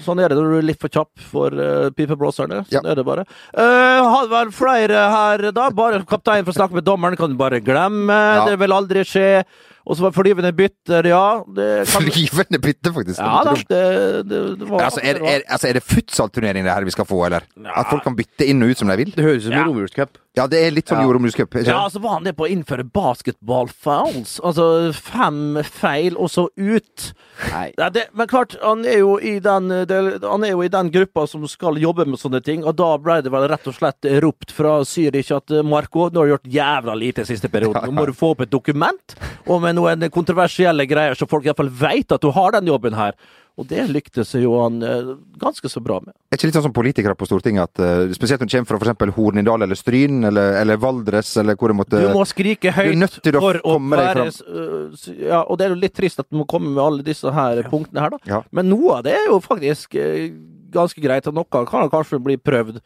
Sånn 0.00 0.18
er 0.22 0.32
det 0.32 0.38
når 0.38 0.50
du 0.54 0.58
er 0.58 0.68
litt 0.70 0.80
for 0.80 0.88
kjapp 0.92 1.10
for 1.32 1.52
uh, 1.54 1.90
pipeblåserne. 1.96 2.62
Sånn 2.66 2.80
Ja. 2.80 2.90
er 2.90 2.96
det 2.96 3.04
bare. 3.06 3.26
Uh, 3.52 4.00
har 4.08 4.30
vel 4.32 4.50
flere 4.56 5.04
her 5.12 5.50
da. 5.52 5.68
Bare 5.70 6.02
kapteinen 6.08 6.44
får 6.48 6.56
snakke 6.58 6.74
med 6.80 6.84
dommeren, 6.84 7.16
kan 7.16 7.30
du 7.30 7.36
bare 7.36 7.60
glemme. 7.60 8.08
Ja. 8.12 8.46
Det 8.48 8.58
vil 8.58 8.72
aldri 8.72 9.04
skje. 9.04 9.44
Og 9.84 9.96
så 9.98 10.04
var 10.06 10.12
flyvende 10.14 10.52
bytter, 10.54 11.08
ja. 11.10 11.42
Det 11.56 11.68
kan... 11.90 12.06
Flyvende 12.06 12.60
bytter, 12.62 12.92
faktisk. 12.94 13.18
Ja 13.18 13.42
da, 13.48 13.54
det, 13.68 13.82
det, 14.30 14.42
det 14.60 14.68
var 14.70 14.84
Altså, 14.88 15.00
er, 15.02 15.18
er, 15.26 15.42
altså, 15.48 15.68
er 15.72 15.78
det 15.78 15.82
futsal-turnering 15.86 16.64
det 16.66 16.72
her 16.74 16.86
vi 16.86 16.94
skal 16.94 17.08
få, 17.08 17.18
eller? 17.26 17.46
At 17.74 17.90
folk 17.90 18.04
kan 18.06 18.16
bytte 18.18 18.46
inn 18.46 18.62
og 18.62 18.70
ut 18.74 18.82
som 18.82 18.92
de 18.92 18.98
vil? 19.02 19.10
Det 19.16 19.24
høres 19.26 19.42
ut 19.42 19.50
som 19.50 19.58
Ja. 19.58 19.64
romjulscup. 19.66 20.18
Ja, 20.32 20.46
det 20.48 20.62
er 20.64 20.70
litt 20.72 20.88
som 20.88 20.96
Ja. 20.96 21.04
jordområdscup. 21.04 21.50
ikke 21.60 21.68
Ja, 21.68 21.88
så 21.92 22.00
var 22.00 22.14
han 22.14 22.24
det 22.24 22.32
på 22.38 22.46
å 22.46 22.48
innføre 22.48 22.86
basketball-fouls. 22.88 24.38
Altså 24.42 24.92
fem 24.96 25.58
feil, 25.66 26.16
og 26.16 26.30
så 26.32 26.46
ut. 26.56 27.12
Nei. 27.50 27.66
Ja, 27.76 27.90
det, 27.92 28.06
men 28.16 28.28
klart, 28.30 28.56
han 28.62 28.84
er, 28.88 28.98
jo 29.02 29.18
i 29.20 29.38
den, 29.44 29.68
det, 29.88 29.98
han 30.24 30.44
er 30.46 30.54
jo 30.54 30.62
i 30.64 30.70
den 30.72 30.90
gruppa 30.94 31.26
som 31.28 31.44
skal 31.50 31.76
jobbe 31.80 32.06
med 32.08 32.20
sånne 32.20 32.40
ting, 32.44 32.64
og 32.64 32.76
da 32.80 32.94
ble 33.02 33.18
det 33.26 33.32
vel 33.32 33.44
rett 33.50 33.68
og 33.68 33.76
slett 33.76 34.08
ropt 34.24 34.52
fra 34.56 34.78
Zürich 34.88 35.32
at 35.36 35.52
eh, 35.52 35.62
Marco, 35.66 36.08
nå 36.08 36.22
har 36.22 36.30
du 36.30 36.34
gjort 36.36 36.50
jævla 36.54 36.96
lite 36.96 37.26
siste 37.28 37.50
perioden, 37.52 37.84
nå 37.88 37.96
må 38.00 38.06
du 38.08 38.14
få 38.16 38.32
opp 38.32 38.44
et 38.46 38.52
dokument, 38.52 39.16
og 39.46 39.60
med 39.64 39.71
noen 39.76 40.08
kontroversielle 40.12 40.86
greier, 40.90 41.16
så 41.18 41.28
folk 41.30 41.46
iallfall 41.46 41.70
veit 41.72 42.12
at 42.14 42.22
du 42.22 42.30
har 42.34 42.56
den 42.56 42.70
jobben 42.70 42.96
her. 42.98 43.16
Og 43.60 43.66
det 43.68 43.82
lyktes 43.92 44.30
jo 44.40 44.54
han 44.62 44.78
eh, 44.86 45.10
ganske 45.40 45.68
så 45.68 45.80
bra 45.84 45.98
med. 46.00 46.14
Er 46.32 46.38
ikke 46.38 46.48
litt 46.48 46.56
sånn 46.56 46.64
som 46.70 46.74
politikere 46.76 47.12
på 47.18 47.26
Stortinget, 47.28 47.68
at 47.68 47.82
eh, 47.84 48.14
spesielt 48.16 48.40
når 48.40 48.48
du 48.48 48.54
kommer 48.54 48.70
fra 48.70 48.78
eksempel 48.80 49.12
Hornindal 49.12 49.66
eller 49.66 49.76
Stryn 49.76 50.24
eller, 50.30 50.56
eller 50.62 50.80
Valdres 50.80 51.34
eller 51.40 51.58
hvor 51.60 51.72
det 51.72 51.76
måtte 51.82 52.00
Du 52.00 52.08
må 52.16 52.24
skrike 52.28 52.72
høyt 52.72 52.96
å 52.96 53.42
for 53.44 53.60
å 53.68 53.76
være 53.92 54.24
øh, 54.30 55.04
Ja, 55.20 55.42
og 55.42 55.60
det 55.60 55.68
er 55.68 55.76
jo 55.76 55.82
litt 55.82 55.96
trist 55.98 56.24
at 56.24 56.30
du 56.30 56.40
må 56.40 56.48
komme 56.48 56.72
med 56.72 56.80
alle 56.80 57.04
disse 57.04 57.28
her 57.36 57.60
punktene 57.68 58.06
her, 58.06 58.16
da. 58.16 58.22
Ja. 58.38 58.40
Men 58.56 58.72
noe 58.72 58.98
av 59.00 59.06
det 59.06 59.18
er 59.20 59.28
jo 59.28 59.36
faktisk 59.44 60.00
eh, 60.00 60.32
ganske 60.72 61.04
greit, 61.04 61.28
og 61.28 61.36
noe 61.36 61.64
kan 61.68 61.92
kanskje 61.92 62.22
bli 62.24 62.40
prøvd 62.40 62.80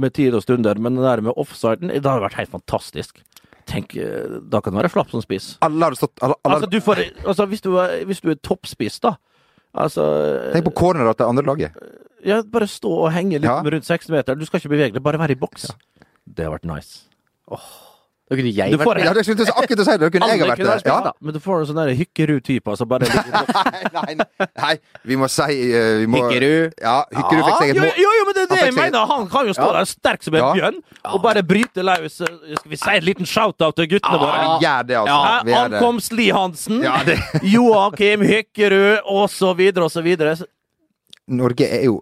med 0.00 0.14
tid 0.14 0.36
og 0.36 0.44
stunder, 0.44 0.76
men 0.78 1.00
det 1.00 1.06
der 1.08 1.24
med 1.24 1.40
offsiden, 1.40 1.90
det 1.90 2.06
har 2.06 2.20
vært 2.22 2.36
helt 2.38 2.52
fantastisk. 2.52 3.24
Tenk, 3.70 3.94
eh, 4.02 4.38
da 4.50 4.58
kan 4.60 4.74
det 4.74 4.82
være 4.82 4.90
flapp 4.90 5.12
som 5.12 5.22
spiss. 5.22 5.52
Alle 5.62 5.86
hadde 5.86 5.98
stått 6.00 6.18
alle, 6.26 6.34
alle, 6.44 6.56
Altså, 6.58 6.70
du 6.72 6.80
får, 6.82 7.02
altså 7.24 7.46
hvis, 7.46 7.62
du 7.62 7.76
er, 7.78 8.00
hvis 8.08 8.20
du 8.24 8.30
er 8.34 8.38
toppspiss, 8.42 8.98
da 9.04 9.14
Altså 9.78 10.02
Tenk 10.50 10.64
på 10.66 10.72
corneret 10.80 11.16
til 11.20 11.28
andre 11.30 11.44
laget. 11.46 11.76
ja, 12.26 12.40
Bare 12.42 12.66
stå 12.66 12.90
og 13.06 13.12
henge 13.14 13.38
litt 13.38 13.46
Ja. 13.46 13.60
rundt 13.62 13.86
60 13.86 14.08
meter. 14.10 14.34
Du 14.34 14.42
skal 14.48 14.58
ikke 14.58 14.72
bevege 14.72 14.92
deg, 14.96 15.02
bare 15.06 15.20
være 15.22 15.36
i 15.36 15.38
boks. 15.38 15.68
Det 16.26 16.44
har 16.44 16.50
vært 16.58 16.66
nice. 16.66 17.04
Da 18.30 18.36
kunne 18.38 18.50
jeg 18.54 18.76
vært 18.78 18.86
med. 18.94 19.04
Ja, 19.04 19.12
det 19.16 19.24
skulle 19.26 19.42
akkurat 19.50 19.80
å 19.82 19.84
si 19.88 19.90
det. 19.90 20.00
Da 20.04 20.08
kunne 20.14 20.26
jeg 20.30 20.40
vært 20.46 20.60
der. 20.62 20.82
Ja. 20.86 21.12
Men 21.20 21.34
du 21.34 21.40
får 21.42 21.64
en 21.64 21.66
sånn 21.72 21.88
hykkerud-type, 21.98 22.70
altså 22.70 22.86
bare. 22.86 23.08
Nei, 23.10 24.14
nei, 24.14 24.46
nei, 24.62 24.74
vi 25.10 25.16
må 25.18 25.26
si 25.26 25.42
uh, 25.74 25.96
vi 25.98 26.06
må, 26.06 26.20
Hykkerud. 26.28 26.76
Ja, 26.78 26.92
Hykkerud 27.10 27.42
fikk 27.48 27.58
seg 27.58 27.72
et 27.72 27.80
jo, 27.80 27.82
mål. 27.88 27.98
jo, 27.98 28.12
jo, 28.20 28.26
men 28.28 28.36
det 28.38 28.44
er 28.44 28.52
det 28.52 28.60
jeg 28.68 28.76
mener. 28.76 29.08
Han 29.10 29.26
kan 29.32 29.50
jo 29.50 29.56
stå 29.58 29.66
Ja. 29.66 29.72
der 29.80 29.88
sterk 29.90 30.22
som 30.22 30.36
en 30.38 30.44
Ja. 30.44 30.52
bjørn 30.60 30.78
og 31.10 31.18
bare 31.26 31.42
bryte 31.42 31.82
løs. 31.82 32.20
eh, 32.22 32.54
Skal 32.60 32.70
vi 32.70 32.76
si 32.84 32.94
en 32.94 33.04
liten 33.10 33.26
shout-out 33.26 33.74
til 33.80 33.90
guttene 33.96 34.22
våre? 34.22 34.38
Ja, 34.38 34.54
vi 34.54 34.64
gjør 34.68 34.86
det, 34.86 34.96
altså. 35.02 35.18
Ja, 35.26 35.42
Vi 35.42 35.50
gjør 35.56 35.68
det. 35.74 35.80
Ankomst 35.80 36.12
Li 36.20 36.28
Hansen, 36.30 36.80
Ja, 36.86 36.96
det- 37.02 37.18
Joakim 37.56 38.20
Hykkerud 38.30 39.10
osv. 39.10 39.66
osv. 39.90 40.08
Norge 41.30 41.66
er 41.66 41.84
jo 41.90 42.00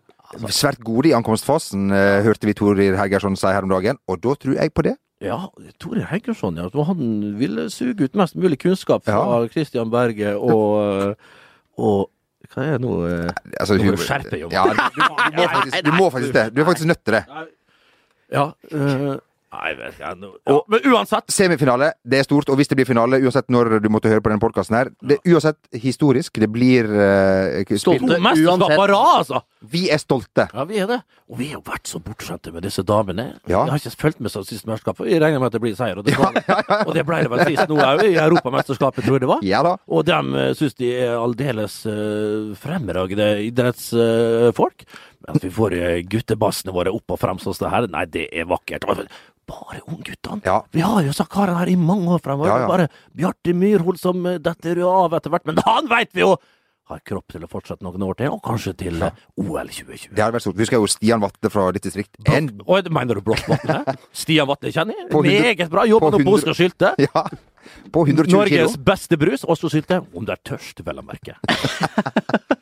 svært 0.52 0.80
gode 0.84 1.08
i 1.08 1.16
ankomstfasen, 1.16 1.88
eh, 1.92 2.20
hørte 2.28 2.44
vi 2.44 2.52
Torir 2.52 2.96
Hergersson 3.00 3.36
si 3.36 3.46
her 3.48 3.62
om 3.64 3.72
dagen. 3.72 3.96
Og 4.08 4.20
da 4.20 4.34
tror 4.36 4.54
jeg 4.60 4.74
på 4.76 4.82
det. 4.84 4.96
Ja, 5.20 5.48
Tore 5.82 6.04
Henkersson, 6.06 6.56
ja. 6.60 6.68
Han 6.86 7.34
ville 7.40 7.64
suge 7.74 8.06
ut 8.06 8.14
mest 8.14 8.36
mulig 8.38 8.58
kunnskap 8.62 9.02
fra 9.04 9.40
Christian 9.50 9.90
Berge 9.90 10.36
og 10.38 11.16
Og 11.78 12.10
hva 12.54 12.62
er 12.64 12.76
det 12.78 12.80
nå 12.84 12.92
eh, 13.06 13.30
Altså, 13.60 13.74
Nå 13.76 13.82
må 13.82 13.90
hun- 13.90 13.96
du 13.98 14.02
skjerpe 14.02 14.30
deg, 14.30 14.40
Jon. 14.44 14.52
Ja, 14.54 14.62
du, 14.64 14.78
du, 14.94 15.02
må 15.36 15.48
faktisk, 15.52 15.84
du 15.84 15.90
må 15.92 16.10
faktisk 16.14 16.32
det. 16.34 16.44
Du 16.54 16.60
er 16.62 16.64
faktisk 16.70 16.86
nødt 16.88 17.02
til 17.04 17.14
det. 17.18 17.24
Ja. 18.32 18.44
eh, 18.70 19.16
Nei, 19.48 19.70
vet 19.78 19.96
jeg 19.96 20.16
nå 20.20 20.28
ja, 20.44 20.56
Men 20.68 20.86
uansett. 20.92 21.30
Semifinale, 21.32 21.94
det 22.04 22.20
er 22.20 22.26
stort, 22.26 22.50
og 22.52 22.58
hvis 22.60 22.68
det 22.68 22.76
blir 22.76 22.88
finale, 22.88 23.20
uansett 23.24 23.48
når 23.52 23.78
du 23.80 23.88
måtte 23.92 24.10
høre 24.12 24.20
på 24.20 24.28
denne 24.28 24.42
podkasten 24.42 24.76
her 24.76 24.90
Det 25.00 25.16
er 25.16 25.32
uansett 25.32 25.80
historisk. 25.80 26.36
Det 26.42 26.50
blir 26.52 26.88
uh, 26.92 27.76
Stolte 27.80 28.20
mesterskap 28.20 28.74
på 28.76 28.88
rad, 28.92 29.14
altså! 29.22 29.40
Vi 29.72 29.88
er 29.90 29.98
stolte. 29.98 30.44
Ja, 30.54 30.64
vi 30.68 30.78
er 30.78 30.86
det. 30.86 30.98
Og 31.26 31.40
vi 31.40 31.48
har 31.48 31.58
jo 31.58 31.64
vært 31.66 31.88
så 31.90 31.98
bortskjemte 32.02 32.52
med 32.54 32.62
disse 32.62 32.84
damene. 32.86 33.24
Ja. 33.50 33.64
Jeg 33.64 33.72
har 33.72 33.80
ikke 33.80 34.02
fulgt 34.04 34.20
med 34.22 34.30
siden 34.30 34.46
sist 34.46 34.68
mesterskap. 34.68 35.00
Vi 35.02 35.18
regner 35.18 35.42
med 35.42 35.48
at 35.48 35.56
det 35.56 35.62
blir 35.64 35.74
seier. 35.74 35.98
Og 35.98 36.06
det, 36.06 36.14
og 36.84 36.92
det 36.94 37.02
ble 37.08 37.18
det 37.24 37.32
vel 37.32 37.42
sist 37.48 37.72
nå 37.72 37.80
òg, 37.82 38.04
i 38.06 38.14
Europamesterskapet, 38.22 39.02
tror 39.02 39.18
jeg 39.18 39.24
det 39.24 39.32
var. 39.32 39.42
Ja 39.48 39.64
da. 39.66 39.74
Og 39.90 40.06
de 40.06 40.18
uh, 40.36 40.52
syns 40.58 40.78
de 40.78 40.92
er 40.94 41.16
aldeles 41.18 41.80
uh, 41.90 42.54
fremragende 42.60 43.32
idrettsfolk. 43.48 44.86
Men 45.17 45.17
at 45.28 45.42
vi 45.42 45.50
får 45.54 45.74
uh, 45.74 45.88
guttebassene 46.12 46.74
våre 46.74 46.92
opp 46.94 47.16
og 47.16 47.20
frem 47.20 47.40
sånn 47.42 47.56
som 47.56 47.66
det 47.66 47.74
her, 47.74 47.88
nei, 47.94 48.04
det 48.12 48.28
er 48.30 48.46
vakkert. 48.50 48.86
Bare 49.48 49.80
ungguttene. 49.88 50.44
Ja. 50.44 50.60
Vi 50.76 50.84
har 50.84 51.02
jo 51.06 51.14
sagt 51.16 51.32
karen 51.32 51.58
her 51.58 51.70
i 51.72 51.78
mange 51.80 52.12
år 52.14 52.22
fremover. 52.24 52.52
Ja, 52.52 52.60
ja. 52.64 52.68
Bare 52.68 52.88
Bjarte 53.16 53.56
Myrhol 53.56 53.98
som 54.00 54.22
uh, 54.28 54.36
detter 54.42 54.84
av 54.86 55.16
etter 55.18 55.34
hvert. 55.34 55.48
Men 55.48 55.60
han 55.66 55.90
veit 55.90 56.14
vi 56.14 56.26
jo 56.26 56.36
har 56.88 57.00
kropp 57.04 57.34
til 57.34 57.44
å 57.44 57.48
fortsette 57.50 57.84
noen 57.84 58.04
år 58.06 58.16
til, 58.16 58.32
og 58.32 58.40
kanskje 58.44 58.72
til 58.80 59.02
ja. 59.02 59.10
OL 59.36 59.68
2020. 59.68 60.14
Det 60.14 60.22
hadde 60.22 60.36
vært 60.38 60.44
stort. 60.46 60.56
Vi 60.56 60.64
husker 60.64 60.80
jo 60.80 60.88
Stian 60.88 61.20
Vatte 61.20 61.50
fra 61.52 61.66
ditt 61.76 61.84
distrikt. 61.84 62.16
En, 62.32 62.48
Og 62.64 62.88
mener 62.94 63.18
du 63.18 63.24
Blåttvatn? 63.26 63.68
Vatne? 63.68 63.96
Stian 64.22 64.48
Vatne 64.48 64.72
kjenner 64.72 64.96
jeg. 64.96 65.10
Meget 65.12 65.72
bra. 65.72 65.84
Jobber 65.88 66.16
på 66.16 66.22
nå 66.22 66.28
på 66.30 66.36
Oslo 66.38 66.56
Sylte. 66.56 66.94
ja, 67.08 67.26
på 67.92 68.06
120 68.06 68.32
Norges 68.32 68.72
kilo. 68.72 68.86
beste 68.88 69.20
brus, 69.20 69.44
også 69.44 69.72
Sylte. 69.72 70.00
Om 70.16 70.28
du 70.28 70.32
er 70.32 70.40
tørst, 70.52 70.80
vel 70.86 71.02
å 71.02 71.04
merke. 71.04 71.36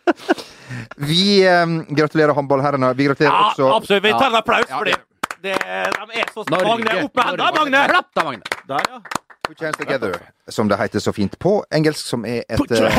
Vi 0.97 1.45
um, 1.49 1.85
gratulerer 1.89 2.33
håndballherrene. 2.37 2.95
Vi 2.97 3.05
gratulerer 3.05 3.33
Ja, 3.35 3.51
også 3.51 3.69
absolutt. 3.77 4.05
Vi 4.05 4.15
tar 4.17 4.31
en 4.31 4.41
applaus 4.41 4.67
Ja, 4.69 4.79
for 4.79 4.85
det-. 4.85 5.03
De 5.43 5.53
er 5.53 6.33
så 6.33 6.45
Norge. 6.51 6.65
Magne, 6.65 7.05
opp 7.05 7.15
med 7.17 7.25
hendene, 7.29 7.53
Magne! 7.59 7.85
Klapp 7.93 8.09
da, 8.17 8.25
Magne. 8.25 8.43
Der, 8.69 8.91
ja. 8.91 9.01
Put 9.47 9.61
your 9.61 9.69
hands 9.69 9.79
together, 9.79 10.15
som 10.51 10.67
det 10.69 10.79
heter 10.81 10.99
så 10.99 11.13
fint 11.15 11.37
på 11.39 11.61
engelsk, 11.71 12.03
som 12.03 12.25
er 12.27 12.43
et 12.51 12.73
eh, 12.75 12.97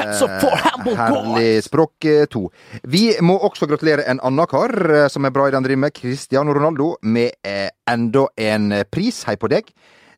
herlig 0.96 1.50
språk 1.66 2.06
eh, 2.08 2.24
to. 2.32 2.46
Vi 2.88 3.10
må 3.20 3.36
også 3.44 3.68
gratulere 3.68 4.06
en 4.08 4.22
annen 4.24 4.48
kar 4.48 4.72
eh, 4.88 5.08
som 5.12 5.28
er 5.28 5.34
bra 5.36 5.50
i 5.50 5.56
den 5.58 5.66
driver 5.66 5.82
med, 5.84 5.96
Cristiano 5.98 6.56
Ronaldo, 6.56 6.94
med 7.02 7.36
eh, 7.44 7.68
enda 7.92 8.30
en 8.40 8.70
pris. 8.88 9.26
Hei 9.28 9.36
på 9.36 9.52
deg. 9.52 9.74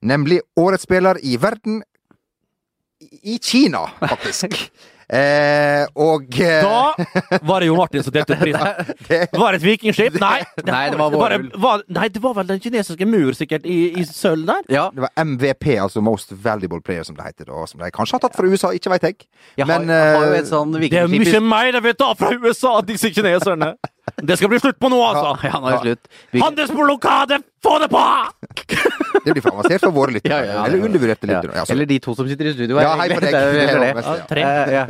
Nemlig 0.05 0.43
Årets 0.59 0.85
spiller 0.85 1.17
i 1.25 1.33
verden 1.41 1.81
i 1.81 1.99
i 3.23 3.39
Kina, 3.41 3.87
faktisk. 3.99 4.71
eh, 5.09 5.85
og 5.99 6.25
eh, 6.39 6.61
Da 6.63 7.39
var 7.45 7.59
det 7.63 7.69
Jo 7.69 7.75
Martin 7.79 8.03
som 8.05 8.13
delte 8.13 8.35
ut 8.37 8.41
prisen. 8.43 8.93
Var 9.39 9.51
det 9.55 9.59
et 9.59 9.65
vikingskip? 9.65 10.17
Nei. 10.21 10.39
Nei, 10.69 10.83
det 10.93 10.99
var 10.99 11.11
bare- 11.15 11.39
vårrull. 11.39 11.51
var, 11.63 11.83
Nei, 11.97 12.07
det 12.13 12.21
var 12.23 12.35
vel 12.37 12.47
den 12.51 12.59
kinesiske 12.63 13.07
mur, 13.09 13.31
sikkert, 13.37 13.65
i, 13.65 13.79
i 13.99 14.05
sølv 14.07 14.45
der? 14.49 14.61
Ja. 14.73 14.87
Det 14.93 15.05
var 15.07 15.13
MVP, 15.25 15.67
altså 15.81 16.01
Most 16.05 16.33
Valuable 16.43 16.81
Player, 16.85 17.03
som 17.07 17.17
det 17.17 17.25
heter. 17.29 17.49
Da, 17.49 17.65
som 17.69 17.81
de 17.81 17.91
kanskje 17.95 18.17
har 18.19 18.23
tatt 18.27 18.37
fra 18.37 18.45
USA, 18.49 18.71
ikke 18.77 18.93
veit 18.93 19.07
jeg. 19.09 19.19
Jeg 19.57 19.69
har, 19.69 19.85
jeg 19.87 20.17
har 20.19 20.27
jo 20.27 20.33
eh, 20.33 20.39
et 20.43 20.49
sånn 20.51 20.75
Det 20.79 20.91
er 21.03 21.09
mye 21.11 21.43
mer 21.49 21.71
de 21.77 21.83
vil 21.89 21.97
ta 21.99 22.11
fra 22.19 22.33
USA, 22.35 22.75
disse 22.85 23.11
kineserne. 23.15 23.73
Det 24.25 24.39
skal 24.39 24.49
bli 24.51 24.57
slutt 24.61 24.79
på 24.81 24.89
nå, 24.91 24.97
altså. 25.05 25.35
Ja, 25.47 25.59
nå 25.61 25.69
er 25.69 25.77
det 25.77 25.83
slutt. 25.85 26.41
Handelsblokade, 26.41 27.41
få 27.65 27.77
det 27.83 27.91
på! 27.93 28.05
det 29.25 29.33
blir 29.35 29.41
for 29.43 29.51
avansert 29.55 29.81
for 29.83 29.95
våre 29.95 30.15
lyttere. 30.15 30.31
Ja, 30.33 30.45
ja, 30.45 30.53
ja. 30.59 30.65
Eller 30.69 30.85
undervurderte 30.87 31.27
lyttere. 31.29 31.55
Ja, 31.59 31.63
Eller 31.73 31.85
de 31.89 31.99
to 32.03 32.15
som 32.17 32.27
sitter 32.29 32.49
i 32.49 32.53
studio 32.55 32.77
her. 32.79 32.87
Ja, 32.87 32.95
hei 32.99 33.09
på 33.13 33.21
deg. 33.23 34.39
Ja, 34.39 34.65
ja. 34.73 34.83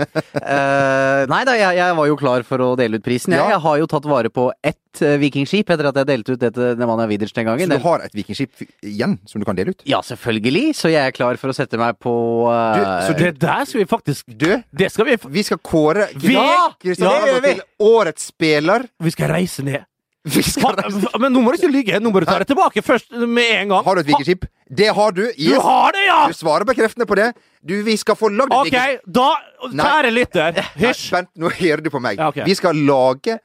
Nei 1.29 1.41
da, 1.47 1.55
jeg, 1.57 1.77
jeg 1.79 1.95
var 1.99 2.07
jo 2.09 2.17
klar 2.19 2.43
for 2.47 2.63
å 2.63 2.69
dele 2.79 2.99
ut 2.99 3.05
prisen. 3.05 3.33
Jeg, 3.35 3.39
Ja. 3.43 3.49
jeg 3.55 3.63
har 3.63 3.77
jo 3.79 3.87
tatt 3.89 4.05
vare 4.09 4.29
på 4.33 4.49
ett 4.65 5.01
eh, 5.05 5.15
vikingskip 5.21 5.69
etter 5.71 5.87
at 5.89 5.95
jeg 6.01 6.07
delte 6.09 6.33
ut 6.35 6.41
det 6.41 6.49
til 6.57 6.75
Nemanja 6.79 7.07
Widerst 7.11 7.35
den 7.37 7.47
gangen. 7.47 7.69
Så 7.71 7.77
du 7.79 7.85
har 7.85 8.03
et 8.05 8.15
vikingskip 8.17 8.63
igjen 8.85 9.17
som 9.29 9.39
du 9.41 9.45
kan 9.47 9.55
dele 9.57 9.71
ut? 9.75 9.83
Ja, 9.87 10.01
selvfølgelig. 10.05 10.73
Så 10.77 10.91
jeg 10.91 11.01
er 11.05 11.15
klar 11.15 11.39
for 11.41 11.53
å 11.53 11.55
sette 11.55 11.79
meg 11.79 11.99
på 12.03 12.13
Du, 12.49 12.81
eh, 12.83 13.07
så 13.07 13.15
Det 13.19 13.33
der 13.39 13.65
skal 13.69 13.83
vi 13.83 13.87
faktisk 13.89 14.25
Du, 14.39 14.49
Det 14.71 14.91
skal 14.91 15.05
vi 15.07 15.17
vi 15.29 15.43
skal 15.45 15.59
kåre 15.63 16.07
Kristian 16.13 16.43
Ja, 16.43 16.69
det 16.83 17.43
til 17.45 17.61
årets 17.79 18.29
spiller. 18.33 18.85
Vi 19.03 19.11
skal 19.15 19.31
reise 19.33 19.63
ned. 19.65 19.85
Men 21.21 21.31
nå 21.33 21.41
må 21.41 21.53
du 21.53 21.57
ikke 21.61 21.71
lyve! 21.71 21.99
Nå 22.03 22.11
må 22.11 22.19
du 22.21 22.27
ta 22.27 22.37
det 22.41 22.49
tilbake 22.51 22.81
først 22.83 23.11
med 23.23 23.51
en 23.61 23.69
gang. 23.71 23.83
Har 23.85 23.95
du 23.95 24.01
et 24.03 24.09
vikingskip? 24.09 24.45
Det 24.69 24.89
har 24.93 25.13
du. 25.15 25.21
Du 25.31 25.59
har 25.63 25.93
det, 25.95 26.05
ja! 26.05 26.17
Du 26.29 26.35
svarer 26.37 26.67
bekreftende 26.67 27.07
på 27.09 27.15
det. 27.17 27.29
Du, 27.65 27.77
vi 27.87 27.95
skal 27.99 28.17
få 28.19 28.29
lagd 28.31 28.51
et 28.53 28.73
OK, 28.73 29.05
da. 29.07 29.29
Kjære 29.71 30.11
lytter, 30.13 30.57
Nei, 30.59 30.65
hysj. 30.83 31.05
Vent, 31.15 31.31
nå 31.39 31.51
hører 31.55 31.83
du 31.85 31.89
på 31.93 32.01
meg. 32.03 32.19
Ja, 32.19 32.29
okay. 32.33 32.45
Vi 32.47 32.55
skal 32.59 32.77
lage 32.87 33.39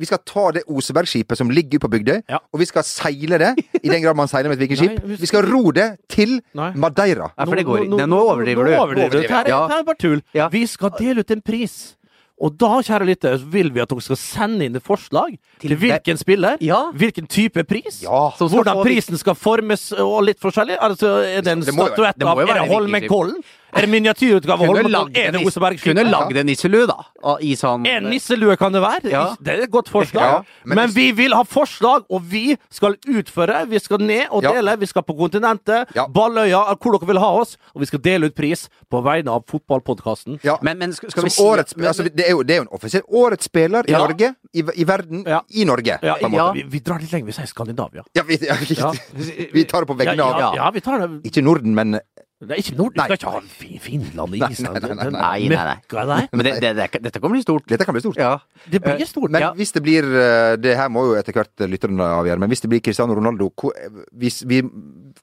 Vi 0.00 0.06
skal 0.08 0.20
ta 0.24 0.46
det 0.54 0.62
Osebergskipet 0.70 1.36
som 1.36 1.50
ligger 1.52 1.76
ute 1.76 1.82
på 1.84 1.88
Bygdøy, 1.92 2.22
Ja. 2.30 2.38
og 2.54 2.60
vi 2.62 2.64
skal 2.64 2.86
seile 2.88 3.36
det, 3.42 3.50
i 3.82 3.88
den 3.90 4.00
grad 4.00 4.16
man 4.16 4.30
seiler 4.30 4.48
med 4.48 4.56
et 4.56 4.62
vikingskip. 4.62 5.02
Vi 5.20 5.28
skal 5.28 5.44
ro 5.50 5.74
det 5.76 5.88
til 6.08 6.38
Nei. 6.56 6.70
Madeira. 6.72 7.26
Nei, 7.36 7.44
for 7.50 7.58
det 7.58 7.66
går 7.68 7.82
ikke. 7.84 8.06
Nå 8.08 8.20
overdriver 8.30 8.64
du. 8.64 8.70
Nå 8.70 8.78
overdriver 8.86 9.12
du. 9.12 9.18
Dette 9.20 9.34
her 9.34 9.44
er- 9.44 9.50
Ja. 9.50 9.58
er 9.80 9.84
bare 9.84 10.00
tull. 10.00 10.22
Ja. 10.32 10.48
Vi 10.48 10.62
skal 10.70 10.94
dele 10.96 11.20
ut 11.20 11.30
en 11.34 11.42
pris. 11.42 11.74
Og 12.40 12.54
da, 12.56 12.70
kjære 12.80 13.04
lytter, 13.04 13.36
vil 13.52 13.68
vi 13.74 13.82
at 13.82 13.90
dere 13.92 14.00
skal 14.00 14.16
sende 14.16 14.64
inn 14.64 14.76
et 14.78 14.84
forslag 14.86 15.34
til, 15.60 15.74
hvilken 15.76 16.16
spiller, 16.16 16.56
Ja. 16.64 16.86
hvilken 16.96 17.26
type 17.28 17.64
pris, 17.68 18.02
Ja. 18.02 18.30
Hvordan 18.38 18.80
prisen 18.82 19.18
skal 19.20 19.34
formes 19.34 19.92
og 19.92 20.22
litt 20.24 20.40
forskjellig. 20.40 20.78
Altså, 20.80 21.20
er 21.20 21.42
det 21.42 21.52
en 21.52 21.60
Det 21.60 21.74
statuett 21.74 22.22
av 22.24 22.38
Er 22.40 22.46
det 22.46 22.68
Holmenkollen? 22.70 23.42
Er 23.72 23.80
det 23.86 23.90
miniatyrutgave 23.90 24.58
av 24.60 24.66
Holmenkollen? 24.66 25.16
Er 25.16 25.32
det 25.32 25.40
Osebergskipet? 25.46 25.94
kunne 25.96 26.10
lagd 26.10 26.36
en 26.36 26.46
nisselue, 26.46 26.86
da. 26.86 26.96
I 27.40 27.54
sånn 27.54 27.86
En 27.86 28.04
nisselue 28.10 28.56
kan 28.58 28.72
det 28.72 28.80
være. 28.82 29.10
Ja. 29.10 29.34
Det 29.40 29.52
er 29.54 29.62
et 29.64 29.70
godt 29.70 29.88
forslag. 29.88 30.22
Ja, 30.22 30.42
men 30.64 30.76
men- 30.76 30.90
vi 30.90 31.12
vil 31.12 31.32
ha 31.34 31.42
forslag, 31.44 32.04
og 32.10 32.22
vi 32.22 32.56
skal 32.70 32.96
utføre. 33.06 33.68
Vi 33.68 33.78
skal 33.78 33.98
ned 33.98 34.26
og 34.30 34.42
Ja. 34.42 34.52
dele. 34.52 34.76
Vi 34.78 34.86
skal 34.86 35.02
på 35.02 35.16
kontinentet, 35.16 35.94
Ja. 35.94 36.06
Balløya, 36.06 36.74
hvor 36.80 36.98
dere 36.98 37.06
vil 37.06 37.18
ha 37.18 37.30
oss. 37.40 37.56
Og 37.74 37.80
vi 37.80 37.86
skal 37.86 38.00
dele 38.00 38.26
ut 38.26 38.34
pris 38.34 38.68
på 38.90 39.02
vegne 39.02 39.28
av 39.28 39.44
fotballpodkasten. 39.46 40.40
Ja. 40.42 40.58
Men, 40.62 40.78
men 40.78 40.92
skal, 40.92 41.10
skal 41.10 41.22
vi 41.24 41.30
si 41.30 41.42
årets, 41.42 41.76
men- 41.76 41.86
altså, 41.88 42.04
det, 42.14 42.26
er 42.26 42.30
jo, 42.30 42.42
det 42.42 42.50
er 42.56 42.56
jo 42.56 42.62
en 42.62 42.74
offisiell 42.78 43.02
årets 43.08 43.44
spiller 43.44 43.84
i 43.88 43.92
Ja. 43.92 43.98
Norge, 43.98 44.34
i, 44.54 44.58
i 44.80 44.84
verden, 44.84 45.24
Ja. 45.26 45.40
i 45.54 45.64
Norge. 45.64 45.98
Ja, 46.02 46.14
på 46.16 46.26
en 46.26 46.32
ja, 46.32 46.48
måte. 46.52 46.54
vi, 46.54 46.62
vi 46.68 46.78
drar 46.80 46.98
litt 47.00 47.12
lenger. 47.12 47.26
Vi 47.26 47.32
sier 47.32 47.46
Skandinavia. 47.46 48.02
Ja, 48.14 48.22
vi, 48.22 48.36
ja, 48.40 48.54
vi, 48.54 48.74
Ja. 48.74 48.92
vi 49.54 49.64
tar 49.64 49.80
det 49.80 49.88
på 49.88 49.96
vegne 49.96 50.20
av 50.22 50.38
ja, 50.40 50.52
ja, 50.56 50.70
vi 50.70 50.80
tar 50.80 50.98
det. 51.06 51.22
Ikke 51.30 51.42
Norden, 51.42 51.74
men 51.74 52.00
Det 52.40 52.54
er 52.56 52.60
ikke 52.62 52.76
Nord... 52.78 52.94
Du 52.96 53.00
skal 53.02 53.18
ikke 53.18 53.30
ha 53.34 53.40
Fin- 53.52 53.80
Finland, 53.84 54.34
i 54.34 54.38
Island 54.46 54.76
nei, 54.78 54.80
nei, 54.80 54.88
den- 54.88 55.12
nei, 55.12 55.20
nei, 55.20 55.48
nei. 55.50 55.74
møkka 55.76 56.04
der. 56.08 56.28
Men 56.32 56.46
det, 56.46 56.52
det, 56.64 56.70
det, 56.78 57.00
dette 57.04 57.20
kan 57.20 57.34
bli 57.34 57.42
stort. 57.44 57.66
dette 57.68 57.84
kan 57.84 57.92
bli 57.96 58.00
stort. 58.00 58.16
Ja. 58.16 58.30
Det 58.72 58.80
blir 58.80 59.04
stort. 59.10 59.30
Men 59.34 59.42
Ja. 59.44 59.50
hvis 59.58 59.72
det 59.76 59.82
blir 59.84 60.08
eh, 60.08 60.56
Det 60.56 60.72
her 60.78 60.88
må 60.88 61.02
jo 61.10 61.18
etter 61.20 61.36
hvert 61.36 61.66
lytterne 61.68 62.00
avgjøre, 62.00 62.40
men 62.40 62.48
hvis 62.48 62.64
det 62.64 62.70
blir 62.72 62.80
Cristiano 62.80 63.12
Ronaldo, 63.18 63.50
hvor, 63.60 63.76
hvis 64.16 64.40
vi, 64.48 64.62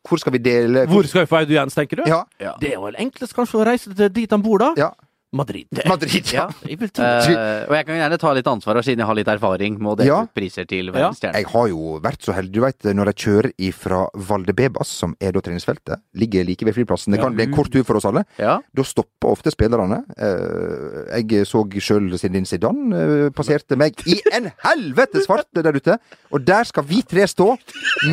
hvor 0.06 0.22
skal 0.22 0.34
vi 0.38 0.44
dele 0.46 0.86
Hvor 0.86 1.10
skal 1.10 1.26
vi 1.26 1.32
få 1.34 1.42
audiens, 1.42 1.74
tenker 1.74 2.04
du? 2.04 2.06
Ja. 2.06 2.22
Det 2.62 2.76
er 2.76 2.80
vel 2.86 3.00
enklest 3.02 3.34
kanskje 3.34 3.64
å 3.64 3.66
reise 3.66 3.96
til 3.98 4.14
dit 4.14 4.30
han 4.38 4.46
bor, 4.46 4.62
da. 4.62 4.74
Ja. 4.78 4.92
Madrid. 5.38 5.68
Madrid, 5.92 6.32
ja. 6.34 6.48
Jeg 6.68 6.80
vil 6.82 6.90
tro 6.92 7.04
Eh, 7.08 7.66
og 7.70 7.74
jeg 7.78 7.86
kan 7.88 7.96
gjerne 8.00 8.18
ta 8.20 8.32
litt 8.36 8.48
ansvar, 8.50 8.80
siden 8.84 9.04
jeg 9.04 9.08
har 9.10 9.16
litt 9.20 9.30
erfaring 9.32 9.78
med 9.80 9.92
å 9.92 9.96
dele 10.00 10.08
Ja. 10.10 10.20
ut 10.26 10.34
priser 10.36 10.66
til 10.68 10.90
verdensstjerner. 10.92 11.38
Jeg 11.40 11.48
har 11.54 11.68
jo 11.72 12.00
vært 12.04 12.26
så 12.26 12.34
heldig, 12.36 12.52
du 12.58 12.62
veit, 12.66 12.88
når 12.98 13.12
jeg 13.14 13.20
kjører 13.26 13.52
ifra 13.70 14.00
Valdebebas, 14.16 14.88
som 15.04 15.14
er 15.22 15.32
da 15.38 15.42
treningsfeltet, 15.46 16.02
ligger 16.18 16.46
like 16.48 16.66
ved 16.66 16.76
flyplassen, 16.76 17.14
det 17.14 17.22
kan 17.22 17.36
bli 17.38 17.46
en 17.48 17.54
kort 17.56 17.72
tur 17.72 17.84
for 17.88 18.00
oss 18.02 18.06
alle, 18.10 18.26
Ja. 18.40 18.58
da 18.74 18.84
stopper 18.84 19.30
ofte 19.36 19.52
spillerne. 19.54 20.04
Uh, 20.18 21.06
Jeg 21.18 21.46
så 21.48 21.64
sjøl 21.80 22.10
Zinedine 22.18 22.48
Sidan 22.50 22.94
uh, 22.94 23.30
passerte 23.36 23.78
meg 23.80 23.94
i 24.08 24.18
en 24.34 24.52
helvetes 24.66 25.28
fart 25.30 25.48
der 25.54 25.76
ute, 25.76 25.98
og 26.32 26.46
der 26.46 26.64
skal 26.68 26.84
vi 26.88 27.02
tre 27.04 27.28
stå 27.28 27.58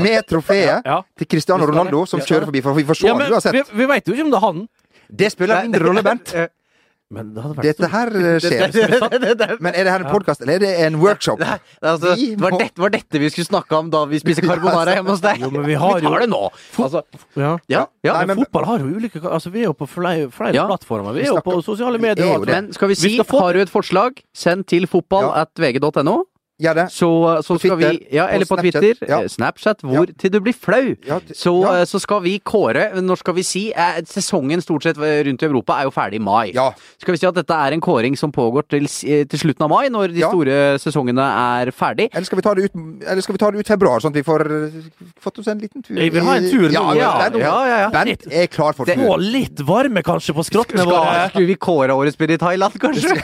med 0.03 0.27
trofeet 0.29 0.83
Ja. 0.85 1.01
til 1.19 1.27
Cristiano. 1.27 1.65
Ronaldo, 1.67 2.05
som 2.07 2.21
kjører 2.21 2.45
forbi, 2.51 2.61
for 2.63 2.75
vi 2.75 2.85
får 2.85 2.97
se 3.01 3.07
Ja, 3.07 3.15
han 3.17 3.33
uansett. 3.33 3.53
vi, 3.55 3.63
vi 3.79 3.87
veit 3.87 4.05
jo 4.07 4.13
ikke 4.15 4.25
om 4.27 4.31
det 4.31 4.37
er 4.43 4.47
han. 4.47 4.69
Det 5.15 5.33
spiller 5.33 5.63
mindre 5.63 5.87
rolle, 5.87 6.03
Bent. 6.03 6.35
Men 7.13 7.35
det 7.35 7.43
hadde 7.45 7.57
vært 7.59 7.67
Dette 7.69 7.89
her 7.93 8.11
skjer. 8.41 9.59
Men 9.63 9.75
er 9.77 9.85
det 9.85 9.93
her 9.93 10.05
en 10.07 10.11
podkast, 10.11 10.41
eller 10.43 10.55
er 10.57 10.63
det 10.65 10.71
en 10.87 10.97
workshop? 11.03 11.39
Det, 11.39 11.47
er 11.47 11.91
altså, 11.93 12.15
det, 12.17 12.29
var 12.41 12.57
dette, 12.59 12.81
var 12.81 12.95
dette 12.95 13.21
vi 13.21 13.29
skulle 13.31 13.47
snakke 13.51 13.77
om 13.77 13.91
da 13.93 14.05
vi 14.09 14.19
spiser 14.23 14.47
carbonara 14.49 14.97
hjemme 14.97 15.13
hos 15.13 15.21
deg? 15.25 15.43
Jo, 15.45 15.51
men 15.55 15.67
vi 15.69 15.77
har 15.79 16.01
jo- 16.01 16.09
tar 16.11 16.25
det 16.25 16.31
nå! 16.33 16.41
Altså, 16.81 17.03
Ja. 17.37 17.53
ja, 17.69 17.85
ja. 18.03 18.13
Nei, 18.17 18.25
men 18.27 18.37
men- 18.37 18.45
fotball 18.47 18.65
har 18.73 18.79
jo 18.79 18.87
ulike 18.97 19.21
Altså, 19.23 19.51
vi 19.53 19.61
er 19.61 19.69
jo 19.69 19.75
på 19.75 19.87
flere, 19.89 20.31
flere 20.33 20.55
Ja. 20.55 20.67
plattformer. 20.67 21.13
Vi 21.13 21.21
Vi 21.21 21.27
er 21.29 21.33
jo 21.35 21.37
snakker- 21.41 21.53
på 21.61 21.65
sosiale 21.65 21.99
medier. 21.99 22.25
er. 22.35 22.39
Men 22.47 22.73
skal 22.73 22.89
vi 22.89 22.95
si, 22.95 23.09
Vi 23.09 23.15
skal 23.21 23.25
få- 23.25 23.41
har 23.41 23.53
du 23.53 23.61
et 23.61 23.71
forslag, 23.71 24.23
send 24.35 24.67
til 24.67 24.87
fotball 24.87 25.25
Ja. 25.29 25.43
at 25.43 25.51
vg.no. 25.57 26.25
Gjør 26.63 26.75
det. 26.79 26.83
Så, 26.95 27.09
så 27.43 27.55
På 27.57 27.59
skal 27.59 27.77
vi 27.81 27.85
Twitter, 27.85 28.15
Ja, 28.15 28.27
på 28.29 28.35
eller 28.37 28.47
på 28.47 28.55
Snapchat, 28.61 28.83
Twitter. 28.85 29.09
ja. 29.11 29.17
eh, 29.25 29.29
Snapchat. 29.33 29.81
Hvor 29.83 30.07
til 30.23 30.31
du 30.31 30.37
blir 30.41 30.55
flau. 30.55 30.93
Ja, 31.09 31.17
Så, 31.35 31.53
ja. 31.65 31.73
eh, 31.81 31.85
så 31.91 31.99
skal 31.99 32.21
vi 32.23 32.37
kåre 32.47 32.85
Når 33.03 33.19
skal 33.19 33.35
vi 33.35 33.43
si 33.43 33.63
eh, 33.75 33.97
Sesongen 34.07 34.63
stort 34.63 34.85
sett 34.87 34.97
rundt 35.01 35.43
i 35.43 35.47
Europa 35.49 35.81
er 35.81 35.89
jo 35.89 35.91
ferdig 35.91 36.21
i 36.21 36.23
mai. 36.23 36.53
Ja. 36.55 36.69
Skal 37.03 37.17
vi 37.17 37.19
si 37.19 37.27
at 37.27 37.35
dette 37.35 37.51
er 37.59 37.75
en 37.75 37.81
kåring 37.83 38.15
som 38.17 38.31
pågår 38.31 38.69
til, 38.71 38.87
eh, 38.87 39.25
til 39.27 39.39
slutten 39.43 39.67
av 39.67 39.71
mai, 39.75 39.89
når 39.91 40.15
de 40.15 40.21
Ja. 40.23 40.29
store 40.31 40.79
sesongene 40.79 41.27
er 41.27 41.73
ferdig? 41.75 42.07
Eller 42.15 42.25
skal 42.31 42.39
vi 42.39 42.43
ta 42.47 42.55
det 42.55 42.65
ut 42.71 42.79
Eller 43.03 43.21
skal 43.27 43.35
vi 43.35 43.39
ta 43.43 43.51
det 43.51 43.59
ut 43.59 43.67
februar, 43.75 43.99
sånn 43.99 44.15
at 44.15 44.21
vi 44.21 44.23
får 44.23 44.47
eh, 44.47 45.11
fått 45.21 45.39
oss 45.43 45.49
en 45.51 45.59
liten 45.59 45.83
tur? 45.83 45.99
Jeg 45.99 46.13
vil 46.15 46.23
ha 46.23 46.37
en 46.39 46.49
tur 46.51 46.69
nå. 46.69 46.73
Ja, 46.73 46.95
Ja, 46.95 47.11
Bent, 47.31 47.43
ja, 47.43 47.67
ja, 47.67 47.79
ja. 47.83 47.91
Bent 47.91 48.27
er 48.31 48.47
klar 48.47 48.73
for 48.79 48.87
tur. 48.87 48.95
Få 49.03 49.19
litt 49.19 49.59
varme, 49.67 50.03
kanskje, 50.07 50.33
på 50.39 50.47
skrottene 50.47 50.87
våre. 50.87 51.29
skulle 51.35 51.47
vi 51.51 51.57
kåre 51.59 51.91
årets 51.99 52.15
spiller 52.15 52.39
i 52.39 52.39
Thailand, 52.39 52.79
kanskje? 52.79 53.19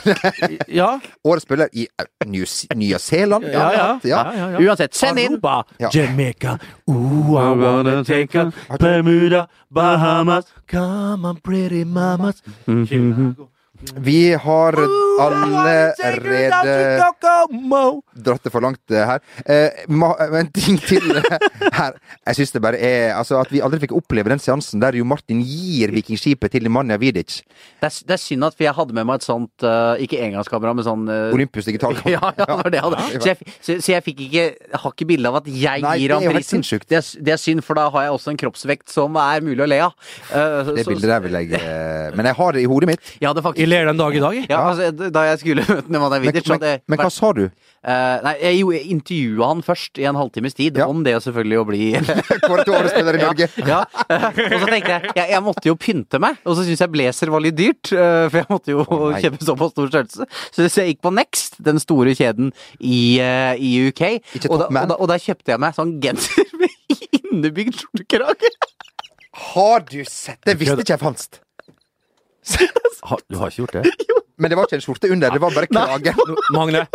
Ja. 0.81 0.99
Årets 1.25 1.47
spiller 1.47 1.69
i 1.73 1.87
New 2.27 2.43
New- 2.75 2.99
Nya-Zeeland. 3.21 3.53
Ja, 3.53 3.73
ja. 3.73 3.99
ja. 4.03 4.33
ja, 4.37 4.51
ja. 4.51 4.59
Uansett, 4.59 4.95
send 4.95 5.19
inn! 5.19 5.33
Aruba, 5.33 5.65
Jamaica, 5.93 6.59
ooh, 6.89 7.37
I 7.37 7.53
wanna 7.53 8.05
take 8.05 8.39
a 8.39 8.53
Bermuda, 8.79 9.49
Bahamas, 9.71 10.45
come 10.67 11.25
on 11.29 11.37
pretty 11.37 11.85
mamas. 11.85 12.43
Vi 13.97 14.33
har 14.35 14.77
allerede 15.21 17.01
dratt 18.21 18.45
det 18.45 18.53
for 18.53 18.61
langt 18.65 18.93
eh, 18.93 19.07
her. 19.09 19.21
Eh, 19.47 19.71
ha- 20.03 20.27
en 20.41 20.51
ting 20.53 20.77
til 20.85 21.17
eh, 21.17 21.39
her. 21.79 21.97
Jeg 22.29 22.39
syns 22.41 22.53
det 22.53 22.63
bare 22.65 22.77
er 22.81 23.15
Altså, 23.17 23.39
at 23.41 23.51
vi 23.53 23.63
aldri 23.65 23.81
fikk 23.85 23.95
oppleve 23.97 24.29
den 24.33 24.41
seansen 24.43 24.81
der 24.83 24.97
Jo 24.99 25.05
Martin 25.09 25.41
gir 25.45 25.93
Vikingskipet 25.95 26.53
til 26.53 26.67
Nemanja 26.67 26.99
Vidic. 27.01 27.41
Det 27.81 27.89
er, 27.89 27.97
det 28.11 28.17
er 28.17 28.23
synd 28.23 28.45
at 28.51 28.61
jeg 28.61 28.75
hadde 28.77 28.97
med 28.97 29.09
meg 29.09 29.21
et 29.21 29.27
sånt 29.27 29.65
eh, 29.67 30.03
Ikke 30.05 30.21
engangskamera, 30.27 30.75
men 30.77 30.87
sånn 30.87 31.09
eh, 31.09 31.33
Olympus 31.37 31.69
digital. 31.71 31.97
Ja, 32.11 32.21
ja, 32.37 32.45
det 32.45 32.59
var 32.61 32.69
det 32.73 32.81
jeg 32.81 32.87
hadde. 32.89 33.21
Så 33.23 33.29
jeg, 33.31 33.57
så, 33.63 33.79
så 33.85 33.93
jeg 33.95 34.05
fikk 34.07 34.23
ikke 34.27 34.45
Jeg 34.45 34.81
har 34.85 34.95
ikke 34.97 35.09
bilde 35.13 35.31
av 35.33 35.41
at 35.41 35.49
jeg 35.53 35.85
Nei, 35.87 35.97
gir 36.03 36.15
ham 36.17 36.29
prisen. 36.35 36.65
Det 36.91 36.99
er, 37.01 37.09
det 37.31 37.35
er 37.37 37.41
synd, 37.41 37.65
for 37.65 37.79
da 37.79 37.87
har 37.95 38.09
jeg 38.09 38.17
også 38.19 38.35
en 38.35 38.41
kroppsvekt 38.45 38.93
som 38.93 39.17
er 39.21 39.45
mulig 39.47 39.65
å 39.65 39.69
le 39.71 39.81
av. 39.89 39.95
Uh, 40.33 40.73
Det 40.75 40.85
bildet 40.89 41.09
der 41.11 41.23
vil 41.25 41.37
jeg 41.39 41.55
eh, 41.57 42.11
Men 42.19 42.29
jeg 42.31 42.37
har 42.41 42.57
det 42.57 42.65
i 42.65 42.69
hodet 42.71 42.91
mitt. 42.93 43.13
Jeg 43.21 43.29
hadde 43.31 43.45
faktisk 43.47 43.70
ler 43.71 43.89
den 43.89 43.99
dag 44.01 44.17
i 44.17 44.21
dag, 44.23 44.35
jeg. 44.37 44.47
ja, 44.51 44.61
altså, 44.71 45.11
Da 45.15 45.23
jeg 45.31 45.41
skulle 45.43 45.65
møte 45.71 45.93
Nemanja 45.95 46.19
Men, 46.19 46.25
Vidic, 46.27 46.47
så 46.49 46.57
men, 46.59 46.83
men 46.91 47.01
hva 47.01 47.11
sa 47.15 47.31
du? 47.37 47.45
Uh, 47.81 48.19
Nei, 48.27 48.33
jeg 48.43 48.59
jo 48.61 48.73
intervjua 48.77 49.47
han 49.55 49.63
først 49.65 49.97
i 50.03 50.05
en 50.11 50.19
halvtimes 50.19 50.57
tid, 50.59 50.77
Ja. 50.77 50.89
om 50.93 51.01
det 51.07 51.15
selvfølgelig 51.25 51.61
å 51.61 51.67
bli 51.71 51.87
Kåret 52.45 52.67
til 52.69 52.75
årets 52.77 52.93
spiller 52.93 53.17
i 53.17 53.23
Norge. 53.27 53.49
Ja, 53.65 53.79
og 53.87 54.59
så 54.61 54.69
tenkte 54.69 54.93
jeg, 54.99 55.15
jeg 55.17 55.31
jeg 55.33 55.45
måtte 55.47 55.71
jo 55.71 55.77
pynte 55.81 56.21
meg, 56.21 56.37
og 56.45 56.59
så 56.59 56.67
syntes 56.67 56.83
jeg 56.85 56.93
blazer 56.93 57.33
var 57.33 57.45
litt 57.47 57.57
dyrt. 57.57 57.93
uh, 57.95 58.27
For 58.29 58.41
jeg 58.43 58.49
måtte 58.53 58.75
jo 58.75 58.85
oh, 58.85 59.07
kjøpe 59.17 59.41
såpass 59.49 59.73
stor 59.73 59.89
størrelse. 59.95 60.29
Så 60.53 60.67
så 60.69 60.85
jeg 60.85 60.95
gikk 60.97 61.03
på 61.09 61.15
Next, 61.17 61.57
den 61.65 61.81
store 61.81 62.13
kjeden 62.19 62.53
i, 62.81 63.01
uh, 63.23 63.55
i 63.57 63.73
UK. 63.89 64.05
Og 64.51 64.59
da, 64.61 64.67
og, 64.69 64.77
da, 64.93 64.99
og 64.99 65.09
da, 65.15 65.17
kjøpte 65.21 65.55
jeg 65.55 65.63
meg 65.65 65.79
sånn 65.79 65.97
genser 66.05 66.53
med 66.61 67.01
innebygd 67.23 67.81
skjortekrage. 67.81 68.51
Har 69.55 69.85
du 69.89 70.01
sett 70.11 70.43
Det 70.45 70.57
visste 70.61 70.83
ikke 70.83 70.97
jeg 70.97 71.01
fantes. 71.01 71.31
Ha- 73.11 73.19
Du 73.29 73.37
har 73.41 73.49
ikke 73.51 73.63
gjort 73.65 73.73
det? 73.81 73.95
Men 74.41 74.51
det 74.53 74.57
var 74.59 74.69
ikke 74.69 74.79
en 74.79 74.85
skjorte 74.85 75.09
under, 75.13 75.31
det 75.35 75.41
var 75.43 75.53
bare 75.53 75.67
krage. 75.69 76.13
Magne, 76.57 76.87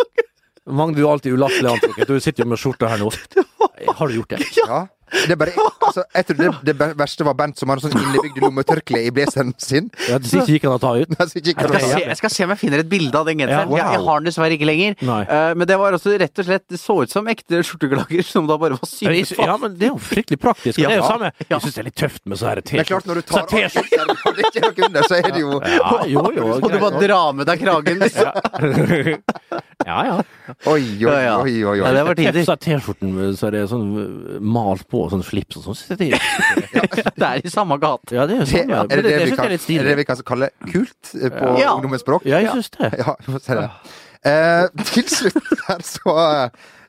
Magne, 0.66 0.96
du 0.98 1.04
er 1.06 1.12
alltid 1.12 1.34
ulastelig 1.38 1.70
antrukket. 1.76 2.08
Du 2.10 2.20
sitter 2.24 2.42
jo 2.46 2.50
med 2.50 2.58
skjorta 2.62 2.90
her 2.90 3.02
nå. 3.04 3.12
Har 4.00 4.08
du 4.10 4.16
gjort 4.18 4.32
det? 4.34 4.40
Ja. 4.58 4.80
Det 5.06 5.36
bare, 5.38 5.54
altså, 5.86 6.04
jeg 6.16 6.26
tror 6.26 6.38
det, 6.66 6.74
det 6.80 6.88
verste 6.98 7.26
var 7.28 7.36
Bent 7.38 7.60
som 7.60 7.70
har 7.70 7.78
en 7.78 7.84
sånn 7.86 7.94
innebygd 8.00 8.40
lommetørkle 8.42 9.04
i 9.06 9.12
blazeren 9.14 9.54
sin. 9.62 9.90
Ja, 10.10 10.18
det 10.18 10.32
ikke 10.32 10.56
gikk 10.56 10.66
an 10.70 10.76
å 10.76 10.80
ta 10.82 10.94
ut. 10.98 11.14
Jeg 11.36 11.54
skal, 11.56 11.76
se, 11.80 12.00
jeg 12.06 12.18
skal 12.20 12.32
se 12.32 12.46
om 12.46 12.52
jeg 12.54 12.60
finner 12.60 12.82
et 12.82 12.88
bilde 12.90 13.18
av 13.18 13.28
den 13.28 13.40
genseren. 13.42 13.72
Ja, 13.72 13.78
jeg, 13.78 13.98
jeg 13.98 14.06
har 14.06 14.22
den 14.22 14.28
dessverre 14.30 14.56
ikke 14.56 14.68
lenger. 14.68 14.96
Eh, 15.02 15.52
men 15.58 15.68
det 15.70 15.78
var 15.80 15.96
også 15.98 16.14
rett 16.20 16.42
og 16.42 16.48
slett 16.48 16.64
Det 16.72 16.80
så 16.80 16.96
ut 17.04 17.12
som 17.12 17.28
ekte 17.32 17.62
skjorteklager 17.66 18.26
som 18.34 18.48
da 18.50 18.58
bare 18.62 18.78
var 18.80 18.90
sydd 18.90 19.12
fast. 19.12 19.40
Ja, 19.40 19.58
men 19.62 19.76
det 19.80 19.90
er 19.90 19.94
jo 19.94 20.02
fryktelig 20.02 20.40
praktisk. 20.42 20.80
ja, 20.82 20.90
Det 20.92 20.98
er 20.98 21.02
jo 21.02 21.08
samme. 21.10 21.32
Ja. 21.46 21.48
Jeg 21.56 21.66
syns 21.66 21.78
det 21.78 21.84
er 21.84 21.90
litt 21.90 22.00
tøft 22.02 22.24
med 22.26 22.42
så 22.42 22.52
her 22.52 22.64
Det 22.66 22.82
er 22.86 23.10
når 23.10 23.22
du 23.22 23.26
tar 23.30 23.46
Så 23.46 23.84
av 24.06 24.16
og 24.16 24.40
det 24.40 24.50
ikke 24.50 24.64
noe 24.66 24.88
under, 24.90 25.08
så 25.10 25.20
er 25.20 25.30
det 25.32 25.44
jo 25.44 25.60
Ja, 25.62 25.92
jo, 26.10 26.26
jo. 26.36 26.48
Og 26.66 26.70
du 26.72 26.78
bare 26.82 27.02
drar 27.04 27.36
med 27.38 27.50
deg 27.50 27.62
kragen, 27.62 28.02
liksom. 28.02 29.22
Ja, 29.86 29.98
ja. 30.08 30.16
Oi, 30.72 30.82
oi, 31.06 31.26
oi, 31.30 31.54
oi. 31.68 31.76
Ja, 31.82 31.92
det 31.94 32.04
var 32.08 32.18
tider. 32.18 32.56
T-skjorten 32.66 33.12
så 33.38 33.50
er 33.50 33.58
det 33.58 33.64
sånn 33.70 33.90
uh, 33.94 34.38
malt 34.40 34.86
på, 34.92 34.95
sånn 35.12 35.24
slips 35.26 35.60
og 35.60 35.68
sånn. 35.68 35.78
Så 35.80 35.98
det 36.00 36.12
Det 37.20 37.28
er 37.28 37.42
i 37.44 37.52
samme 37.52 37.78
gate. 37.82 38.16
Ja, 38.16 38.26
det 38.30 38.38
er 38.38 38.42
jo 38.44 38.48
Det, 38.48 38.64
er 38.64 38.88
det 38.88 39.04
det, 39.04 39.04
det, 39.04 39.28
vi 39.30 39.36
kan, 39.38 39.52
er 39.52 39.82
er 39.82 39.90
det 39.90 39.98
vi 40.00 40.08
kan 40.08 40.24
kalle 40.28 40.50
kult 40.72 41.14
eh, 41.20 41.30
på 41.34 41.52
Ja. 41.62 41.76
ungdommens 41.76 42.04
språk? 42.06 42.26
Ja, 42.28 42.42
jeg 42.44 42.54
syns 42.58 42.72
det. 42.78 42.92
Ja, 43.02 43.16
vi 43.26 43.36
får 43.36 43.44
si 43.46 43.58
det. 43.60 43.68
Eh, 44.26 44.86
til 44.90 45.10
slutt 45.12 45.66
her, 45.68 45.84
så 45.86 46.16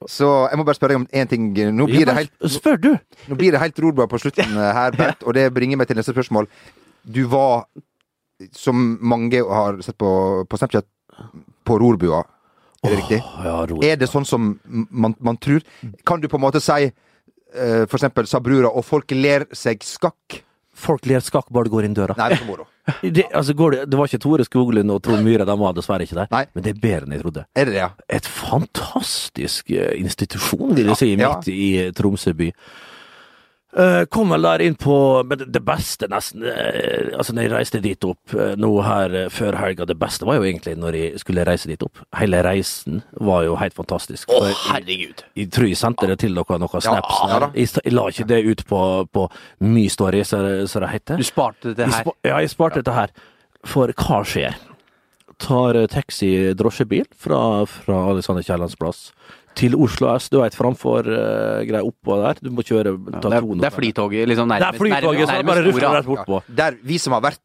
Så 0.07 0.29
jeg 0.51 0.59
må 0.59 0.65
bare 0.65 0.77
spørre 0.77 0.95
deg 0.95 1.01
om 1.03 1.09
én 1.13 1.29
ting. 1.29 1.51
Nå 1.77 1.87
blir 1.89 2.07
det 2.07 2.15
helt, 2.15 2.83
du! 2.83 2.93
nå 3.29 3.37
blir 3.37 3.53
det 3.53 3.61
helt 3.61 3.79
rorbar 3.81 4.09
på 4.13 4.21
slutten 4.21 4.53
her, 4.79 4.93
Bert, 4.97 5.25
og 5.25 5.35
det 5.35 5.49
bringer 5.55 5.77
meg 5.81 5.89
til 5.89 5.97
neste 5.97 6.13
spørsmål. 6.13 6.49
Du 7.03 7.25
var, 7.33 7.65
som 8.53 8.99
mange 9.01 9.41
har 9.41 9.81
sett 9.83 9.97
på, 9.99 10.45
på 10.49 10.59
Snapchat, 10.61 10.87
på 11.65 11.79
rorbua. 11.81 12.23
Er 12.85 12.93
det 12.93 12.99
riktig? 13.01 13.21
Ja. 13.45 13.57
Er 13.89 13.97
det 13.99 14.09
sånn 14.11 14.27
som 14.29 14.53
man, 14.69 15.17
man 15.19 15.39
tror? 15.43 15.65
Kan 16.07 16.21
du 16.21 16.29
på 16.29 16.37
en 16.39 16.45
måte 16.45 16.61
si 16.63 16.91
eh, 17.55 17.85
for 17.87 17.99
eksempel 18.01 18.27
sa 18.31 18.41
brura, 18.41 18.69
og 18.73 18.85
folk 18.85 19.11
ler 19.17 19.47
seg 19.53 19.85
skakk? 19.87 20.43
Folk 20.77 21.07
ler 21.09 21.23
skakk 21.25 21.47
bare 21.55 21.65
det 21.65 21.73
går 21.73 21.87
inn 21.89 21.95
døra. 21.97 22.15
Nei, 22.19 22.29
det 22.29 22.37
er 22.37 22.43
for 22.45 22.51
moro. 22.53 22.67
Det, 23.03 23.25
altså, 23.35 23.55
går 23.59 23.71
det, 23.73 23.79
det 23.91 23.99
var 23.99 24.07
ikke 24.07 24.21
Tore 24.23 24.45
Skoglund 24.47 24.93
og 24.95 25.01
Trond 25.03 25.25
Myhre, 25.27 25.43
de 25.49 25.55
var 25.59 25.73
dessverre 25.75 26.05
ikke 26.07 26.15
der. 26.21 26.29
Nei. 26.31 26.45
Men 26.55 26.63
det 26.63 26.71
er 26.71 26.77
bedre 26.85 27.09
enn 27.09 27.15
jeg 27.17 27.23
trodde. 27.25 27.43
Er 27.59 27.65
det 27.67 27.73
det, 27.75 27.81
ja? 27.81 27.89
Et 28.19 28.29
fantastisk 28.31 29.73
eh, 29.75 29.95
institusjon, 29.99 30.75
vil 30.77 30.93
jeg 30.93 31.01
si, 31.01 31.09
Ja. 31.17 31.33
midt 31.35 31.49
i 31.51 31.67
eh, 31.81 31.91
Tromsø 31.97 32.31
by. 32.39 32.51
Eh, 33.77 34.07
kom 34.09 34.31
vel 34.33 34.41
der 34.41 34.63
inn 34.65 34.75
på 34.81 35.23
Men 35.29 35.39
det- 35.53 35.61
beste, 35.65 36.07
nesten 36.09 36.43
eh, 36.49 37.11
Altså, 37.19 37.35
når 37.37 37.43
jeg 37.43 37.53
reiste 37.53 37.81
dit 37.85 38.05
opp 38.09 38.33
eh, 38.33 38.55
nå 38.57 38.71
her 38.83 39.29
før 39.29 39.59
helga, 39.61 39.85
det 39.85 39.99
beste 40.01 40.25
var 40.25 40.39
jo 40.39 40.47
egentlig 40.49 40.79
når 40.81 40.97
jeg 40.97 41.19
skulle 41.21 41.45
reise 41.45 41.69
dit 41.69 41.83
opp. 41.85 41.99
Hele 42.17 42.41
reisen 42.43 43.03
var 43.21 43.45
jo 43.45 43.55
helt 43.61 43.75
fantastisk. 43.77 44.29
Å, 44.33 44.39
oh, 44.41 44.55
herregud! 44.73 45.21
Jeg 45.37 45.51
tror 45.53 45.69
jeg 45.69 45.77
sendte 45.77 46.09
det 46.09 46.19
til 46.25 46.33
dere, 46.35 46.59
noen 46.59 46.81
snaps. 46.81 47.19
ja 47.29 47.39
ja, 47.43 47.51
jeg, 47.55 47.69
jeg 47.85 47.93
la 47.93 48.07
ikke 48.09 48.27
det 48.33 48.41
ut 48.47 48.65
på, 48.67 48.81
på 49.13 49.27
My 49.61 49.89
Story, 49.93 50.25
som 50.25 50.41
det- 50.47 50.91
heter. 50.95 51.17
Du 51.21 51.23
sparte 51.29 51.75
det 51.75 51.85
Jeg 51.85 51.93
her. 51.93 52.03
spa- 52.09 52.17
Ja, 52.25 52.39
jeg 52.41 52.51
sparte 52.51 52.81
dette 52.81 52.95
her. 52.97 53.11
For 53.67 53.89
hva 53.93 54.23
skjer? 54.25 54.55
Tar 55.39 55.77
taxi, 55.93 56.55
drosjebil 56.57 57.05
fra, 57.13 57.67
fra 57.69 57.99
Alexander 58.09 58.43
Kiellands 58.43 58.75
plass 58.81 59.11
til 59.57 59.75
Oslo 59.81 60.11
S. 60.15 60.29
Du 60.33 60.39
veit, 60.43 60.55
framfor 60.57 61.07
uh, 61.09 61.63
greia 61.69 61.83
oppå 61.87 62.19
der. 62.23 62.41
Du 62.45 62.51
må 62.55 62.65
kjøre 62.67 62.93
ta 63.21 63.31
Det 63.31 63.39
er, 63.39 63.47
det 63.63 63.69
er 63.71 63.75
flytoget, 63.77 64.29
liksom 64.31 64.51
Det 64.53 64.57
er 64.59 64.67
nærmest, 64.67 64.83
flytoget, 64.83 65.23
det 65.23 65.37
er 65.39 65.43
bare 65.49 65.63
nærmest 65.63 65.69
rufler 65.71 65.89
orda. 65.89 65.99
rett 66.01 66.11
bortpå. 66.13 66.41
Ja, 66.49 66.57
der 66.63 66.79
vi 66.87 66.99
som 67.03 67.17
har 67.17 67.25
vært 67.25 67.41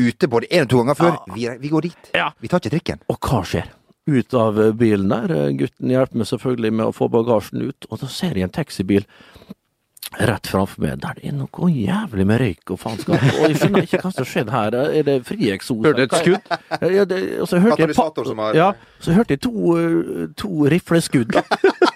ute 0.00 0.28
både 0.32 0.48
én 0.52 0.64
og 0.64 0.70
to 0.72 0.80
ganger 0.84 0.96
før, 1.00 1.16
vi, 1.34 1.48
vi 1.60 1.68
går 1.72 1.88
dit. 1.88 2.10
Ja. 2.16 2.30
Vi 2.40 2.48
tar 2.48 2.62
ikke 2.62 2.74
trikken. 2.76 3.00
Og 3.10 3.18
hva 3.20 3.40
skjer? 3.44 3.72
Ut 4.10 4.34
av 4.34 4.56
eh, 4.58 4.70
bilen 4.74 5.10
der. 5.12 5.32
eh, 5.36 5.50
Gutten 5.60 5.90
hjelper 5.92 6.22
meg 6.22 6.28
selvfølgelig 6.30 6.72
med 6.78 6.86
å 6.88 6.94
få 6.96 7.08
bagasjen 7.12 7.66
ut, 7.68 7.88
og 7.90 8.00
da 8.00 8.08
ser 8.10 8.38
jeg 8.38 8.46
en 8.48 8.54
taxibil 8.54 9.04
rett 10.18 10.46
framfor 10.50 10.82
meg. 10.82 10.98
Der 11.02 11.18
det 11.18 11.28
er 11.30 11.34
noe 11.36 11.70
jævlig 11.70 12.26
med 12.26 12.40
røyk 12.42 12.72
og 12.74 12.80
faenskap. 12.82 13.14
Og 13.20 13.44
jeg 13.46 13.58
skjønner 13.60 13.86
ikke 13.86 14.00
hva 14.02 14.12
som 14.14 14.28
skjedde 14.28 14.54
her. 14.54 14.76
Er 14.90 15.06
det 15.06 15.16
frieksos? 15.28 15.82
Hørte 15.86 16.06
et 16.08 16.16
skudd? 16.18 16.54
Ja, 16.96 17.04
det, 17.08 17.18
og 17.40 17.50
så 17.50 17.60
hørte 17.62 17.86
jeg, 17.86 18.56
ja, 18.58 18.70
så 19.00 19.14
hørte 19.16 19.36
jeg 19.36 19.42
to, 19.46 19.76
eh, 19.78 20.24
to 20.38 20.50
rifleskudd. 20.72 21.36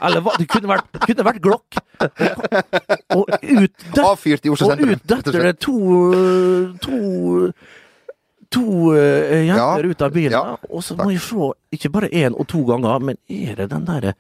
Eller 0.05 0.25
hva? 0.25 0.35
Det 0.39 0.49
kunne 0.51 0.71
vært, 0.71 1.01
kunne 1.07 1.27
vært 1.27 1.41
glokk. 1.45 1.81
Og 3.15 3.31
ut 3.31 4.03
Avfyrt 4.03 4.47
i 4.47 4.53
Oslo 4.53 4.73
og 4.75 4.83
ut 4.83 5.09
detter 5.09 5.41
det 5.49 5.57
to, 5.63 5.79
to 6.83 6.99
to 8.55 8.95
eh, 8.95 9.47
jenter 9.47 9.85
Ja, 9.85 9.91
ut 9.91 10.03
av 10.03 10.13
bilen, 10.15 10.35
ja, 10.37 10.59
og 10.71 10.85
så 10.85 10.97
må 10.99 11.11
jeg 11.11 11.23
se 11.25 11.51
ikke 11.75 11.91
bare 11.95 12.11
én 12.15 12.37
og 12.37 12.47
to 12.51 12.63
ganger, 12.69 13.03
men 13.03 13.19
er 13.27 13.59
det 13.59 13.71
den 13.73 13.87
derre 13.89 14.15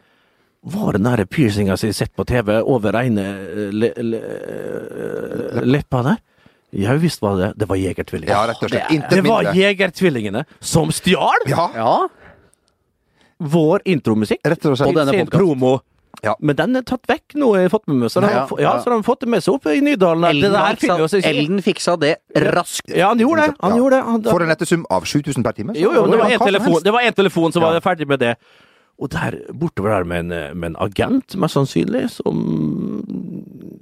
Var 0.65 0.93
den 0.97 1.05
derre 1.05 1.27
piercinga 1.29 1.77
som 1.77 1.89
jeg 1.89 1.93
har 1.95 1.99
sett 2.07 2.15
på 2.17 2.25
TV 2.25 2.55
over 2.62 2.97
ene 3.03 3.25
le, 3.71 3.91
le, 4.01 4.12
le, 4.15 4.21
eh, 5.59 5.65
leppa 5.69 6.03
der? 6.07 6.17
Ja 6.75 6.95
visst 6.99 7.21
var 7.23 7.37
det 7.39 7.53
det. 7.61 7.69
var 7.69 7.77
Jegertvillingene. 7.77 8.33
Ja, 8.33 8.47
rett 8.51 8.62
og 8.65 8.71
slett. 8.73 8.89
det 8.89 9.11
Det 9.11 9.25
var. 9.29 9.51
Jegertvillingene 9.55 10.45
som 10.61 10.91
stjal 10.91 11.45
Ja, 11.47 11.71
Ja. 11.77 12.09
vår 13.39 13.83
intromusikk 13.85 14.41
rett 14.45 14.65
og 14.67 14.77
slett. 14.79 14.95
På 14.95 15.05
denne 15.05 15.27
promo. 15.31 15.81
Ja. 16.23 16.35
Men 16.41 16.57
den 16.57 16.77
er 16.79 16.83
tatt 16.87 17.05
vekk 17.11 17.35
nå, 17.37 17.51
har 17.59 17.69
fått 17.69 17.87
med 17.91 17.97
meg. 17.97 18.11
Så 18.11 18.21
de, 18.23 18.29
Ja, 18.31 18.47
ja, 18.59 18.79
så 18.81 18.85
de 18.89 18.97
har 18.97 19.03
fått 19.03 19.21
det 19.21 19.29
med 19.29 19.43
seg 19.45 19.55
opp 19.59 19.67
i 19.67 19.81
Nydalen. 19.85 20.25
Elden, 20.31 20.53
der 20.53 20.77
fiksa. 20.81 21.21
Elden 21.29 21.61
fiksa 21.61 21.97
det 22.01 22.17
raskt. 22.55 22.89
Ja, 22.95 23.09
han 23.09 23.19
gjorde 23.19 23.43
det. 23.49 23.57
Han 23.61 23.71
Ja. 23.73 23.77
gjorde 23.77 23.91
det. 23.99 24.05
Han, 24.05 24.23
For 24.23 24.41
en 24.43 24.49
nettesum 24.49 24.87
av 24.91 25.03
7000 25.05 25.43
per 25.45 25.53
time. 25.53 25.75
så 25.75 25.81
Jo, 25.81 25.93
jo, 25.93 26.07
det 26.07 26.19
var 26.19 26.31
én 26.31 26.39
telefon, 26.39 26.83
det 26.83 26.93
var 26.93 27.01
en 27.01 27.12
telefon 27.12 27.53
som 27.53 27.62
Ja. 27.62 27.73
var 27.73 27.81
ferdig 27.81 28.07
med 28.09 28.19
det. 28.21 28.37
Og 29.03 29.11
der, 29.11 29.34
borte 29.59 29.82
var 29.82 30.05
det 30.05 30.09
med 30.12 30.20
en, 30.30 30.59
med 30.61 30.68
en 30.70 30.76
agent, 30.84 31.34
mest 31.42 31.57
sannsynlig, 31.59 32.05
som 32.14 32.38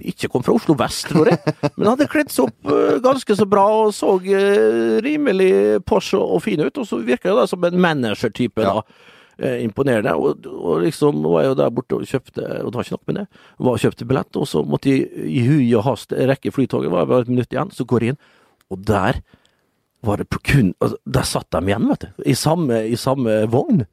ikke 0.03 0.31
kom 0.33 0.43
fra 0.47 0.55
Oslo 0.57 0.75
vest, 0.79 1.05
tror 1.11 1.29
jeg. 1.31 1.39
Men 1.77 1.91
hadde 1.93 2.09
kledd 2.11 2.33
seg 2.33 2.49
opp 2.49 2.71
eh, 2.73 2.97
ganske 3.05 3.37
så 3.39 3.47
bra 3.49 3.65
og 3.85 3.93
så 3.95 4.15
eh, 4.25 4.97
rimelig 5.05 5.53
Porsche 5.87 6.19
og 6.21 6.41
fin 6.47 6.63
ut. 6.65 6.81
Og 6.81 6.89
så 6.89 7.03
virka 7.05 7.35
det 7.37 7.49
som 7.53 7.65
en 7.69 7.77
manager-type, 7.85 8.65
Ja. 8.65 8.81
da. 8.81 9.11
Eh, 9.43 9.63
imponerende. 9.65 10.13
Og, 10.17 10.45
og 10.53 10.83
liksom 10.85 11.23
var 11.25 11.45
jeg 11.45 11.53
jo 11.53 11.61
der 11.61 11.71
borte 11.77 11.97
og 12.01 12.09
kjøpte, 12.09 12.43
og 12.63 12.69
det 12.73 12.77
var 12.81 12.85
ikke 12.89 12.97
nok 12.97 13.07
med 13.09 13.17
det, 13.21 13.27
var 13.59 13.73
og 13.79 13.81
kjøpte 13.85 14.09
billett, 14.11 14.37
og 14.41 14.49
så 14.49 14.61
måtte 14.69 14.93
jeg 14.93 15.07
i 15.29 15.45
hui 15.49 15.71
og 15.79 15.87
hast 15.87 16.13
rekke 16.13 16.53
flytoget, 16.53 16.93
var 16.93 17.09
bare 17.11 17.25
et 17.25 17.33
minutt 17.33 17.53
igjen, 17.57 17.73
så 17.73 17.87
går 17.89 18.05
jeg 18.05 18.13
inn, 18.15 18.21
og 18.73 18.85
der 18.89 19.23
var 20.05 20.21
det 20.21 20.27
på 20.33 20.41
kun 20.43 20.73
altså, 20.83 20.97
Der 21.17 21.27
satt 21.27 21.49
de 21.55 21.61
igjen, 21.71 21.89
vet 21.89 22.05
du. 22.05 22.23
I 22.29 22.35
samme, 22.39 22.81
i 22.91 22.97
samme 23.01 23.39
vogn. 23.51 23.85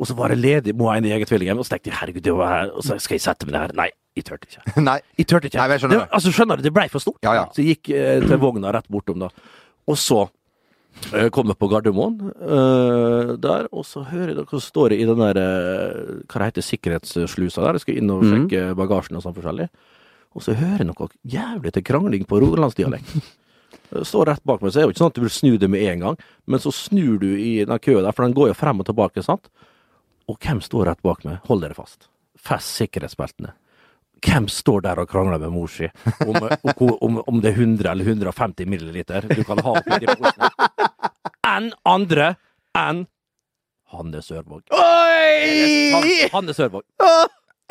Og 0.00 0.08
så 0.08 0.14
var 0.16 0.32
det 0.32 0.38
ledig 0.40 0.72
må 0.80 0.88
en 0.94 1.04
i 1.04 1.10
eget 1.12 1.28
tvillinghjem, 1.28 1.58
Og 1.60 1.66
så 1.68 1.74
tenkte 1.76 1.90
jeg 1.92 1.98
herregud, 2.00 2.22
det 2.24 2.32
var 2.38 2.52
her. 2.54 2.70
Og 2.72 2.82
så 2.86 2.96
skal 3.04 3.18
jeg 3.18 3.24
sette 3.26 3.44
meg 3.46 3.52
der. 3.58 3.74
Nei, 3.82 3.90
jeg 4.16 4.24
turte 4.30 4.48
ikke. 4.48 4.80
Nei. 4.80 4.98
Jeg 5.20 5.26
turte 5.28 5.50
ikke. 5.50 5.60
Nei, 5.60 5.68
jeg 5.76 5.82
skjønner 5.84 5.98
det, 5.98 6.02
det. 6.06 6.14
altså, 6.18 6.32
skjønner 6.32 6.56
du, 6.56 6.62
det 6.64 6.72
blei 6.78 6.86
for 6.88 7.04
stort. 7.04 7.18
Ja, 7.26 7.34
ja. 7.36 7.46
Så 7.52 7.60
jeg 7.62 7.76
gikk 7.76 7.90
eh, 7.98 8.20
til 8.24 8.40
vogna 8.40 8.72
rett 8.72 8.88
bortom, 8.88 9.20
da. 9.20 9.28
Og 9.90 9.98
så 10.00 10.22
eh, 11.12 11.28
kom 11.34 11.52
jeg 11.52 11.58
på 11.60 11.68
Gardermoen 11.70 12.16
eh, 12.32 13.34
der, 13.44 13.68
og 13.76 13.84
så 13.88 14.02
hører 14.08 14.32
jeg 14.32 14.38
dere 14.40 14.60
står 14.64 14.94
i 14.96 15.02
den 15.08 15.20
der 15.20 15.40
eh, 15.42 16.14
Hva 16.30 16.40
det 16.40 16.48
heter 16.50 16.66
sikkerhetsslusa 16.70 17.64
der. 17.66 17.76
Jeg 17.78 17.84
skal 17.84 18.00
inn 18.00 18.10
og 18.16 18.24
Mhm. 18.24 18.32
sjekke 18.48 18.64
bagasjen 18.80 19.20
og 19.20 19.24
sånn 19.26 19.36
forskjellig. 19.36 19.68
Og 20.38 20.44
så 20.46 20.54
hører 20.54 20.78
jeg 20.84 20.86
noe 20.86 21.08
jævlig 21.26 21.72
til 21.74 21.82
krangling 21.90 22.24
på 22.30 22.38
rogalandsdialekt. 22.40 23.14
Står 24.06 24.28
rett 24.30 24.44
bak 24.46 24.60
meg, 24.62 24.70
så 24.70 24.78
er 24.78 24.84
det 24.84 24.88
jo 24.88 24.92
ikke 24.94 25.02
sånn 25.02 25.10
at 25.10 25.16
du 25.18 25.24
vil 25.24 25.32
snu 25.34 25.56
det 25.58 25.68
med 25.70 25.82
en 25.90 26.02
gang, 26.04 26.16
men 26.46 26.60
så 26.62 26.70
snur 26.74 27.16
du 27.18 27.26
i 27.34 27.64
den 27.66 27.80
køen 27.82 28.04
der, 28.06 28.14
for 28.14 28.22
den 28.22 28.34
går 28.36 28.52
jo 28.52 28.54
frem 28.58 28.78
og 28.82 28.86
tilbake, 28.86 29.22
sant? 29.26 29.48
Og 30.30 30.38
hvem 30.38 30.60
står 30.62 30.86
rett 30.86 31.02
bak 31.02 31.24
meg? 31.26 31.40
Hold 31.48 31.64
dere 31.64 31.74
fast. 31.74 32.06
Fest 32.38 32.78
sikkerhetsbeltene. 32.78 33.54
Hvem 34.20 34.46
står 34.52 34.84
der 34.84 35.00
og 35.00 35.08
krangler 35.10 35.40
med 35.40 35.52
mor 35.54 35.70
si 35.72 35.88
om, 36.26 36.36
om, 37.00 37.20
om, 37.24 37.38
det 37.40 37.54
er 37.54 37.62
100 37.64 37.88
eller 37.88 38.10
150 38.12 38.68
milliliter 38.68 39.24
du 39.30 39.40
kan 39.48 39.62
ha 39.64 39.78
oppi 39.80 39.96
de 40.02 40.12
posene? 40.12 40.50
Enn 41.48 41.70
andre 41.88 42.34
enn 42.76 43.06
Hanne 43.90 44.20
Sørvåg. 44.22 44.68
Oi! 44.70 46.28
Hanne 46.30 46.54
Sørvåg. 46.54 46.84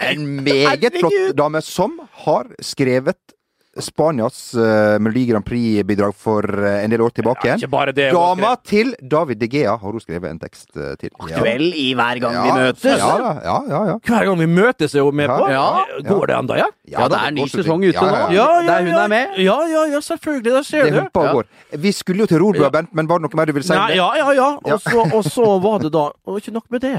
En 0.04 0.26
meget 0.44 0.98
flott 1.00 1.38
dame 1.38 1.62
som 1.64 1.96
har 2.26 2.50
skrevet 2.66 3.38
Spanias 3.78 4.56
uh, 4.58 4.98
Melodi 5.00 5.26
Grand 5.30 5.46
Prix-bidrag 5.46 6.16
for 6.18 6.42
uh, 6.42 6.80
en 6.84 6.90
del 6.90 7.04
år 7.06 7.14
tilbake 7.14 7.52
Ja, 7.52 7.58
Ikke 7.60 7.70
bare 7.70 7.94
det. 7.94 8.08
Dama 8.16 8.56
til 8.66 8.96
David 9.00 9.38
De 9.44 9.50
Gea 9.52 9.76
har 9.78 9.94
hun 9.94 10.02
skrevet 10.02 10.26
en 10.32 10.40
tekst 10.42 10.72
uh, 10.76 10.96
til. 11.00 11.12
Aktuell 11.22 11.68
i 11.78 11.92
hver 11.98 12.22
gang 12.24 12.38
vi 12.48 12.56
møtes. 12.58 12.98
Ja, 12.98 13.12
ja, 13.46 13.58
ja, 13.70 13.82
ja. 13.92 13.98
Hver 14.10 14.26
gang 14.26 14.40
vi 14.42 14.48
møtes 14.50 14.96
er 14.98 15.06
hun 15.06 15.16
med 15.22 15.30
på. 15.30 15.52
Ja. 15.54 15.68
Går 16.08 16.32
det 16.32 16.40
ennå, 16.40 16.58
ja? 16.58 16.66
Ja, 16.90 17.06
det 17.14 17.22
er 17.22 17.36
ny 17.38 17.46
sesong 17.52 17.86
ute 17.86 18.02
nå. 18.02 18.10
Ja, 18.10 18.26
ja, 18.34 18.48
ja. 18.58 18.66
Der 18.72 18.90
hun 18.90 19.00
er 19.04 19.14
med. 19.14 19.38
Ja, 19.46 19.60
ja, 19.70 19.86
ja, 19.94 20.02
selvfølgelig. 20.02 20.56
Der 20.58 20.66
ser 20.66 20.90
Det 20.90 20.94
du. 20.98 21.22
Ja. 21.22 21.32
går. 21.38 21.46
Vi 21.78 21.92
skulle 21.94 22.26
jo 22.26 22.32
til 22.34 22.42
Rorbua, 22.42 22.72
Bent, 22.74 22.94
men 22.98 23.08
var 23.10 23.22
det 23.22 23.30
noe 23.30 23.38
mer 23.38 23.46
du 23.46 23.54
ville 23.54 23.68
si? 23.70 23.76
Nei, 23.78 24.00
ja, 24.02 24.10
ja, 24.18 24.34
ja. 24.34 24.50
Og 24.66 24.82
så, 24.82 25.06
og 25.06 25.24
så 25.30 25.48
var 25.62 25.80
det 25.86 25.94
da 25.94 26.10
Og 26.26 26.42
ikke 26.42 26.56
nok 26.58 26.66
med 26.74 26.82
det. 26.82 26.98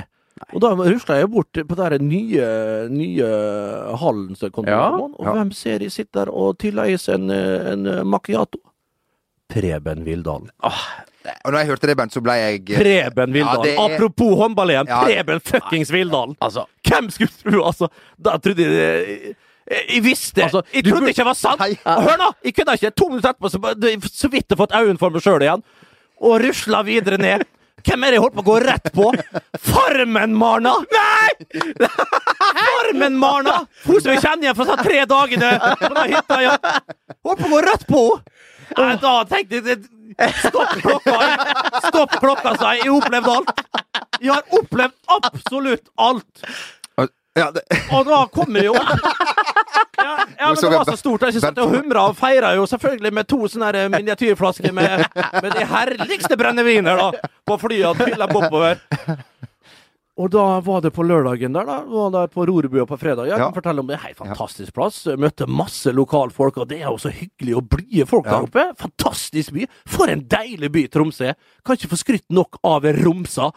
Og 0.55 0.61
da 0.65 0.71
rusla 0.75 1.19
jeg 1.21 1.29
bort 1.31 1.53
på 1.69 1.77
den 1.79 2.09
nye, 2.09 2.47
nye 2.91 3.27
hallen 4.01 4.35
som 4.39 4.51
kom 4.55 4.65
til 4.65 4.73
Ja, 4.75 4.89
og 4.97 5.21
ja. 5.21 5.35
hvem 5.37 5.53
ser 5.55 5.85
jeg 5.85 5.93
sitter 5.93 6.25
der 6.25 6.33
og 6.33 6.57
tyller 6.59 6.91
seg 6.99 7.19
en, 7.21 7.31
en 7.31 8.07
macchiato? 8.09 8.59
Preben 9.51 10.05
Vildalen. 10.07 10.49
Og 10.63 11.53
når 11.53 11.59
jeg 11.59 11.69
hørte 11.73 11.89
det, 11.91 11.97
Bent, 11.99 12.15
så 12.15 12.23
ble 12.25 12.37
jeg 12.39 12.63
Preben 12.71 13.33
Vildalen. 13.35 13.67
Ja, 13.69 13.75
er- 13.85 13.95
Apropos 13.97 14.37
håndball 14.39 14.71
igjen. 14.73 14.89
Ja. 14.91 15.01
Preben 15.05 15.41
fuckings 15.45 15.91
Vildalen. 15.93 16.37
Altså, 16.41 16.65
Hvem 16.87 17.11
skulle 17.11 17.31
tro, 17.43 17.63
altså? 17.67 17.91
Da 18.19 18.37
trodde 18.39 18.63
jeg 18.67 18.75
det 18.75 19.37
jeg 19.71 20.03
visste 20.03 20.43
Altså, 20.43 20.63
Jeg 20.75 20.83
trodde 20.83 20.97
burde- 20.97 21.09
ikke 21.13 21.21
det 21.23 21.27
var 21.29 21.35
sant! 21.39 21.61
Hei. 21.63 21.77
Hør 21.85 22.17
nå! 22.19 22.33
Jeg 22.43 22.55
kunne 22.57 22.75
ikke. 22.75 22.91
To 22.97 23.07
minutter 23.09 23.31
etterpå 23.31 23.51
så, 23.53 23.61
så 24.11 24.29
vidt 24.33 24.49
jeg 24.51 24.59
fått 24.59 24.73
øynene 24.75 24.99
for 24.99 25.11
meg 25.15 25.23
sjøl 25.23 25.45
igjen. 25.45 25.63
Og 26.27 26.41
rusla 26.43 26.81
videre 26.83 27.19
ned. 27.23 27.45
Hvem 27.87 28.05
er 28.05 28.13
det 28.13 28.19
jeg 28.19 28.25
holdt 28.25 28.37
på 28.39 28.43
å 28.45 28.49
gå 28.51 28.57
rett 28.65 28.91
på? 28.95 29.07
Farmen-Marna! 29.71 30.73
Nei! 30.95 31.31
Farmen-Marna! 32.57 33.57
Hun 33.87 34.01
som 34.01 34.13
jeg 34.13 34.23
kjenner 34.25 34.49
igjen 34.49 34.59
fra 34.59 34.67
de 34.71 34.77
tre 34.85 35.05
dagene 35.11 35.53
på 35.81 35.93
den 35.97 36.13
hytta. 36.15 36.41
Ja. 36.45 36.57
Holdt 37.27 37.43
på 37.45 37.49
å 37.49 37.55
gå 37.55 37.63
rett 37.69 37.87
på 37.89 38.05
henne! 38.11 38.99
Da 39.03 39.15
tenkte 39.27 39.63
jeg 39.65 39.81
Stopp 40.45 40.75
klokka! 40.83 41.17
Stopp 41.87 42.19
klokka, 42.21 42.55
sa 42.61 42.75
jeg. 42.77 42.85
Jeg 42.85 42.93
har 42.93 42.99
opplevd 43.01 43.31
alt. 43.33 43.65
Jeg 44.21 44.33
har 44.35 44.59
opplevd 44.61 45.17
absolutt 45.17 45.87
alt. 45.97 46.45
Ja, 47.39 47.51
det, 47.55 47.63
Og 47.95 48.07
da 48.09 48.25
kommer 48.35 48.65
jo 48.65 48.75
Ja, 50.01 50.15
ja 50.39 50.47
men 50.49 50.57
det 50.57 50.71
var 50.73 50.85
så 50.89 50.97
stort. 50.97 51.23
Jeg 51.29 51.43
satt 51.43 51.59
og 51.61 51.75
humra 51.75 52.07
og 52.11 52.17
feira 52.17 52.55
jo 52.57 52.65
selvfølgelig 52.69 53.13
med 53.19 53.29
to 53.29 53.39
sånne 53.53 53.83
miniatyrflasker 53.93 54.73
med, 54.73 55.05
med 55.43 55.51
de 55.59 55.67
herligste 55.69 56.39
brenneviner 56.41 56.97
da, 56.97 57.29
på 57.47 57.59
flyet. 57.61 58.01
Fylla 58.01 58.25
oppover. 58.31 58.81
Og 60.21 60.29
da 60.33 60.47
var 60.65 60.81
det 60.85 60.91
på 60.93 61.05
lørdagen 61.07 61.55
der, 61.55 61.65
da. 61.69 61.77
Var 61.89 62.11
der 62.17 62.33
på 62.33 62.45
Rorbua 62.49 62.85
på 62.89 62.97
fredag. 63.01 63.29
Jeg 63.29 63.39
Ja. 63.39 63.45
kan 63.47 63.55
fortelle 63.57 63.81
om 63.85 63.87
det. 63.89 64.01
Hei, 64.03 64.11
fantastisk 64.17 64.75
plass. 64.77 65.03
Møtte 65.21 65.47
masse 65.49 65.93
lokalfolk, 65.97 66.59
og 66.61 66.69
det 66.69 66.81
er 66.83 66.89
jo 66.91 66.99
så 67.01 67.13
hyggelig 67.13 67.57
og 67.61 67.69
blide 67.73 68.07
folk 68.09 68.27
Ja. 68.27 68.31
der 68.41 68.49
oppe. 68.49 68.67
Fantastisk 68.81 69.53
by. 69.53 69.69
For 69.87 70.09
en 70.13 70.25
deilig 70.29 70.73
by 70.73 70.87
Tromsø. 70.93 71.33
Kan 71.65 71.77
ikke 71.77 71.93
få 71.93 72.01
skrytt 72.01 72.29
nok 72.31 72.59
av 72.65 72.85
Romsa. 73.05 73.51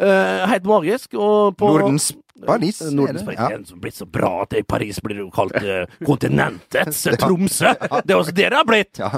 Eh, 0.00 0.46
helt 0.48 0.64
magisk. 0.64 1.14
Og 1.14 1.56
på 1.56 1.68
Nordens 1.68 2.12
Paris. 2.46 2.80
Nordens 2.92 3.22
det? 3.22 3.36
Paris. 3.36 3.68
Det 3.68 3.76
er 3.76 3.82
blitt 3.84 3.98
så 3.98 4.06
bra 4.06 4.32
at 4.42 4.52
det 4.54 4.62
i 4.62 4.66
Paris 4.68 5.00
blir 5.04 5.22
jo 5.24 5.28
kalt 5.34 5.56
uh, 5.62 5.84
kontinentets 6.08 7.04
Tromsø. 7.20 7.74
Det 8.02 8.14
er 8.14 8.18
også 8.18 8.34
det 8.34 8.48
det 8.48 8.58
har 8.58 8.68
blitt. 8.68 9.00
Ja. 9.02 9.12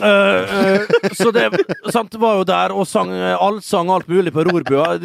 Uh, 0.00 0.56
uh, 0.56 1.14
så 1.14 1.30
det 1.34 1.48
sant, 1.94 2.18
var 2.20 2.40
jo 2.40 2.48
der 2.48 2.74
og 2.74 2.86
sang 2.88 3.12
eh, 3.14 3.36
allsang 3.38 3.90
alt 3.92 4.08
mulig 4.10 4.32
på 4.34 4.44
Rorbua. 4.46 4.98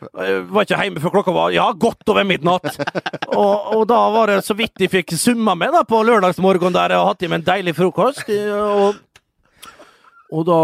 Jeg 0.00 0.44
var 0.48 0.64
ikke 0.64 0.78
hjemme 0.80 1.02
før 1.02 1.12
klokka 1.18 1.32
var 1.34 1.52
ja, 1.52 1.66
godt 1.76 2.08
over 2.08 2.24
midnatt. 2.24 2.70
Og, 3.34 3.76
og 3.76 3.82
da 3.90 3.98
var 4.14 4.32
det 4.32 4.38
så 4.46 4.56
vidt 4.56 4.78
de 4.80 4.88
fikk 4.88 5.12
summa 5.20 5.54
med 5.58 5.74
da, 5.76 5.82
på 5.84 6.00
lørdagsmorgen 6.06 6.74
der 6.76 6.96
og 6.96 7.10
hatt 7.10 7.26
i 7.26 7.30
meg 7.30 7.42
en 7.42 7.48
deilig 7.50 7.76
frokost. 7.76 8.24
Og, 8.30 8.96
og 10.30 10.44
da 10.46 10.56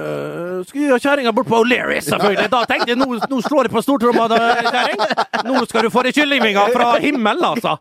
øh, 0.00 0.64
skulle 0.64 0.86
jeg 0.88 1.02
kjerringa 1.04 1.32
bort 1.36 1.48
på 1.50 1.58
O'Learys, 1.60 2.06
selvfølgelig. 2.08 2.48
Da 2.52 2.62
tenkte 2.68 2.88
jeg 2.94 2.98
nå, 3.00 3.08
nå 3.28 3.40
slår 3.44 3.68
jeg 3.68 3.72
på 3.74 3.82
stortromma, 3.84 4.26
kjerring. 4.32 5.02
Nå 5.44 5.64
skal 5.68 5.84
du 5.84 5.90
få 5.92 6.04
deg 6.06 6.16
kyllingvinger 6.16 6.72
fra 6.72 6.94
himmelen, 7.02 7.44
altså. 7.50 7.76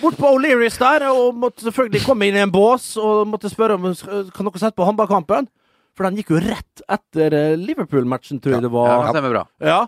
Bort 0.00 0.16
på 0.16 0.30
O'Learys 0.38 0.78
der, 0.80 1.04
og 1.12 1.36
måtte 1.36 1.66
selvfølgelig 1.66 2.04
komme 2.06 2.30
inn 2.30 2.38
i 2.38 2.44
en 2.46 2.54
bås 2.54 2.94
og 3.00 3.28
måtte 3.28 3.52
spørre 3.52 3.76
om 3.76 3.90
kan 3.92 4.48
dere 4.48 4.62
sette 4.62 4.78
på 4.78 4.88
håndballkampen. 4.88 5.50
For 5.98 6.08
den 6.08 6.16
gikk 6.16 6.32
jo 6.32 6.40
rett 6.40 6.84
etter 6.88 7.34
eh, 7.36 7.58
Liverpool-matchen, 7.60 8.40
tror 8.40 8.56
jeg 8.56 8.64
det 8.64 8.70
ja, 8.70 8.76
var. 8.78 9.02
det 9.04 9.14
stemmer 9.18 9.34
bra. 9.34 9.42
Ja. 9.60 9.80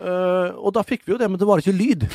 Eh, 0.00 0.56
og 0.56 0.72
da 0.76 0.82
fikk 0.86 1.02
vi 1.06 1.12
jo 1.14 1.18
det, 1.20 1.28
men 1.30 1.38
det 1.40 1.46
var 1.48 1.60
ikke 1.62 1.76
lyd. 1.76 2.06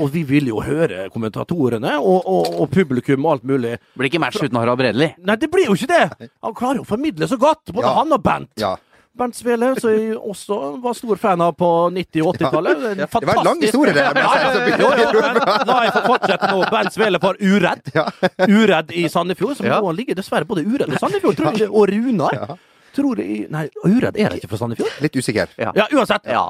og 0.00 0.10
vi 0.14 0.22
ville 0.28 0.48
jo 0.54 0.62
høre 0.64 1.06
kommentatorene 1.12 1.96
og, 2.00 2.24
og, 2.24 2.50
og 2.64 2.70
publikum 2.72 3.24
og 3.28 3.36
alt 3.36 3.44
mulig. 3.52 3.76
Det 3.78 4.00
blir 4.00 4.10
ikke 4.12 4.22
match 4.24 4.40
uten 4.42 4.56
Harald 4.58 4.80
Bredli. 4.80 5.12
Nei, 5.22 5.36
det 5.36 5.50
blir 5.52 5.68
jo 5.70 5.76
ikke 5.78 5.92
det! 5.92 6.30
Han 6.42 6.56
klarer 6.56 6.80
jo 6.82 6.86
å 6.86 6.90
formidle 6.90 7.28
så 7.30 7.38
godt, 7.40 7.70
både 7.72 7.86
Ja. 7.86 7.94
han 8.00 8.12
og 8.16 8.22
Bent. 8.26 8.52
Ja. 8.60 8.74
Bent 9.16 9.32
Svele, 9.32 9.70
som 9.80 9.88
jeg 9.94 10.10
også 10.18 10.56
var 10.84 10.92
stor 10.92 11.16
fan 11.16 11.40
av 11.40 11.54
på 11.56 11.68
90- 11.88 12.20
og 12.20 12.34
80-tallet. 12.36 12.82
Det 13.00 13.06
var 13.24 13.38
en 13.40 13.46
lang 13.46 13.62
historie, 13.64 13.94
det. 13.96 14.02
Ja, 14.04 14.12
ja, 14.12 14.50
ja, 14.68 15.62
La 15.64 15.76
jeg 15.86 15.94
få 15.94 16.02
fortsette 16.04 16.50
nå. 16.52 16.58
Bent 16.74 16.92
Svele 16.92 17.20
for 17.22 17.38
Uredd. 17.40 17.88
Uredd 18.44 18.92
i 18.92 19.06
Sandefjord, 19.08 19.56
som 19.56 19.70
Ja. 19.70 19.78
nå 19.80 19.94
ligger 19.96 20.18
dessverre 20.20 20.44
både 20.44 20.66
Uredd 20.68 20.92
og 20.92 21.00
Sandefjord, 21.00 21.38
tror 21.40 21.56
jeg. 21.56 21.70
Og 21.72 21.88
Runar. 21.94 22.58
Tror 22.96 23.18
jeg 23.24 23.46
Nei, 23.52 23.64
Uredd 23.88 24.16
er 24.20 24.28
det 24.36 24.42
ikke 24.42 24.52
fra 24.52 24.60
Sandefjord? 24.66 25.00
Litt 25.00 25.16
usikker. 25.16 25.48
Ja. 25.64 25.72
Ja, 25.76 25.88
uansett. 25.96 26.28
Ja. 26.28 26.44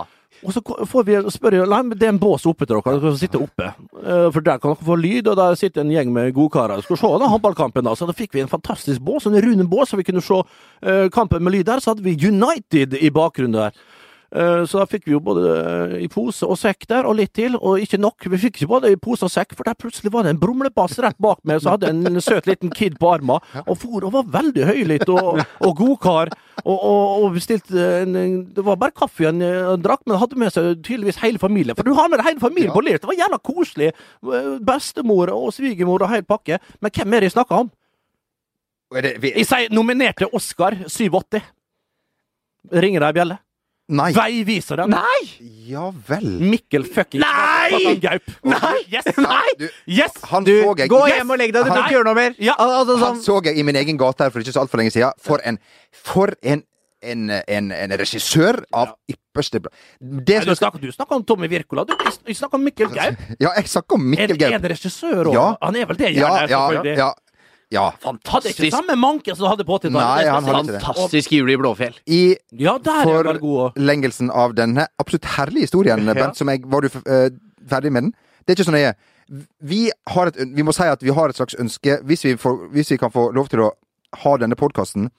Og 0.47 0.55
så 0.55 0.62
får 0.62 1.07
vi 1.09 1.16
spørre 1.34 1.64
Nei, 1.66 1.80
men 1.88 1.99
det 1.99 2.07
er 2.07 2.12
en 2.14 2.20
bås 2.22 2.44
oppe 2.47 2.66
til 2.66 2.76
dere, 2.76 2.94
dere 2.94 3.03
kan 3.03 3.18
sitte 3.18 3.40
oppe. 3.42 3.72
Eh, 3.99 4.28
For 4.34 4.44
der 4.47 4.61
kan 4.62 4.74
dere 4.76 4.86
få 4.86 4.97
lyd, 5.01 5.26
og 5.32 5.38
der 5.40 5.59
sitter 5.59 5.82
en 5.82 5.90
gjeng 5.90 6.12
med 6.14 6.32
godkarer. 6.36 6.84
Skal 6.86 7.01
se 7.01 7.11
da, 7.18 7.30
håndballkampen, 7.32 7.86
da. 7.88 7.97
Så 7.99 8.07
da 8.07 8.14
fikk 8.16 8.36
vi 8.36 8.44
en 8.44 8.53
fantastisk 8.53 9.03
bås, 9.03 9.26
en 9.26 9.38
rund 9.42 9.66
bås, 9.72 9.90
så 9.90 9.99
vi 9.99 10.07
kunne 10.07 10.22
se 10.24 10.38
eh, 10.86 11.09
kampen 11.14 11.42
med 11.42 11.57
lyd 11.57 11.66
der. 11.66 11.82
Så 11.82 11.92
hadde 11.94 12.07
vi 12.07 12.14
United 12.28 12.94
i 13.01 13.11
bakgrunnen 13.11 13.59
der. 13.59 13.86
Eh, 14.34 14.64
Så 14.66 14.80
da 14.80 14.86
fikk 14.90 15.04
vi 15.06 15.12
jo 15.14 15.20
både 15.22 15.44
eh, 15.54 15.92
i 16.04 16.08
pose 16.10 16.46
og 16.46 16.58
sekk 16.58 16.86
der, 16.90 17.06
og 17.06 17.14
litt 17.18 17.32
til, 17.38 17.54
og 17.56 17.78
ikke 17.82 18.00
nok. 18.00 18.26
Vi 18.32 18.40
fikk 18.42 18.58
ikke 18.60 18.68
både 18.72 18.90
i 18.92 18.98
pose 18.98 19.24
og 19.28 19.30
sekk, 19.30 19.54
for 19.56 19.62
der 19.68 19.76
plutselig 19.78 20.10
var 20.12 20.26
det 20.26 20.34
en 20.34 20.40
brumlebass 20.42 20.98
rett 21.04 21.18
bak 21.22 21.38
meg, 21.46 21.60
så 21.62 21.76
hadde 21.76 21.92
en 21.92 22.20
søt 22.20 22.48
liten 22.50 22.72
kid 22.74 22.98
på 22.98 23.12
armen, 23.14 23.38
og 23.66 23.78
for 23.78 24.04
og 24.06 24.12
var 24.16 24.26
veldig 24.42 24.66
høylytt 24.66 25.08
og, 25.14 25.40
og 25.62 25.76
godkar. 25.78 26.32
Og, 26.64 26.74
og, 26.74 27.22
og 27.22 27.34
bestilte 27.36 27.86
Det 28.56 28.62
var 28.64 28.78
bare 28.80 28.94
kaffe 28.96 29.28
han 29.28 29.42
eh, 29.44 29.72
drakk, 29.78 30.02
men 30.06 30.18
hadde 30.18 30.38
med 30.40 30.52
seg 30.54 30.82
tydeligvis 30.82 31.20
hele 31.22 31.38
familien. 31.38 31.76
For 31.78 31.86
du 31.86 31.94
har 31.94 32.08
med 32.10 32.18
deg 32.18 32.32
hele 32.32 32.42
familien 32.42 32.74
på 32.74 32.82
lirt. 32.82 33.02
Det 33.04 33.10
var 33.12 33.18
jævla 33.20 33.38
koselig. 33.44 33.92
Bestemor 34.66 35.30
og 35.34 35.52
svigermor 35.54 36.02
og 36.02 36.10
hel 36.10 36.24
pakke. 36.26 36.58
Men 36.80 36.90
hvem 36.96 37.14
er 37.14 37.22
det 37.22 37.30
jeg 37.30 37.36
snakker 37.38 37.62
om? 37.64 37.70
Det, 39.02 39.16
vi, 39.22 39.32
Jeg 39.36 39.46
sier 39.48 39.72
nominerte 39.74 40.28
Oscar 40.34 40.76
87. 40.86 41.40
Ringer 42.72 43.06
ei 43.06 43.12
bjelle? 43.14 43.38
Nei! 43.89 44.11
Vei 44.16 44.45
viser 44.49 44.76
den. 44.82 44.91
Nei! 44.91 45.51
Ja 45.70 45.89
vel. 46.09 46.26
Mikkel 46.43 46.84
fucking 46.84 47.20
Nei! 47.22 47.97
Gaup. 48.03 48.30
Nei! 48.43 48.78
Yes! 48.93 49.09
Nei! 49.18 49.51
Du, 49.59 49.66
Yes! 49.87 50.16
han 50.30 50.45
Du, 50.47 50.53
så 50.62 50.74
jeg 50.78 50.91
gå 50.91 51.03
Yes! 51.07 51.16
hjem 51.20 51.30
og 51.34 51.39
legg 51.43 51.53
deg, 51.55 51.64
du 51.66 51.70
kan 51.70 51.82
ikke 51.84 51.97
gjøre 51.99 52.09
noe 52.11 52.18
mer. 52.18 52.34
Ja. 52.43 52.55
Al 52.59 52.72
altså, 52.80 52.97
Han 53.03 53.16
sånn. 53.20 53.24
så 53.26 53.41
jeg 53.47 53.59
i 53.59 53.66
min 53.66 53.76
egen 53.82 53.99
gate 54.01 54.26
her 54.26 54.30
for 54.34 54.43
ikke 54.43 54.55
så 54.57 54.64
altfor 54.64 54.82
lenge 54.82 54.95
siden. 54.95 55.12
For 55.22 55.43
en 55.45 55.59
For 56.07 56.34
en 56.43 56.64
en, 57.07 57.28
en, 57.30 57.66
en 57.76 57.93
regissør 58.01 58.57
av 58.74 58.95
ypperste 59.12 59.61
bra. 59.62 59.70
Det 60.01 60.39
Nei, 60.41 60.47
Du 60.49 60.55
snakker, 60.59 60.80
du 60.80 60.89
snakker 60.91 61.18
om 61.20 61.24
Tommy 61.28 61.47
Wirkola. 61.53 61.84
Du 61.87 61.93
jeg 61.93 62.34
snakker 62.39 62.57
om 62.59 62.64
Mikkel 62.66 62.89
Gaup. 62.91 63.20
Ja, 63.39 63.53
jeg 63.61 63.68
snakker 63.70 63.99
om 64.01 64.07
Er, 64.07 64.11
Mikkel 64.14 64.32
er 64.32 64.41
Gaup. 64.41 64.55
en 64.57 64.68
regissør 64.72 65.28
òg? 65.30 65.34
Ja. 65.37 65.45
Han 65.62 65.76
er 65.76 65.87
vel 65.93 65.97
det, 66.01 66.09
Ja, 66.16 66.30
gjerne? 66.32 66.49
ja, 66.51 66.62
selvfølgelig. 66.64 66.97
ja. 66.99 67.11
Ja. 67.74 67.86
Hadde 68.04 68.52
ikke 68.52 68.70
samme 68.70 68.94
manken 69.00 69.34
som 69.34 69.46
du 69.46 69.48
hadde 69.50 69.66
på 69.66 69.78
80-tallet. 69.78 69.96
Nei, 69.98 70.22
er 70.22 70.30
han 70.30 70.46
hadde 70.46 70.62
ikke 70.62 70.76
det. 70.76 70.82
Fantastisk 70.84 71.34
jul 71.34 71.50
i 71.50 71.56
Blåfjell. 71.58 71.98
I 72.06 72.20
Ja, 72.62 72.76
forlengelsen 72.78 74.30
av 74.30 74.54
denne 74.58 74.86
absolutt 75.02 75.26
herlige 75.36 75.66
historien, 75.66 76.06
Bent, 76.20 76.38
som 76.38 76.50
jeg 76.52 76.62
Var 76.70 76.86
du 76.86 76.98
uh, 77.02 77.28
ferdig 77.66 77.92
med 77.92 78.08
den? 78.08 78.14
Det 78.46 78.54
er 78.54 78.58
ikke 78.60 78.68
så 78.68 78.76
nøye. 78.76 78.94
Vi, 79.58 79.80
har 80.14 80.30
et, 80.30 80.38
vi 80.54 80.62
må 80.62 80.74
si 80.76 80.86
at 80.86 81.02
vi 81.02 81.10
har 81.10 81.32
et 81.32 81.38
slags 81.38 81.58
ønske, 81.58 81.98
hvis 82.06 82.22
vi, 82.24 82.36
får, 82.38 82.68
hvis 82.70 82.94
vi 82.94 83.00
kan 83.02 83.10
få 83.10 83.32
lov 83.34 83.50
til 83.50 83.64
å 83.66 83.72
ha 84.22 84.36
denne 84.38 84.54
podkasten 84.58 85.10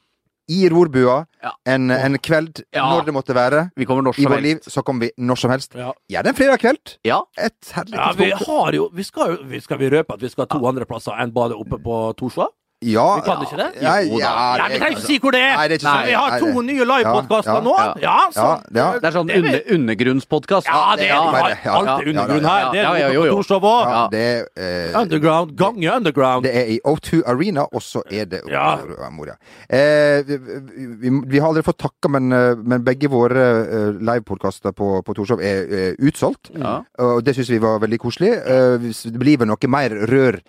i 0.50 0.70
rorbua 0.70 1.26
Ja. 1.44 1.52
en, 1.66 1.92
en 1.92 2.18
kveld, 2.20 2.64
Ja. 2.74 2.86
når 2.90 3.06
det 3.06 3.14
måtte 3.14 3.36
være, 3.36 3.70
Vi 3.76 3.86
kommer 3.86 4.02
når 4.04 4.20
i 4.20 4.26
vårt 4.26 4.42
liv, 4.42 4.58
så 4.64 4.82
kommer 4.82 5.06
vi 5.08 5.12
når 5.18 5.36
som 5.38 5.52
helst. 5.52 5.76
Ja. 5.76 5.92
Gjerne 6.10 6.30
en 6.30 6.36
fredag 6.36 6.60
kveld. 6.60 6.98
Ja. 7.06 7.22
Et 7.38 7.72
herlig 7.76 7.94
Ja, 7.98 8.12
vi 8.18 8.30
har 8.32 8.72
jo 8.74 8.90
Vi 8.94 9.04
skal 9.04 9.36
jo 9.36 9.44
vi 9.44 9.60
Skal 9.60 9.78
vi 9.80 9.90
røpe 9.90 10.14
at 10.14 10.22
vi 10.22 10.30
skal 10.30 10.48
ha 10.50 10.58
to 10.60 10.66
andre 10.68 10.86
plasser 10.86 11.12
enn 11.20 11.32
bare 11.34 11.54
oppe 11.56 11.78
på 11.84 12.14
Torshov? 12.18 12.48
Ja, 12.86 13.16
Vi 13.18 13.22
kan 13.26 13.40
ikke 13.42 13.58
det? 13.58 13.82
Ja, 13.82 13.94
Jo 14.06 14.20
ja, 14.22 14.32
Nei, 14.62 14.68
vi 14.70 14.78
trenger 14.78 14.92
ikke 15.00 15.02
si 15.08 15.16
hvor 15.18 15.32
det 15.34 15.40
er! 15.42 15.56
Nei, 15.58 15.64
det 15.68 15.74
er 15.74 15.80
ikke 15.80 15.88
Nei, 15.90 15.98
så- 15.98 16.06
vi 16.06 16.14
har 16.14 16.40
to 16.44 16.62
nye 16.62 16.86
livepodkaster 16.86 17.56
Ja, 17.56 17.62
nå. 17.66 17.74
ja. 17.74 17.94
Ja, 18.04 18.18
så, 18.30 18.38
Ja, 18.38 18.60
ja. 18.78 19.00
Det 19.00 19.08
er 19.10 19.16
sånn 19.18 19.32
er 19.34 19.38
under, 19.42 19.62
undergrunnspodkast. 19.78 20.68
Ja, 20.70 20.96
det 20.96 21.06
er 21.06 21.08
Ja, 21.08 21.32
bare- 21.32 21.58
ja, 21.66 21.72
alltid 21.74 22.06
ja, 22.06 22.12
undergrunn 22.14 22.46
her. 22.46 22.60
ja. 22.62 22.72
Det 22.72 22.80
er 22.80 22.84
Ja, 22.84 22.94
ja, 22.94 23.08
jo, 23.14 23.22
på 23.22 23.26
jo. 23.26 23.34
Torshov 23.42 23.62
òg. 23.64 23.88
Ja, 23.90 24.08
det, 24.12 24.48
eh, 24.58 25.02
Underground 25.02 25.56
Gange 25.58 25.90
underground. 25.96 26.44
det 26.44 26.54
er 26.56 26.66
i 26.76 26.80
O2 26.86 27.24
Arena, 27.26 27.62
og 27.74 27.82
så 27.82 28.02
er 28.12 28.26
det 28.26 28.42
Ja. 28.48 28.78
Moria. 29.10 29.34
Eh, 29.70 30.22
vi, 30.22 30.38
vi, 30.38 31.10
vi 31.26 31.40
har 31.40 31.48
aldri 31.50 31.64
fått 31.64 31.80
takka, 31.80 32.10
men, 32.10 32.32
eh, 32.32 32.54
men 32.62 32.84
begge 32.84 33.10
våre 33.10 33.66
eh, 33.66 33.92
livepodkaster 34.00 34.72
på, 34.72 35.02
på 35.04 35.16
Torshov 35.16 35.42
er 35.42 35.66
eh, 35.66 35.94
utsolgt. 36.00 36.52
Ja. 36.56 36.84
Og 37.00 37.24
det 37.24 37.34
syns 37.36 37.50
vi 37.50 37.58
var 37.58 37.80
veldig 37.80 37.98
koselig. 37.98 38.38
Eh, 38.38 38.78
det 38.78 39.18
blir 39.18 39.38
vel 39.40 39.48
noe 39.48 39.68
mer 39.68 39.90
rør 39.90 40.40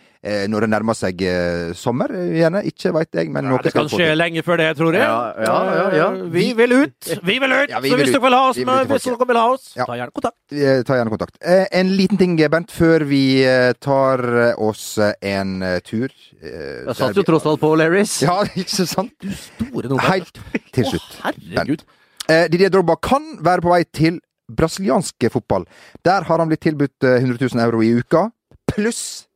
når 0.51 0.65
det 0.65 0.69
nærmer 0.73 0.97
seg 0.99 1.21
eh, 1.23 1.73
sommer, 1.79 2.11
eh, 2.11 2.33
gjerne. 2.41 2.63
Ikke 2.67 2.91
veit 2.93 3.13
jeg, 3.15 3.29
men 3.31 3.45
Ja, 3.47 3.51
noe 3.53 3.63
det 3.63 3.71
kan 3.73 3.87
skje 3.89 4.09
lenge 4.19 4.43
før 4.43 4.59
det, 4.59 4.67
tror 4.77 4.97
jeg. 4.97 5.03
Ja, 5.07 5.33
ja, 5.39 5.59
ja, 5.79 5.85
ja. 5.95 6.09
Eh, 6.17 6.25
Vi 6.35 6.47
vil 6.59 6.73
ut! 6.75 7.11
Vi 7.23 7.37
vil 7.39 7.53
ut! 7.55 7.71
Ja, 7.75 7.79
vi 7.85 7.93
så 7.93 7.99
hvis 8.01 8.11
dere 8.11 8.23
vil 8.25 8.35
ha 8.35 8.43
oss, 8.51 8.57
Vi 8.59 8.65
vil 8.67 8.89
hvis 8.91 9.07
dere 9.07 9.29
vil 9.31 9.37
ha 9.39 9.47
oss, 9.53 9.69
Ja. 9.79 9.85
ta 9.87 9.95
gjerne 10.01 10.15
kontakt. 10.17 10.39
Eh, 10.51 10.83
Ta 10.89 10.97
gjerne 10.99 11.13
kontakt. 11.15 11.37
Eh, 11.41 11.67
En 11.73 11.93
liten 11.97 12.19
ting, 12.19 12.35
Bent, 12.51 12.71
før 12.75 13.05
vi 13.07 13.23
eh, 13.47 13.73
tar 13.79 14.25
eh, 14.27 14.55
oss 14.59 14.99
eh, 14.99 15.13
en 15.23 15.63
eh, 15.63 15.79
tur. 15.87 16.09
eh, 16.43 16.87
Jeg 16.89 16.97
satt 16.99 17.15
jo 17.17 17.23
tross 17.23 17.47
alt 17.47 17.61
på, 17.61 17.75
Larrys. 17.79 18.17
Ja, 18.27 18.41
ikke 18.63 18.87
sant? 18.91 19.13
Du 19.23 19.31
Store 19.31 19.89
nå, 19.93 20.01
Helt 20.09 20.41
til 20.73 20.85
Å, 20.85 20.91
slutt. 20.97 21.21
herregud. 21.27 21.85
Eh, 22.29 22.49
Didier 22.51 22.71
Drogba 22.75 22.97
kan 23.01 23.37
være 23.45 23.63
på 23.65 23.71
vei 23.73 23.85
til 23.85 24.19
brasiliansk 24.51 25.29
fotball. 25.31 25.65
Der 26.05 26.25
har 26.25 26.39
han 26.43 26.49
blitt 26.49 26.63
tilbudt 26.65 27.05
eh, 27.05 27.21
100 27.23 27.39
000 27.55 27.63
euro 27.65 27.83
i 27.85 27.93
uka, 28.01 28.31
pluss 28.73 29.28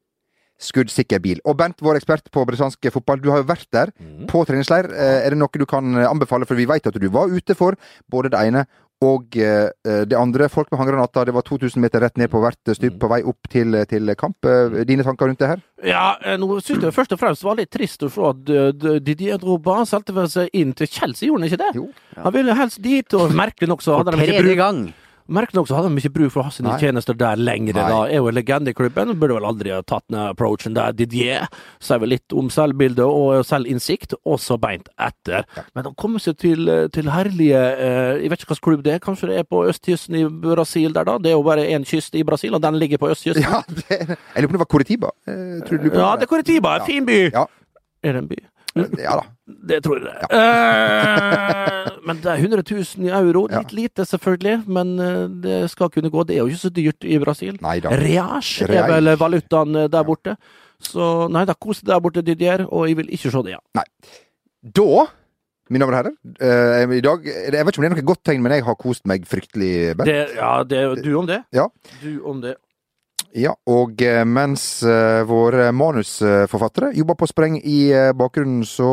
skuddsikker 0.63 1.21
bil. 1.25 1.41
Og 1.49 1.57
Bent, 1.59 1.81
vår 1.83 1.99
ekspert 2.01 2.31
på 2.33 2.45
brasiliansk 2.49 2.91
fotball, 2.95 3.21
du 3.23 3.31
har 3.33 3.43
jo 3.43 3.49
vært 3.51 3.67
der 3.75 3.91
på 4.31 4.45
treningsleir. 4.49 4.89
Eh, 4.93 5.27
Er 5.27 5.35
det 5.35 5.39
noe 5.43 5.59
du 5.59 5.67
kan 5.67 5.95
eh, 5.99 6.09
anbefale? 6.09 6.47
For 6.49 6.59
vi 6.59 6.69
vet 6.71 6.87
at 6.87 6.95
du 7.03 7.09
var 7.11 7.29
ute 7.33 7.57
for 7.59 7.75
både 8.11 8.31
det 8.33 8.41
ene 8.47 8.65
og 9.03 9.35
eh, 9.35 9.67
det 10.07 10.15
andre. 10.15 10.47
Folk 10.49 10.71
med 10.71 10.79
håndgranater, 10.79 11.27
det 11.27 11.35
var 11.35 11.43
2000 11.43 11.83
meter 11.83 12.05
rett 12.05 12.17
ned 12.21 12.31
på 12.31 12.39
hvert 12.39 12.71
stup 12.79 13.01
på 13.03 13.09
vei 13.11 13.19
opp 13.27 13.49
til, 13.51 13.75
til 13.91 14.13
kamp. 14.15 14.39
Eh, 14.47 14.85
Dine 14.87 15.03
tanker 15.03 15.27
rundt 15.27 15.43
det 15.43 15.49
her? 15.51 15.63
Ja, 15.83 16.05
nå 16.39 16.61
syns 16.63 16.85
jeg 16.87 16.95
først 16.95 17.17
og 17.17 17.19
fremst 17.19 17.43
var 17.43 17.59
litt 17.59 17.73
trist 17.75 18.05
å 18.07 18.11
se 18.15 18.29
at 18.31 19.03
Didier 19.03 19.41
Drogba 19.43 19.81
solgte 19.91 20.15
seg 20.31 20.55
inn 20.55 20.71
til 20.79 20.87
Chelsea, 20.87 21.27
gjorde 21.27 21.43
han 21.43 21.51
ikke 21.51 21.63
det? 21.65 21.73
Jo. 21.81 21.89
Han 22.23 22.37
ville 22.39 22.55
helst 22.55 22.79
dit, 22.85 23.19
og 23.19 23.35
merkelig 23.35 23.73
nok 23.75 23.83
så 23.83 23.99
hadde 23.99 24.15
de 24.15 24.23
ikke 24.23 24.39
brukt. 24.39 24.47
bruk 24.53 24.63
gang. 24.63 24.85
Merkelig 25.29 25.55
nok 25.61 25.69
så 25.69 25.77
hadde 25.79 25.91
de 25.95 26.01
ikke 26.03 26.15
bruk 26.17 26.33
for 26.35 26.43
å 26.43 26.45
ha 26.49 26.51
sine 26.55 26.71
Nei. 26.73 26.79
tjenester 26.83 27.15
der 27.19 27.37
lenger. 27.39 27.77
Nei. 27.77 27.85
Da 27.93 27.99
er 28.09 28.17
jo 28.19 28.29
en 28.31 28.35
legende 28.35 28.73
i 28.73 28.77
klubben, 28.77 29.13
burde 29.21 29.37
vel 29.39 29.47
aldri 29.49 29.71
ha 29.75 29.81
tatt 29.87 30.05
den 30.11 30.19
approachen 30.19 30.75
der. 30.75 30.93
Didier 30.99 31.47
sier 31.83 32.01
vel 32.03 32.13
litt 32.15 32.35
om 32.37 32.51
selvbilde 32.53 33.07
og 33.07 33.45
selvinnsikt, 33.47 34.17
også 34.27 34.59
beint 34.63 34.89
etter. 34.99 35.47
Men 35.77 35.87
de 35.87 35.95
kommer 36.01 36.23
seg 36.23 36.39
til, 36.43 36.67
til 36.93 37.11
herlige 37.13 37.61
eh, 37.73 38.23
Jeg 38.25 38.33
vet 38.33 38.43
ikke 38.43 38.53
hvilken 38.55 38.67
klubb 38.69 38.85
det 38.87 38.95
er, 38.97 39.03
kanskje 39.05 39.31
det 39.31 39.39
er 39.43 39.49
på 39.49 39.63
østkysten 39.71 40.19
i 40.19 40.25
Brasil 40.27 40.93
der, 40.97 41.07
da? 41.09 41.19
Det 41.23 41.33
er 41.33 41.37
jo 41.39 41.47
bare 41.47 41.67
én 41.71 41.87
kyst 41.89 42.15
i 42.19 42.25
Brasil, 42.27 42.55
og 42.59 42.63
den 42.65 42.79
ligger 42.83 42.99
på 43.03 43.13
østkysten. 43.15 43.45
Ja, 43.47 43.63
det, 43.69 44.01
jeg 44.19 44.43
lurer 44.43 44.49
på 44.49 44.55
om 44.55 44.59
det 44.59 44.65
var 44.67 44.73
Coritiba. 44.77 45.13
Eh, 45.29 45.61
Ja, 45.93 46.15
det 46.17 46.27
er 46.27 46.31
Coritiba, 46.31 46.77
en 46.81 46.87
fin 46.89 47.07
by! 47.07 47.21
Ja. 47.33 47.47
Er 48.03 48.17
det 48.17 48.25
en 48.25 48.29
by? 48.33 48.41
Ja 48.99 49.19
da. 49.21 49.27
Det 49.69 49.79
tror 49.85 50.01
jeg 50.01 50.09
det. 50.09 50.29
Uh, 50.33 51.93
men 52.07 52.21
det 52.23 52.33
er 52.33 52.43
100 52.43 52.65
000 52.65 53.07
i 53.07 53.13
euro. 53.15 53.47
Ja. 53.51 53.63
Litt 53.63 53.75
lite, 53.77 54.07
selvfølgelig, 54.09 54.63
men 54.67 54.93
eh, 55.03 55.25
det 55.45 55.61
skal 55.73 55.91
kunne 55.93 56.11
gå. 56.13 56.25
Det 56.27 56.37
er 56.37 56.43
jo 56.43 56.51
ikke 56.51 56.65
så 56.65 56.73
dyrt 56.75 57.07
i 57.07 57.19
Brasil. 57.23 57.57
Nei. 57.63 57.79
Reage 58.03 58.67
er 58.67 58.89
vel 58.91 59.15
valutaen 59.21 59.85
eh, 59.85 59.89
der 59.93 60.07
borte. 60.07 60.37
Så 60.83 61.29
nei, 61.31 61.45
da 61.47 61.55
kos 61.55 61.83
deg 61.83 61.93
der 61.93 62.03
borte, 62.03 62.25
Didier, 62.27 62.67
og 62.67 62.89
jeg 62.89 62.99
vil 62.99 63.13
ikke 63.15 63.31
se 63.31 63.45
det 63.47 63.55
igjen. 63.55 63.93
Da, 64.63 65.07
mine 65.73 65.87
damer 65.87 65.95
og 65.95 66.01
herrer 66.03 66.19
Uh, 66.43 66.91
I 66.97 67.01
dag 67.05 67.25
Jeg 67.27 67.53
vet 67.53 67.69
ikke 67.71 67.81
om 67.81 67.85
det 67.85 67.89
er 67.89 67.95
noe 67.95 68.07
godt 68.09 68.23
tegn, 68.27 68.43
men 68.45 68.55
jeg 68.57 68.65
har 68.67 68.77
kost 68.79 69.05
meg 69.09 69.25
fryktelig. 69.29 69.73
Bent. 69.99 70.09
Det, 70.09 70.35
ja, 70.37 70.53
det, 70.67 70.83
du 71.05 71.13
om 71.19 71.29
det? 71.29 71.43
Ja. 71.55 71.69
Du 72.03 72.23
om 72.29 72.41
det. 72.43 72.57
Ja, 73.33 73.55
og 73.65 74.03
eh, 74.05 74.23
mens 74.29 74.83
eh, 74.85 75.23
våre 75.25 75.71
manusforfattere 75.73 76.91
jobber 76.99 77.17
på 77.17 77.29
spreng 77.31 77.57
i 77.65 77.87
eh, 77.89 78.11
bakgrunnen, 78.17 78.67
så 78.69 78.89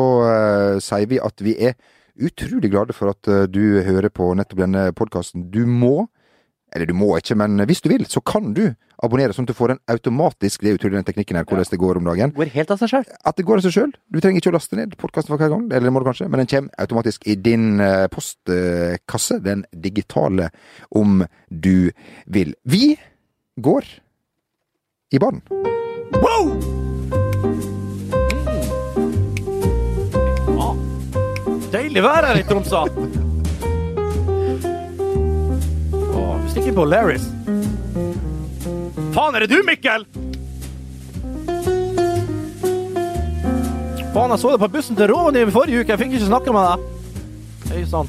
sier 0.80 1.10
vi 1.10 1.20
at 1.20 1.44
vi 1.44 1.58
er 1.68 1.76
utrolig 2.20 2.70
glade 2.72 2.96
for 2.96 3.12
at 3.12 3.28
du 3.52 3.80
hører 3.84 4.08
på 4.12 4.32
nettopp 4.36 4.62
denne 4.62 4.86
podkasten. 4.96 5.46
Du 5.52 5.62
må, 5.68 6.08
eller 6.72 6.88
du 6.88 6.96
må 6.96 7.12
ikke, 7.18 7.36
men 7.36 7.60
hvis 7.68 7.84
du 7.84 7.90
vil, 7.92 8.06
så 8.08 8.24
kan 8.24 8.54
du 8.56 8.64
abonnere, 9.00 9.36
sånn 9.36 9.46
at 9.48 9.52
du 9.52 9.56
får 9.56 9.76
en 9.76 9.84
automatisk. 9.92 10.64
Det 10.64 10.72
er 10.72 10.80
utrolig 10.80 10.98
den 10.98 11.08
teknikken 11.08 11.40
her, 11.40 11.48
hvordan 11.48 11.70
det 11.70 11.80
går 11.80 12.00
om 12.00 12.10
dagen. 12.10 12.34
Går 12.36 12.52
helt 12.56 12.74
av 12.74 12.80
seg 12.80 12.92
sjøl. 12.92 13.06
At 13.28 13.36
det 13.36 13.46
går 13.48 13.60
av 13.60 13.68
seg 13.68 13.76
sjøl. 13.76 13.94
Du 14.12 14.20
trenger 14.20 14.40
ikke 14.40 14.52
å 14.52 14.56
laste 14.56 14.80
ned 14.80 14.96
podkasten 15.00 15.32
for 15.32 15.40
hver 15.40 15.52
gang, 15.52 15.68
eller 15.68 15.88
det 15.88 15.94
må 15.96 16.04
du 16.04 16.10
kanskje, 16.10 16.28
men 16.32 16.44
den 16.44 16.52
kommer 16.52 16.84
automatisk 16.84 17.28
i 17.28 17.36
din 17.40 17.80
postkasse, 18.12 19.40
den 19.44 19.64
digitale, 19.72 20.52
om 20.96 21.24
du 21.48 21.90
vil. 22.28 22.56
Vi 22.68 22.94
går 23.60 23.88
i 25.10 25.18
bånn. 25.18 25.40
Wow! 26.22 26.50
Ah, 30.54 30.76
deilig 31.72 32.02
vær 32.04 32.28
her 32.28 32.38
i 32.38 32.44
Tromsø. 32.46 32.84
Åh, 36.14 36.36
vi 36.44 36.50
stikker 36.52 36.76
på 36.78 36.84
Larrys. 36.86 37.26
Faen, 39.10 39.34
er 39.34 39.40
det 39.42 39.50
du, 39.50 39.58
Mikkel? 39.66 40.06
Faen, 44.14 44.30
jeg 44.30 44.38
så 44.38 44.48
deg 44.54 44.62
på 44.62 44.72
bussen 44.76 44.94
til 44.98 45.10
Rovaniemi 45.10 45.50
forrige 45.54 45.82
uke. 45.82 45.90
Jeg 45.90 46.00
fikk 46.04 46.12
ikke 46.14 46.30
snakke 46.30 46.54
med 46.54 46.62
deg. 46.70 46.78
Hei 47.72 47.82
sann. 47.90 48.08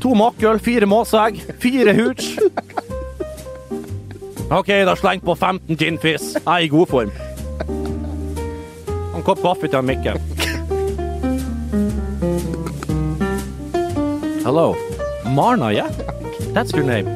To 0.00 0.16
makkøl, 0.16 0.58
fire 0.64 0.88
måseegg, 0.88 1.44
fire 1.60 1.92
hooch. 1.96 2.26
OK, 4.50 4.66
da 4.66 4.96
sleng 4.96 5.20
på 5.20 5.34
15 5.34 5.76
gin 5.76 5.98
fizz. 5.98 6.34
Jeg 6.34 6.44
er 6.46 6.58
i 6.66 6.68
god 6.68 6.86
form. 6.86 7.10
En 9.14 9.22
kopp 9.24 9.40
kaffe 9.42 9.68
til 9.68 9.78
han 9.78 9.86
Mikkel. 9.88 10.20
Hello. 14.44 14.74
Marna, 15.34 15.70
ja? 15.72 15.86
That's 16.52 16.74
your 16.74 16.84
name. 16.84 17.08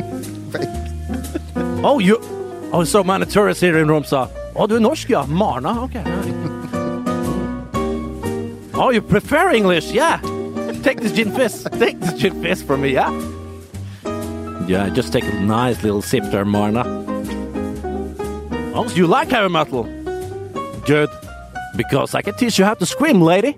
Oh, 1.85 1.99
you... 2.01 2.19
Oh, 2.73 2.85
so 2.85 3.05
many 3.05 3.27
tourists 3.27 3.63
here 3.63 3.79
in 3.79 3.89
Romsa. 3.89 4.29
Oh, 4.55 4.67
du 4.67 4.77
er 4.77 4.81
norsk, 4.81 5.11
ja. 5.11 5.25
Marna, 5.27 5.83
ok. 5.83 5.97
Oh, 8.75 8.91
you 8.91 9.03
prefer 9.03 9.51
English, 9.51 9.93
yeah. 9.93 10.21
Take 10.83 11.01
this 11.01 11.13
gin 11.13 11.31
fizz. 11.33 11.65
Take 11.79 12.01
this 12.01 12.15
gin 12.15 12.43
fizz 12.43 12.63
from 12.63 12.81
me, 12.81 12.93
yeah? 12.93 13.13
Yeah, 14.67 14.89
just 14.91 15.13
take 15.13 15.25
a 15.25 15.41
nice 15.41 15.83
little 15.83 16.03
sip 16.03 16.25
there, 16.31 16.45
Marna. 16.45 17.08
Oh, 18.79 18.87
you 18.95 19.07
like 19.09 19.31
heavy 19.31 19.49
metal? 19.49 19.85
Good. 20.87 21.11
Because 21.77 22.15
I 22.15 22.23
can 22.23 22.35
teach 22.35 22.59
you 22.59 22.65
how 22.65 22.75
to 22.75 22.87
scream, 22.87 23.21
lady. 23.21 23.57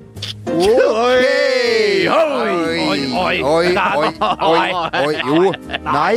Oi! 0.49 1.27
Oi, 2.09 2.51
oi, 2.81 2.99
oi. 3.15 3.41
Oi, 3.45 3.67
oi, 3.71 4.71
oi, 4.73 4.73
oi. 5.05 5.15
Jo. 5.29 5.53
Nei. 5.85 6.15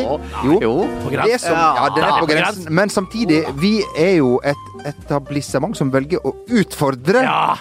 Jo. 0.61 0.71
Det 1.11 1.39
som, 1.43 1.57
ja, 1.57 1.89
den 1.95 2.03
er 2.07 2.17
på 2.19 2.27
grensen. 2.31 2.69
Men 2.73 2.89
samtidig, 2.89 3.43
vi 3.59 3.73
er 3.99 4.15
jo 4.21 4.39
et 4.43 4.87
etablissement 4.89 5.75
som 5.77 5.91
velger 5.93 6.23
å 6.27 6.33
utfordre. 6.49 7.23
Ja, 7.27 7.55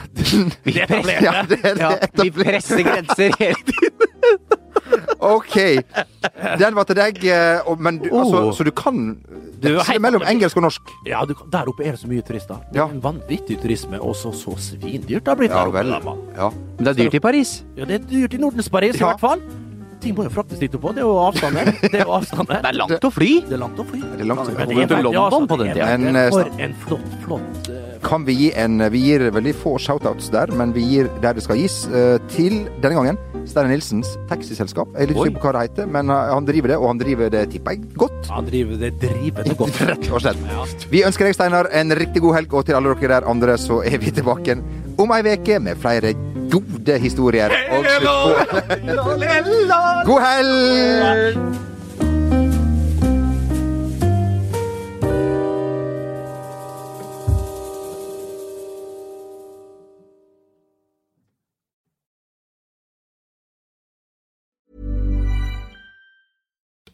Ja, 0.64 0.86
etablerte. 0.86 1.44
det 1.50 1.60
er 1.64 1.74
det. 1.74 1.82
Ja, 1.82 1.92
vi 2.22 2.30
presser 2.38 2.82
grenser 2.86 3.34
hele 3.38 3.60
tiden. 3.66 3.98
OK. 5.34 5.56
Den 6.62 6.74
var 6.78 6.84
til 6.88 6.98
deg. 6.98 7.22
eh, 7.24 7.74
Men 7.78 7.98
du, 8.02 8.08
altså, 8.10 8.46
Oh. 8.46 8.52
så 8.54 8.64
du 8.64 8.70
kan 8.70 9.16
Du 9.62 9.76
er 9.78 9.98
mellom 10.02 10.22
engelsk 10.26 10.56
og 10.58 10.62
norsk? 10.66 10.92
Ja, 11.06 11.24
du, 11.24 11.34
der 11.52 11.68
oppe 11.70 11.84
er 11.86 11.92
det 11.94 12.00
så 12.00 12.08
mye 12.10 12.22
turister. 12.26 12.58
Det 12.72 12.76
Ja. 12.80 12.86
er 12.88 12.90
en 12.96 13.00
vanvittig 13.02 13.60
turisme, 13.62 14.00
og 14.02 14.14
så 14.16 14.32
så 14.34 14.56
svindyrt 14.58 15.22
det 15.24 15.28
har 15.28 15.36
blitt 15.36 15.50
Ja 15.50 15.64
der 15.64 15.70
oppe. 15.70 15.78
vel. 15.78 16.18
Ja. 16.36 16.50
Men 16.50 16.84
det 16.84 16.88
er 16.98 17.04
dyrt 17.04 17.14
i 17.14 17.20
Paris. 17.20 17.64
Ja, 17.76 17.84
det 17.84 17.94
er 18.00 18.06
dyrt 18.10 18.34
i 18.34 18.38
Nordens 18.38 18.68
Paris, 18.68 18.96
i 18.96 18.98
hvert 19.04 19.20
fall. 19.20 19.40
Ting 20.02 20.16
må 20.18 20.26
jo 20.26 20.32
fraktes 20.34 20.58
dit 20.58 20.72
oppå. 20.74 20.92
Det 20.96 21.02
er 21.04 21.08
jo 21.08 21.18
avstander. 21.22 21.72
Det 21.82 21.92
er 21.94 22.04
jo 22.06 22.14
avstander. 22.18 22.60
Det 22.62 22.70
er 22.72 22.78
langt 22.80 23.06
å 23.06 23.10
fly. 23.14 23.30
Det 23.46 23.56
er 23.56 23.62
langt 23.62 23.78
å 23.78 23.86
fly. 23.86 24.00
Det 24.02 24.24
er 24.24 24.30
langt 24.30 24.42
å 24.42 24.54
fly. 24.56 24.86
Til 24.92 25.06
London 25.06 25.48
på 25.50 25.58
den 25.60 25.70
det 25.70 25.74
er 25.74 25.80
tida. 25.80 25.98
Men, 25.98 26.18
eh, 26.18 26.30
For 26.34 26.62
en 26.66 26.78
flott, 26.82 27.18
flott 27.24 27.70
eh, 27.70 27.98
Kan 28.02 28.26
vi 28.26 28.34
gi 28.38 28.48
en 28.58 28.82
Vi 28.92 29.02
gir 29.06 29.28
veldig 29.34 29.54
få 29.62 29.76
shoutouts 29.82 30.32
der, 30.34 30.50
men 30.58 30.74
vi 30.74 30.86
gir 30.88 31.10
der 31.22 31.38
det 31.38 31.44
skal 31.46 31.60
gis, 31.60 31.84
eh, 31.88 32.18
til 32.32 32.64
denne 32.82 32.98
gangen 32.98 33.20
Stein 33.48 33.70
Nilsens 33.72 34.16
taxiselskap. 34.30 34.90
Jeg 34.94 35.02
er 35.02 35.10
litt 35.10 35.18
usikker 35.18 35.40
på 35.40 35.48
hva 35.48 35.54
det 35.56 35.62
heter, 35.66 35.88
men 35.90 36.10
eh, 36.12 36.32
han 36.32 36.46
driver 36.48 36.74
det, 36.74 36.78
og 36.78 36.90
han 36.92 37.00
driver 37.00 37.32
det, 37.32 37.44
tipper 37.54 37.76
jeg, 37.76 37.86
godt. 37.98 38.30
Han 38.30 38.48
driver 38.48 38.82
det 38.82 38.92
drivende 39.02 39.56
godt. 39.58 39.80
Rett 39.90 40.10
og 40.10 40.22
slett. 40.24 40.86
Vi 40.92 41.04
ønsker 41.06 41.28
deg, 41.28 41.38
Steinar, 41.38 41.70
en 41.74 41.94
riktig 41.98 42.22
god 42.24 42.38
helg, 42.40 42.54
og 42.54 42.68
til 42.68 42.78
alle 42.78 42.94
dere 42.94 43.16
der 43.16 43.30
andre 43.30 43.58
så 43.60 43.82
er 43.86 43.98
vi 44.02 44.14
tilbake 44.14 44.58
om 45.00 45.16
ei 45.16 45.22
veke 45.26 45.58
med 45.62 45.80
flere 45.82 46.14
gode 46.52 46.98
historier. 47.00 47.52
Og 47.72 47.84
slutt 47.98 48.06
på 48.06 49.16
God 50.08 50.26
helg! 50.28 51.71